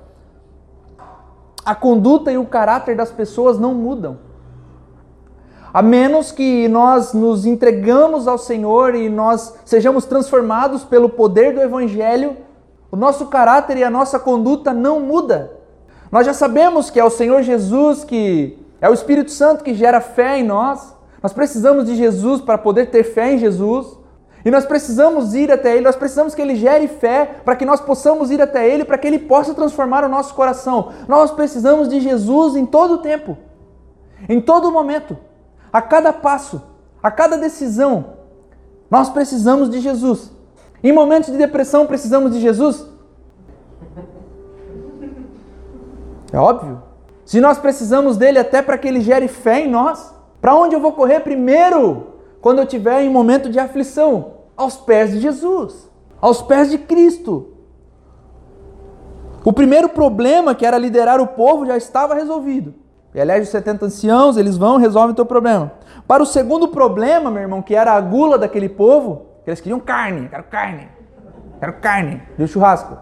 a 1.65 1.73
conduta 1.73 2.31
e 2.31 2.37
o 2.37 2.45
caráter 2.45 2.95
das 2.95 3.11
pessoas 3.11 3.57
não 3.57 3.73
mudam. 3.73 4.19
A 5.73 5.81
menos 5.81 6.31
que 6.31 6.67
nós 6.69 7.11
nos 7.13 7.45
entregamos 7.45 8.27
ao 8.27 8.37
Senhor 8.37 8.95
e 8.95 9.09
nós 9.09 9.55
sejamos 9.65 10.05
transformados 10.05 10.85
pelo 10.85 11.09
poder 11.09 11.53
do 11.53 11.61
Evangelho, 11.61 12.37
o 12.91 12.95
nosso 12.95 13.25
caráter 13.25 13.77
e 13.77 13.83
a 13.83 13.89
nossa 13.89 14.17
conduta 14.17 14.73
não 14.73 15.01
muda. 15.01 15.51
Nós 16.11 16.25
já 16.25 16.33
sabemos 16.33 16.89
que 16.89 16.99
é 16.99 17.03
o 17.03 17.09
Senhor 17.09 17.41
Jesus 17.41 18.05
que 18.05 18.57
é 18.79 18.89
o 18.89 18.93
Espírito 18.93 19.31
Santo 19.31 19.63
que 19.63 19.73
gera 19.73 19.99
fé 19.99 20.39
em 20.39 20.43
nós. 20.43 20.95
Nós 21.21 21.33
precisamos 21.33 21.85
de 21.85 21.95
Jesus 21.95 22.39
para 22.39 22.57
poder 22.57 22.91
ter 22.91 23.03
fé 23.03 23.33
em 23.33 23.37
Jesus. 23.37 23.97
E 24.45 24.51
nós 24.51 24.63
precisamos 24.63 25.33
ir 25.33 25.51
até 25.51 25.75
Ele, 25.75 25.85
nós 25.85 25.95
precisamos 25.95 26.35
que 26.35 26.41
Ele 26.41 26.55
gere 26.55 26.87
fé 26.87 27.41
para 27.43 27.55
que 27.55 27.65
nós 27.65 27.81
possamos 27.81 28.29
ir 28.29 28.39
até 28.39 28.69
Ele, 28.69 28.85
para 28.85 28.95
que 28.95 29.07
Ele 29.07 29.17
possa 29.17 29.55
transformar 29.55 30.03
o 30.03 30.07
nosso 30.07 30.35
coração. 30.35 30.93
Nós 31.07 31.31
precisamos 31.31 31.89
de 31.89 31.99
Jesus 31.99 32.55
em 32.55 32.63
todo 32.63 32.93
o 32.93 32.97
tempo, 32.99 33.35
em 34.29 34.39
todo 34.39 34.71
momento, 34.71 35.17
a 35.73 35.81
cada 35.81 36.13
passo, 36.13 36.61
a 37.01 37.09
cada 37.09 37.39
decisão. 37.39 38.17
Nós 38.89 39.09
precisamos 39.09 39.67
de 39.67 39.79
Jesus. 39.79 40.31
Em 40.83 40.93
momentos 40.93 41.31
de 41.31 41.37
depressão, 41.39 41.87
precisamos 41.87 42.31
de 42.31 42.39
Jesus? 42.39 42.85
É 46.31 46.37
óbvio. 46.37 46.83
Se 47.25 47.41
nós 47.41 47.57
precisamos 47.57 48.15
dele 48.15 48.37
até 48.37 48.61
para 48.61 48.77
que 48.77 48.87
ele 48.87 49.01
gere 49.01 49.27
fé 49.27 49.61
em 49.61 49.71
nós, 49.71 50.13
para 50.39 50.55
onde 50.55 50.75
eu 50.75 50.79
vou 50.79 50.91
correr 50.91 51.21
primeiro 51.21 52.14
quando 52.45 52.59
eu 52.59 52.65
estiver 52.65 53.01
em 53.01 53.09
momento 53.09 53.49
de 53.49 53.57
aflição? 53.57 54.33
Aos 54.55 54.77
pés 54.77 55.09
de 55.09 55.19
Jesus, 55.19 55.89
aos 56.21 56.43
pés 56.43 56.69
de 56.69 56.77
Cristo. 56.77 57.55
O 59.43 59.51
primeiro 59.51 59.89
problema, 59.89 60.53
que 60.53 60.63
era 60.63 60.77
liderar 60.77 61.19
o 61.19 61.25
povo, 61.25 61.65
já 61.65 61.75
estava 61.75 62.13
resolvido. 62.13 62.75
Elege 63.15 63.45
os 63.45 63.49
70 63.49 63.87
anciãos, 63.87 64.37
eles 64.37 64.57
vão, 64.57 64.77
resolvem 64.77 65.13
o 65.13 65.15
teu 65.15 65.25
problema. 65.25 65.71
Para 66.07 66.21
o 66.21 66.25
segundo 66.25 66.67
problema, 66.67 67.31
meu 67.31 67.41
irmão, 67.41 67.63
que 67.63 67.73
era 67.73 67.93
a 67.93 67.99
gula 67.99 68.37
daquele 68.37 68.69
povo, 68.69 69.25
eles 69.47 69.59
queriam 69.59 69.79
carne, 69.79 70.29
quero 70.29 70.43
carne, 70.43 70.87
quero 71.59 71.73
carne, 71.79 72.21
deu 72.37 72.45
churrasco. 72.45 72.95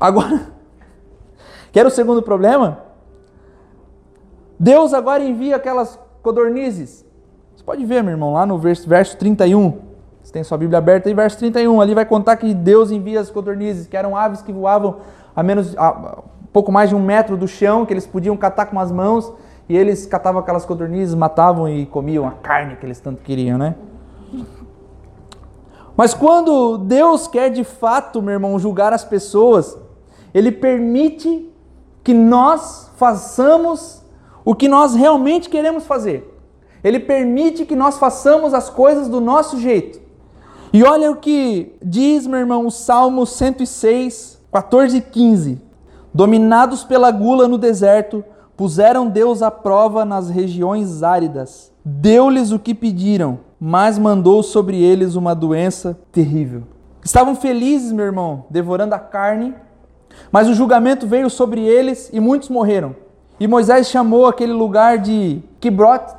Agora, 0.00 0.46
Quer 1.70 1.84
o 1.84 1.90
segundo 1.90 2.22
problema? 2.22 2.84
Deus 4.58 4.94
agora 4.94 5.22
envia 5.22 5.56
aquelas 5.56 6.00
codornizes. 6.22 7.06
Pode 7.68 7.84
ver, 7.84 8.02
meu 8.02 8.12
irmão, 8.12 8.32
lá 8.32 8.46
no 8.46 8.56
verso, 8.56 8.88
verso 8.88 9.14
31. 9.18 9.78
Você 10.22 10.32
tem 10.32 10.42
sua 10.42 10.56
Bíblia 10.56 10.78
aberta 10.78 11.06
aí, 11.06 11.14
verso 11.14 11.36
31. 11.36 11.82
Ali 11.82 11.94
vai 11.94 12.06
contar 12.06 12.34
que 12.38 12.54
Deus 12.54 12.90
envia 12.90 13.20
as 13.20 13.30
codornizes, 13.30 13.86
que 13.86 13.94
eram 13.94 14.16
aves 14.16 14.40
que 14.40 14.50
voavam 14.50 15.00
a 15.36 15.42
menos 15.42 15.76
a, 15.76 16.22
pouco 16.50 16.72
mais 16.72 16.88
de 16.88 16.96
um 16.96 16.98
metro 16.98 17.36
do 17.36 17.46
chão, 17.46 17.84
que 17.84 17.92
eles 17.92 18.06
podiam 18.06 18.34
catar 18.38 18.64
com 18.64 18.80
as 18.80 18.90
mãos, 18.90 19.30
e 19.68 19.76
eles 19.76 20.06
catavam 20.06 20.40
aquelas 20.40 20.64
codornizes, 20.64 21.14
matavam 21.14 21.68
e 21.68 21.84
comiam 21.84 22.26
a 22.26 22.30
carne 22.30 22.74
que 22.74 22.86
eles 22.86 23.00
tanto 23.00 23.20
queriam, 23.22 23.58
né? 23.58 23.74
Mas 25.94 26.14
quando 26.14 26.78
Deus 26.78 27.28
quer 27.28 27.50
de 27.50 27.64
fato, 27.64 28.22
meu 28.22 28.32
irmão, 28.32 28.58
julgar 28.58 28.94
as 28.94 29.04
pessoas, 29.04 29.76
Ele 30.32 30.50
permite 30.50 31.52
que 32.02 32.14
nós 32.14 32.90
façamos 32.96 34.02
o 34.42 34.54
que 34.54 34.68
nós 34.68 34.94
realmente 34.94 35.50
queremos 35.50 35.86
fazer. 35.86 36.37
Ele 36.82 37.00
permite 37.00 37.64
que 37.64 37.76
nós 37.76 37.98
façamos 37.98 38.54
as 38.54 38.70
coisas 38.70 39.08
do 39.08 39.20
nosso 39.20 39.58
jeito. 39.58 40.00
E 40.72 40.84
olha 40.84 41.10
o 41.10 41.16
que 41.16 41.76
diz, 41.82 42.26
meu 42.26 42.38
irmão, 42.38 42.66
o 42.66 42.70
Salmo 42.70 43.24
106, 43.26 44.38
14 44.52 44.96
e 44.96 45.00
15. 45.00 45.60
Dominados 46.12 46.84
pela 46.84 47.10
gula 47.10 47.48
no 47.48 47.58
deserto, 47.58 48.24
puseram 48.56 49.06
Deus 49.08 49.42
à 49.42 49.50
prova 49.50 50.04
nas 50.04 50.28
regiões 50.28 51.02
áridas. 51.02 51.72
Deu-lhes 51.84 52.52
o 52.52 52.58
que 52.58 52.74
pediram, 52.74 53.40
mas 53.58 53.98
mandou 53.98 54.42
sobre 54.42 54.82
eles 54.82 55.14
uma 55.14 55.34
doença 55.34 55.98
terrível. 56.12 56.64
Estavam 57.02 57.34
felizes, 57.34 57.92
meu 57.92 58.04
irmão, 58.04 58.44
devorando 58.50 58.94
a 58.94 58.98
carne 58.98 59.54
mas 60.30 60.48
o 60.48 60.54
julgamento 60.54 61.06
veio 61.06 61.30
sobre 61.30 61.62
eles 61.62 62.10
e 62.12 62.20
muitos 62.20 62.48
morreram. 62.48 62.94
E 63.40 63.46
Moisés 63.46 63.88
chamou 63.88 64.26
aquele 64.26 64.52
lugar 64.52 64.98
de 64.98 65.40
Kibrot 65.60 66.14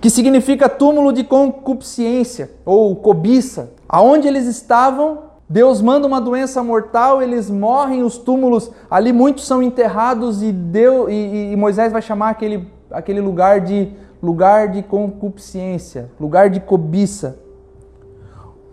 Que 0.00 0.10
significa 0.10 0.68
túmulo 0.68 1.12
de 1.12 1.22
concupiscência 1.22 2.50
ou 2.64 2.96
cobiça. 2.96 3.72
Aonde 3.88 4.26
eles 4.26 4.46
estavam, 4.46 5.30
Deus 5.48 5.80
manda 5.80 6.06
uma 6.06 6.20
doença 6.20 6.62
mortal, 6.62 7.22
eles 7.22 7.50
morrem, 7.50 8.02
os 8.02 8.18
túmulos 8.18 8.70
ali 8.90 9.12
muitos 9.12 9.46
são 9.46 9.62
enterrados 9.62 10.42
e, 10.42 10.52
Deus, 10.52 11.08
e, 11.10 11.52
e 11.52 11.56
Moisés 11.56 11.92
vai 11.92 12.02
chamar 12.02 12.30
aquele, 12.30 12.68
aquele 12.90 13.20
lugar 13.20 13.60
de 13.60 13.92
lugar 14.22 14.68
de 14.68 14.82
concupiscência, 14.82 16.10
lugar 16.20 16.50
de 16.50 16.60
cobiça. 16.60 17.38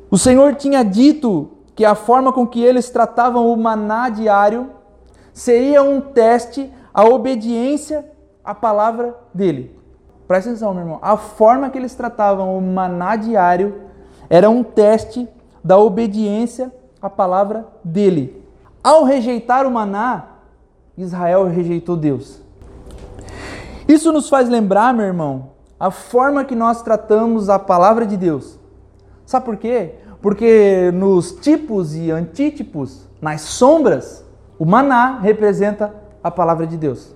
O 0.09 0.17
Senhor 0.17 0.55
tinha 0.55 0.83
dito 0.83 1.51
que 1.75 1.85
a 1.85 1.95
forma 1.95 2.33
com 2.33 2.45
que 2.45 2.61
eles 2.63 2.89
tratavam 2.89 3.51
o 3.51 3.55
maná 3.55 4.09
diário 4.09 4.71
seria 5.33 5.83
um 5.83 6.01
teste 6.01 6.71
à 6.93 7.05
obediência 7.05 8.05
à 8.43 8.55
palavra 8.55 9.15
dele. 9.33 9.76
Presta 10.27 10.49
atenção, 10.49 10.73
meu 10.73 10.83
irmão. 10.83 10.99
A 11.01 11.15
forma 11.15 11.69
que 11.69 11.77
eles 11.77 11.95
tratavam 11.95 12.57
o 12.57 12.61
maná 12.61 13.15
diário 13.15 13.81
era 14.29 14.49
um 14.49 14.61
teste 14.61 15.27
da 15.63 15.77
obediência 15.77 16.71
à 17.01 17.09
palavra 17.09 17.65
dele. 17.83 18.45
Ao 18.83 19.03
rejeitar 19.03 19.65
o 19.65 19.71
maná, 19.71 20.25
Israel 20.97 21.45
rejeitou 21.45 21.95
Deus. 21.95 22.41
Isso 23.87 24.11
nos 24.11 24.27
faz 24.27 24.49
lembrar, 24.49 24.93
meu 24.93 25.05
irmão, 25.05 25.51
a 25.79 25.89
forma 25.91 26.43
que 26.43 26.55
nós 26.55 26.81
tratamos 26.81 27.49
a 27.49 27.57
palavra 27.57 28.05
de 28.05 28.17
Deus. 28.17 28.59
Sabe 29.25 29.45
por 29.45 29.55
quê? 29.55 29.95
Porque 30.21 30.91
nos 30.93 31.31
tipos 31.31 31.95
e 31.95 32.11
antítipos, 32.11 33.07
nas 33.21 33.41
sombras, 33.41 34.25
o 34.59 34.65
maná 34.65 35.19
representa 35.19 35.93
a 36.21 36.29
palavra 36.29 36.67
de 36.67 36.75
Deus. 36.75 37.15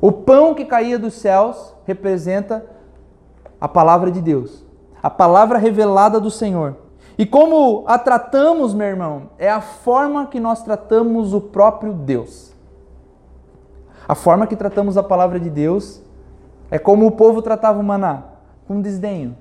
O 0.00 0.12
pão 0.12 0.54
que 0.54 0.64
caía 0.64 0.98
dos 0.98 1.14
céus 1.14 1.74
representa 1.84 2.64
a 3.60 3.66
palavra 3.66 4.10
de 4.10 4.20
Deus, 4.20 4.64
a 5.02 5.08
palavra 5.08 5.58
revelada 5.58 6.20
do 6.20 6.30
Senhor. 6.30 6.76
E 7.18 7.24
como 7.24 7.84
a 7.86 7.98
tratamos, 7.98 8.74
meu 8.74 8.86
irmão, 8.86 9.30
é 9.38 9.50
a 9.50 9.60
forma 9.60 10.26
que 10.26 10.38
nós 10.38 10.62
tratamos 10.62 11.32
o 11.32 11.40
próprio 11.40 11.92
Deus. 11.94 12.52
A 14.06 14.14
forma 14.14 14.46
que 14.46 14.54
tratamos 14.54 14.98
a 14.98 15.02
palavra 15.02 15.40
de 15.40 15.48
Deus 15.48 16.02
é 16.70 16.78
como 16.78 17.06
o 17.06 17.12
povo 17.12 17.40
tratava 17.40 17.80
o 17.80 17.82
maná, 17.82 18.22
com 18.68 18.80
desdenho. 18.80 19.36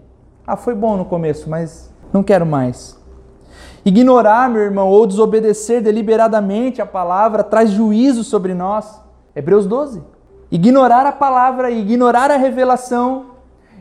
Ah, 0.47 0.55
foi 0.55 0.73
bom 0.73 0.95
no 0.95 1.05
começo, 1.05 1.49
mas 1.49 1.91
não 2.13 2.23
quero 2.23 2.45
mais. 2.45 2.97
Ignorar, 3.83 4.49
meu 4.49 4.61
irmão, 4.61 4.87
ou 4.87 5.05
desobedecer 5.05 5.81
deliberadamente 5.81 6.81
a 6.81 6.85
palavra 6.85 7.43
traz 7.43 7.71
juízo 7.71 8.23
sobre 8.23 8.53
nós. 8.53 9.01
Hebreus 9.35 9.67
12. 9.67 10.14
Ignorar 10.55 11.05
a 11.05 11.11
palavra, 11.11 11.69
ignorar 11.69 12.31
a 12.31 12.37
revelação, 12.37 13.25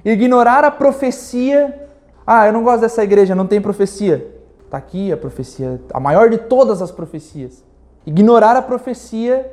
ignorar 0.05 0.65
a 0.65 0.73
profecia. 0.73 1.89
Ah, 2.27 2.49
eu 2.49 2.53
não 2.53 2.65
gosto 2.65 2.81
dessa 2.81 3.05
igreja, 3.05 3.33
não 3.33 3.47
tem 3.47 3.61
profecia. 3.61 4.35
Está 4.65 4.79
aqui 4.79 5.13
a 5.13 5.17
profecia, 5.17 5.81
a 5.93 6.01
maior 6.01 6.29
de 6.29 6.37
todas 6.37 6.83
as 6.83 6.91
profecias. 6.91 7.63
Ignorar 8.05 8.57
a 8.57 8.61
profecia 8.61 9.49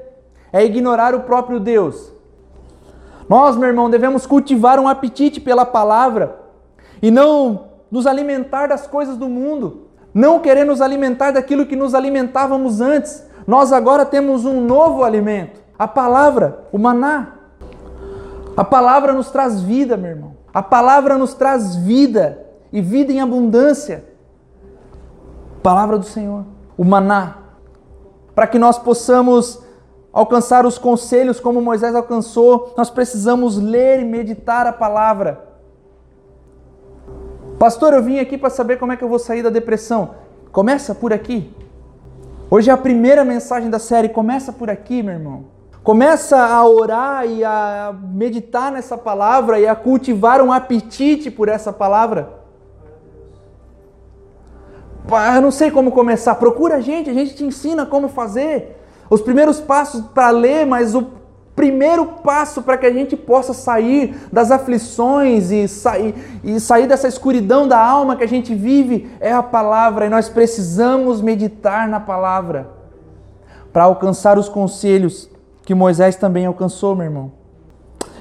é 0.51 0.65
ignorar 0.65 1.13
o 1.13 1.19
próprio 1.19 1.59
Deus. 1.59 2.11
Nós, 3.29 3.55
meu 3.55 3.67
irmão, 3.67 3.87
devemos 3.87 4.25
cultivar 4.25 4.79
um 4.79 4.87
apetite 4.87 5.39
pela 5.39 5.63
palavra 5.63 6.39
e 7.03 7.11
não 7.11 7.67
nos 7.91 8.07
alimentar 8.07 8.65
das 8.65 8.87
coisas 8.87 9.15
do 9.15 9.29
mundo, 9.29 9.89
não 10.11 10.39
querer 10.39 10.63
nos 10.63 10.81
alimentar 10.81 11.29
daquilo 11.29 11.67
que 11.67 11.75
nos 11.75 11.93
alimentávamos 11.93 12.81
antes. 12.81 13.23
Nós 13.45 13.71
agora 13.71 14.07
temos 14.07 14.43
um 14.43 14.59
novo 14.59 15.03
alimento, 15.03 15.60
a 15.81 15.87
palavra, 15.87 16.67
o 16.71 16.77
maná. 16.77 17.37
A 18.55 18.63
palavra 18.63 19.13
nos 19.13 19.31
traz 19.31 19.61
vida, 19.61 19.97
meu 19.97 20.11
irmão. 20.11 20.33
A 20.53 20.61
palavra 20.61 21.17
nos 21.17 21.33
traz 21.33 21.75
vida 21.75 22.45
e 22.71 22.79
vida 22.79 23.11
em 23.11 23.19
abundância. 23.19 24.05
Palavra 25.63 25.97
do 25.97 26.05
Senhor, 26.05 26.45
o 26.77 26.85
maná, 26.85 27.37
para 28.35 28.45
que 28.45 28.59
nós 28.59 28.77
possamos 28.77 29.59
alcançar 30.13 30.67
os 30.67 30.77
conselhos 30.77 31.39
como 31.39 31.59
Moisés 31.59 31.95
alcançou, 31.95 32.75
nós 32.77 32.91
precisamos 32.91 33.57
ler 33.57 34.01
e 34.01 34.05
meditar 34.05 34.67
a 34.67 34.73
palavra. 34.73 35.43
Pastor, 37.57 37.93
eu 37.93 38.03
vim 38.03 38.19
aqui 38.19 38.37
para 38.37 38.51
saber 38.51 38.77
como 38.77 38.91
é 38.91 38.95
que 38.95 39.03
eu 39.03 39.09
vou 39.09 39.17
sair 39.17 39.41
da 39.41 39.49
depressão. 39.49 40.11
Começa 40.51 40.93
por 40.93 41.11
aqui. 41.11 41.51
Hoje 42.51 42.69
é 42.69 42.73
a 42.73 42.77
primeira 42.77 43.25
mensagem 43.25 43.71
da 43.71 43.79
série. 43.79 44.09
Começa 44.09 44.53
por 44.53 44.69
aqui, 44.69 45.01
meu 45.01 45.15
irmão. 45.15 45.60
Começa 45.83 46.37
a 46.37 46.63
orar 46.67 47.25
e 47.25 47.43
a 47.43 47.91
meditar 48.13 48.71
nessa 48.71 48.95
palavra 48.95 49.59
e 49.59 49.67
a 49.67 49.75
cultivar 49.75 50.39
um 50.39 50.51
apetite 50.51 51.31
por 51.31 51.49
essa 51.49 51.73
palavra. 51.73 52.41
Eu 55.35 55.41
não 55.41 55.49
sei 55.49 55.71
como 55.71 55.91
começar. 55.91 56.35
Procura 56.35 56.75
a 56.75 56.81
gente, 56.81 57.09
a 57.09 57.13
gente 57.13 57.33
te 57.33 57.43
ensina 57.43 57.83
como 57.83 58.07
fazer. 58.07 58.79
Os 59.09 59.21
primeiros 59.21 59.59
passos 59.59 60.01
para 60.13 60.29
ler, 60.29 60.67
mas 60.67 60.93
o 60.93 61.07
primeiro 61.55 62.05
passo 62.05 62.61
para 62.61 62.77
que 62.77 62.85
a 62.85 62.93
gente 62.93 63.17
possa 63.17 63.51
sair 63.51 64.15
das 64.31 64.51
aflições 64.51 65.49
e 65.49 65.67
sair, 65.67 66.13
e 66.43 66.59
sair 66.59 66.87
dessa 66.87 67.07
escuridão 67.07 67.67
da 67.67 67.79
alma 67.79 68.15
que 68.15 68.23
a 68.23 68.27
gente 68.27 68.53
vive 68.53 69.11
é 69.19 69.33
a 69.33 69.41
palavra. 69.41 70.05
E 70.05 70.09
nós 70.09 70.29
precisamos 70.29 71.21
meditar 71.21 71.89
na 71.89 71.99
palavra 71.99 72.69
para 73.73 73.85
alcançar 73.85 74.37
os 74.37 74.47
conselhos 74.47 75.30
que 75.63 75.75
Moisés 75.75 76.15
também 76.15 76.45
alcançou, 76.45 76.95
meu 76.95 77.05
irmão. 77.05 77.31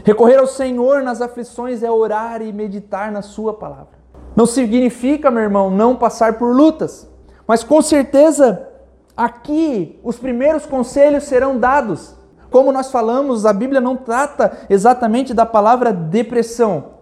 Recorrer 0.04 0.38
ao 0.38 0.46
Senhor 0.46 1.02
nas 1.02 1.20
aflições 1.20 1.82
é 1.82 1.90
orar 1.90 2.42
e 2.42 2.52
meditar 2.52 3.10
na 3.12 3.22
Sua 3.22 3.54
palavra. 3.54 4.00
Não 4.34 4.46
significa, 4.46 5.30
meu 5.30 5.42
irmão, 5.42 5.70
não 5.70 5.96
passar 5.96 6.34
por 6.38 6.54
lutas, 6.54 7.08
mas 7.46 7.64
com 7.64 7.82
certeza 7.82 8.68
aqui 9.16 9.98
os 10.02 10.18
primeiros 10.18 10.64
conselhos 10.66 11.24
serão 11.24 11.58
dados. 11.58 12.14
Como 12.50 12.72
nós 12.72 12.90
falamos, 12.90 13.44
a 13.46 13.52
Bíblia 13.52 13.80
não 13.80 13.96
trata 13.96 14.66
exatamente 14.68 15.34
da 15.34 15.46
palavra 15.46 15.92
depressão. 15.92 17.00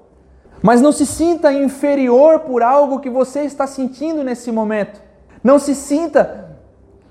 Mas 0.63 0.81
não 0.81 0.91
se 0.91 1.07
sinta 1.07 1.53
inferior 1.53 2.41
por 2.41 2.63
algo 2.63 3.01
que 3.01 3.09
você 3.09 3.43
está 3.43 3.67
sentindo 3.67 4.25
nesse 4.25 4.51
momento. 4.51 5.01
Não 5.43 5.59
se 5.59 5.75
sinta 5.75 6.48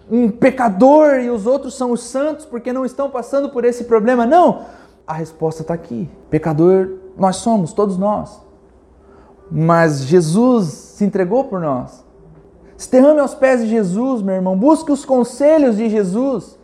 um 0.09 0.29
pecador 0.29 1.19
e 1.19 1.29
os 1.29 1.45
outros 1.45 1.75
são 1.75 1.91
os 1.91 2.03
santos 2.03 2.45
porque 2.45 2.71
não 2.71 2.85
estão 2.85 3.09
passando 3.09 3.49
por 3.49 3.65
esse 3.65 3.83
problema. 3.83 4.25
Não! 4.25 4.61
A 5.05 5.13
resposta 5.13 5.61
está 5.61 5.73
aqui. 5.73 6.09
Pecador 6.29 6.97
nós 7.17 7.37
somos, 7.37 7.73
todos 7.73 7.97
nós. 7.97 8.41
Mas 9.49 10.03
Jesus 10.03 10.67
se 10.67 11.05
entregou 11.05 11.45
por 11.45 11.59
nós. 11.59 12.05
Se 12.75 12.91
derrame 12.91 13.19
aos 13.19 13.33
pés 13.33 13.61
de 13.61 13.67
Jesus, 13.67 14.21
meu 14.21 14.35
irmão. 14.35 14.57
Busque 14.57 14.91
os 14.91 15.03
conselhos 15.03 15.77
de 15.77 15.89
Jesus. 15.89 16.57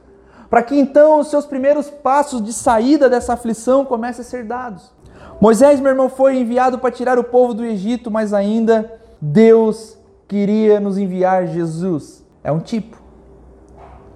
Para 0.50 0.62
que 0.62 0.78
então 0.78 1.20
os 1.20 1.28
seus 1.28 1.46
primeiros 1.46 1.90
passos 1.90 2.44
de 2.44 2.54
saída 2.54 3.10
dessa 3.10 3.34
aflição 3.34 3.84
comecem 3.84 4.22
a 4.22 4.26
ser 4.26 4.44
dados. 4.44 4.94
Moisés, 5.42 5.80
meu 5.80 5.90
irmão, 5.90 6.10
foi 6.10 6.38
enviado 6.38 6.78
para 6.78 6.92
tirar 6.92 7.18
o 7.18 7.24
povo 7.24 7.54
do 7.54 7.66
Egito, 7.66 8.12
mas 8.12 8.34
ainda 8.34 9.00
Deus 9.20 9.98
queria 10.28 10.80
nos 10.80 10.98
enviar 10.98 11.48
Jesus. 11.48 12.24
É 12.44 12.52
um 12.52 12.60
tipo. 12.60 13.03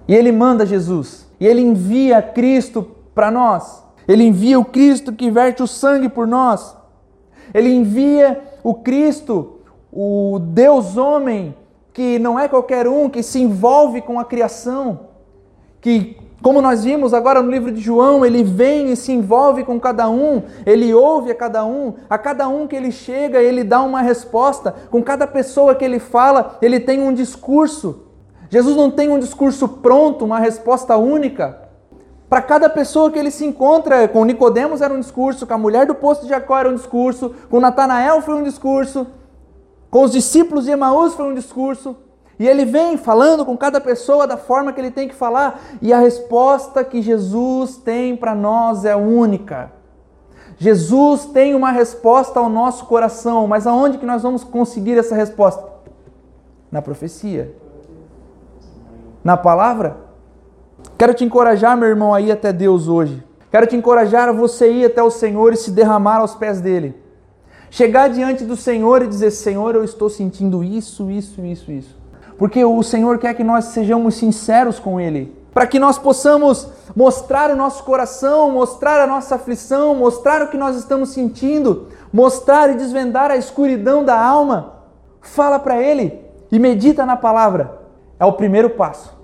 E 0.08 0.14
ele 0.14 0.32
manda 0.32 0.66
Jesus. 0.66 1.28
E 1.38 1.46
ele 1.46 1.60
envia 1.60 2.20
Cristo 2.22 2.82
para 3.14 3.30
nós. 3.30 3.84
Ele 4.08 4.24
envia 4.24 4.58
o 4.58 4.64
Cristo 4.64 5.12
que 5.12 5.30
verte 5.30 5.62
o 5.62 5.66
sangue 5.66 6.08
por 6.08 6.26
nós. 6.26 6.74
Ele 7.52 7.72
envia 7.72 8.42
o 8.64 8.74
Cristo, 8.74 9.58
o 9.92 10.38
Deus 10.40 10.96
homem, 10.96 11.54
que 11.92 12.18
não 12.18 12.38
é 12.38 12.48
qualquer 12.48 12.88
um, 12.88 13.08
que 13.08 13.22
se 13.22 13.40
envolve 13.40 14.00
com 14.00 14.18
a 14.18 14.24
criação, 14.24 15.00
que 15.80 16.16
como 16.40 16.62
nós 16.62 16.84
vimos 16.84 17.12
agora 17.12 17.42
no 17.42 17.50
livro 17.50 17.72
de 17.72 17.80
João, 17.80 18.24
ele 18.24 18.44
vem 18.44 18.92
e 18.92 18.96
se 18.96 19.10
envolve 19.10 19.64
com 19.64 19.80
cada 19.80 20.08
um, 20.08 20.42
ele 20.64 20.94
ouve 20.94 21.32
a 21.32 21.34
cada 21.34 21.64
um, 21.64 21.94
a 22.08 22.16
cada 22.16 22.48
um 22.48 22.68
que 22.68 22.76
ele 22.76 22.92
chega, 22.92 23.42
ele 23.42 23.64
dá 23.64 23.82
uma 23.82 24.00
resposta, 24.00 24.72
com 24.90 25.02
cada 25.02 25.26
pessoa 25.26 25.74
que 25.74 25.84
ele 25.84 25.98
fala, 25.98 26.56
ele 26.62 26.78
tem 26.78 27.02
um 27.02 27.12
discurso. 27.12 28.04
Jesus 28.50 28.76
não 28.76 28.90
tem 28.90 29.10
um 29.10 29.18
discurso 29.18 29.68
pronto, 29.68 30.24
uma 30.24 30.38
resposta 30.38 30.96
única. 30.96 31.68
Para 32.28 32.42
cada 32.42 32.68
pessoa 32.68 33.10
que 33.10 33.18
ele 33.18 33.30
se 33.30 33.44
encontra, 33.44 34.08
com 34.08 34.24
Nicodemos 34.24 34.80
era 34.80 34.92
um 34.92 35.00
discurso, 35.00 35.46
com 35.46 35.54
a 35.54 35.58
mulher 35.58 35.86
do 35.86 35.94
poço 35.94 36.22
de 36.22 36.28
Jacó 36.28 36.58
era 36.58 36.68
um 36.68 36.74
discurso, 36.74 37.34
com 37.50 37.60
Natanael 37.60 38.22
foi 38.22 38.34
um 38.34 38.42
discurso, 38.42 39.06
com 39.90 40.02
os 40.02 40.12
discípulos 40.12 40.64
de 40.64 40.70
Emaús 40.70 41.14
foi 41.14 41.26
um 41.26 41.34
discurso. 41.34 41.96
E 42.38 42.46
ele 42.46 42.64
vem 42.64 42.96
falando 42.96 43.44
com 43.44 43.56
cada 43.56 43.80
pessoa 43.80 44.26
da 44.26 44.36
forma 44.36 44.72
que 44.72 44.80
ele 44.80 44.90
tem 44.90 45.08
que 45.08 45.14
falar, 45.14 45.60
e 45.82 45.92
a 45.92 45.98
resposta 45.98 46.84
que 46.84 47.02
Jesus 47.02 47.76
tem 47.76 48.16
para 48.16 48.34
nós 48.34 48.84
é 48.84 48.94
única. 48.94 49.72
Jesus 50.56 51.26
tem 51.26 51.54
uma 51.54 51.70
resposta 51.70 52.38
ao 52.38 52.48
nosso 52.48 52.86
coração, 52.86 53.46
mas 53.46 53.66
aonde 53.66 53.98
que 53.98 54.06
nós 54.06 54.22
vamos 54.22 54.44
conseguir 54.44 54.96
essa 54.98 55.14
resposta? 55.14 55.66
Na 56.70 56.82
profecia 56.82 57.54
na 59.22 59.36
palavra? 59.36 59.96
Quero 60.96 61.14
te 61.14 61.24
encorajar, 61.24 61.76
meu 61.76 61.88
irmão, 61.88 62.14
a 62.14 62.20
ir 62.20 62.32
até 62.32 62.52
Deus 62.52 62.88
hoje. 62.88 63.22
Quero 63.50 63.66
te 63.66 63.76
encorajar 63.76 64.28
a 64.28 64.32
você 64.32 64.70
ir 64.70 64.84
até 64.84 65.02
o 65.02 65.10
Senhor 65.10 65.52
e 65.52 65.56
se 65.56 65.70
derramar 65.70 66.18
aos 66.18 66.34
pés 66.34 66.60
dele. 66.60 66.94
Chegar 67.70 68.08
diante 68.08 68.44
do 68.44 68.56
Senhor 68.56 69.02
e 69.02 69.06
dizer: 69.06 69.30
Senhor, 69.30 69.74
eu 69.74 69.84
estou 69.84 70.08
sentindo 70.08 70.62
isso, 70.62 71.10
isso, 71.10 71.44
isso, 71.44 71.70
isso. 71.70 71.96
Porque 72.36 72.64
o 72.64 72.82
Senhor 72.82 73.18
quer 73.18 73.34
que 73.34 73.44
nós 73.44 73.66
sejamos 73.66 74.14
sinceros 74.14 74.78
com 74.78 75.00
Ele. 75.00 75.36
Para 75.52 75.66
que 75.66 75.78
nós 75.78 75.98
possamos 75.98 76.68
mostrar 76.94 77.50
o 77.50 77.56
nosso 77.56 77.82
coração, 77.84 78.50
mostrar 78.50 79.00
a 79.00 79.06
nossa 79.06 79.34
aflição, 79.34 79.94
mostrar 79.94 80.42
o 80.42 80.48
que 80.48 80.56
nós 80.56 80.76
estamos 80.76 81.08
sentindo, 81.08 81.88
mostrar 82.12 82.70
e 82.70 82.76
desvendar 82.76 83.30
a 83.30 83.36
escuridão 83.36 84.04
da 84.04 84.18
alma. 84.20 84.74
Fala 85.20 85.58
para 85.58 85.82
Ele 85.82 86.20
e 86.52 86.58
medita 86.58 87.04
na 87.04 87.16
palavra. 87.16 87.77
É 88.18 88.24
o 88.24 88.32
primeiro 88.32 88.70
passo. 88.70 89.16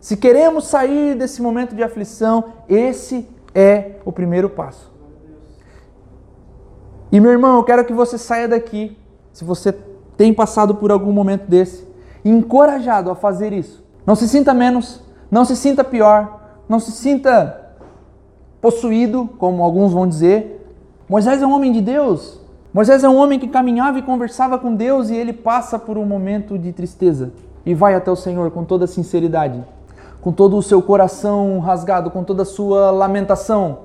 Se 0.00 0.16
queremos 0.16 0.66
sair 0.66 1.14
desse 1.14 1.42
momento 1.42 1.74
de 1.74 1.82
aflição, 1.82 2.44
esse 2.68 3.28
é 3.54 3.96
o 4.04 4.12
primeiro 4.12 4.48
passo. 4.48 4.90
E 7.10 7.20
meu 7.20 7.32
irmão, 7.32 7.56
eu 7.56 7.64
quero 7.64 7.84
que 7.84 7.92
você 7.92 8.16
saia 8.16 8.46
daqui, 8.46 8.96
se 9.32 9.44
você 9.44 9.72
tem 10.16 10.32
passado 10.32 10.74
por 10.74 10.90
algum 10.90 11.12
momento 11.12 11.46
desse, 11.46 11.86
encorajado 12.24 13.10
a 13.10 13.14
fazer 13.14 13.52
isso. 13.52 13.84
Não 14.06 14.14
se 14.14 14.28
sinta 14.28 14.54
menos, 14.54 15.02
não 15.30 15.44
se 15.44 15.56
sinta 15.56 15.82
pior, 15.82 16.40
não 16.68 16.78
se 16.78 16.92
sinta 16.92 17.74
possuído, 18.60 19.28
como 19.38 19.62
alguns 19.62 19.92
vão 19.92 20.06
dizer. 20.06 20.66
Moisés 21.08 21.42
é 21.42 21.46
um 21.46 21.52
homem 21.52 21.72
de 21.72 21.80
Deus. 21.80 22.40
Moisés 22.72 23.02
é 23.02 23.08
um 23.08 23.16
homem 23.16 23.38
que 23.38 23.48
caminhava 23.48 23.98
e 23.98 24.02
conversava 24.02 24.58
com 24.58 24.74
Deus 24.74 25.08
e 25.08 25.16
ele 25.16 25.32
passa 25.32 25.78
por 25.78 25.96
um 25.96 26.04
momento 26.04 26.58
de 26.58 26.72
tristeza 26.72 27.32
e 27.68 27.74
vai 27.74 27.94
até 27.94 28.10
o 28.10 28.16
Senhor 28.16 28.50
com 28.50 28.64
toda 28.64 28.86
sinceridade 28.86 29.64
com 30.20 30.32
todo 30.32 30.56
o 30.56 30.62
seu 30.62 30.82
coração 30.82 31.58
rasgado, 31.58 32.10
com 32.10 32.24
toda 32.24 32.42
a 32.42 32.46
sua 32.46 32.90
lamentação. 32.90 33.80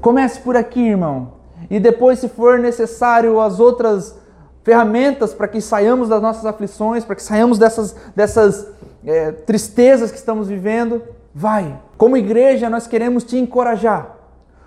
Comece 0.00 0.40
por 0.40 0.56
aqui, 0.56 0.80
irmão. 0.80 1.32
E 1.70 1.78
depois, 1.78 2.18
se 2.18 2.28
for 2.28 2.58
necessário, 2.58 3.40
as 3.40 3.60
outras 3.60 4.18
ferramentas 4.62 5.32
para 5.32 5.46
que 5.46 5.60
saiamos 5.60 6.08
das 6.08 6.20
nossas 6.20 6.44
aflições, 6.44 7.04
para 7.04 7.14
que 7.14 7.22
saiamos 7.22 7.58
dessas, 7.58 7.94
dessas 8.14 8.66
é, 9.04 9.30
tristezas 9.32 10.10
que 10.10 10.18
estamos 10.18 10.48
vivendo, 10.48 11.02
vai. 11.34 11.78
Como 11.96 12.16
igreja, 12.16 12.68
nós 12.68 12.86
queremos 12.86 13.24
te 13.24 13.36
encorajar. 13.36 14.16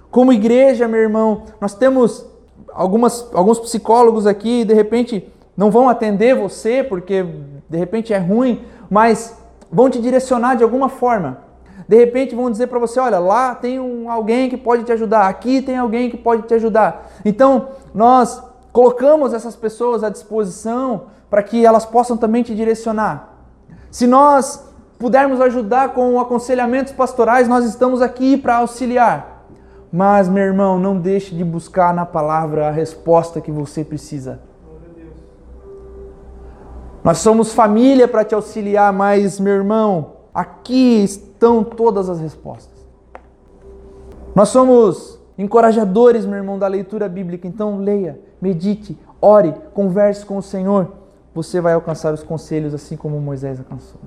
Como 0.09 0.31
igreja, 0.31 0.87
meu 0.87 1.01
irmão, 1.01 1.43
nós 1.59 1.73
temos 1.73 2.25
algumas, 2.73 3.27
alguns 3.33 3.59
psicólogos 3.59 4.25
aqui, 4.25 4.63
de 4.63 4.73
repente 4.73 5.31
não 5.55 5.69
vão 5.69 5.89
atender 5.89 6.35
você 6.35 6.83
porque 6.83 7.25
de 7.69 7.77
repente 7.77 8.13
é 8.13 8.17
ruim, 8.17 8.65
mas 8.89 9.37
vão 9.71 9.89
te 9.89 10.01
direcionar 10.01 10.55
de 10.55 10.63
alguma 10.63 10.89
forma. 10.89 11.49
De 11.87 11.95
repente 11.95 12.35
vão 12.35 12.51
dizer 12.51 12.67
para 12.67 12.79
você, 12.79 12.99
olha, 12.99 13.19
lá 13.19 13.55
tem 13.55 13.79
um, 13.79 14.09
alguém 14.11 14.49
que 14.49 14.57
pode 14.57 14.83
te 14.83 14.91
ajudar, 14.91 15.27
aqui 15.27 15.61
tem 15.61 15.77
alguém 15.77 16.09
que 16.09 16.17
pode 16.17 16.43
te 16.43 16.53
ajudar. 16.53 17.09
Então, 17.23 17.69
nós 17.93 18.43
colocamos 18.71 19.33
essas 19.33 19.55
pessoas 19.55 20.03
à 20.03 20.09
disposição 20.09 21.07
para 21.29 21.43
que 21.43 21.65
elas 21.65 21.85
possam 21.85 22.17
também 22.17 22.43
te 22.43 22.55
direcionar. 22.55 23.29
Se 23.91 24.05
nós 24.05 24.67
pudermos 24.99 25.39
ajudar 25.41 25.93
com 25.93 26.19
aconselhamentos 26.19 26.93
pastorais, 26.93 27.47
nós 27.47 27.65
estamos 27.65 28.01
aqui 28.01 28.37
para 28.37 28.57
auxiliar. 28.57 29.45
Mas, 29.91 30.29
meu 30.29 30.43
irmão, 30.43 30.77
não 30.77 30.99
deixe 30.99 31.33
de 31.33 31.43
buscar 31.43 31.93
na 31.93 32.05
palavra 32.05 32.67
a 32.67 32.71
resposta 32.71 33.41
que 33.41 33.51
você 33.51 33.83
precisa. 33.83 34.39
Nós 37.03 37.19
somos 37.19 37.53
família 37.53 38.07
para 38.07 38.25
te 38.25 38.35
auxiliar, 38.35 38.91
mas, 38.91 39.39
meu 39.39 39.53
irmão, 39.53 40.13
aqui 40.33 41.03
estão 41.03 41.63
todas 41.63 42.09
as 42.09 42.19
respostas. 42.19 42.77
Nós 44.35 44.49
somos 44.49 45.19
encorajadores, 45.37 46.25
meu 46.25 46.37
irmão, 46.37 46.59
da 46.59 46.67
leitura 46.67 47.07
bíblica. 47.07 47.47
Então, 47.47 47.79
leia, 47.79 48.19
medite, 48.41 48.97
ore, 49.21 49.53
converse 49.73 50.25
com 50.25 50.37
o 50.37 50.43
Senhor. 50.43 50.91
Você 51.33 51.61
vai 51.61 51.73
alcançar 51.73 52.13
os 52.13 52.23
conselhos 52.23 52.73
assim 52.73 52.97
como 52.97 53.19
Moisés 53.19 53.59
alcançou. 53.59 53.99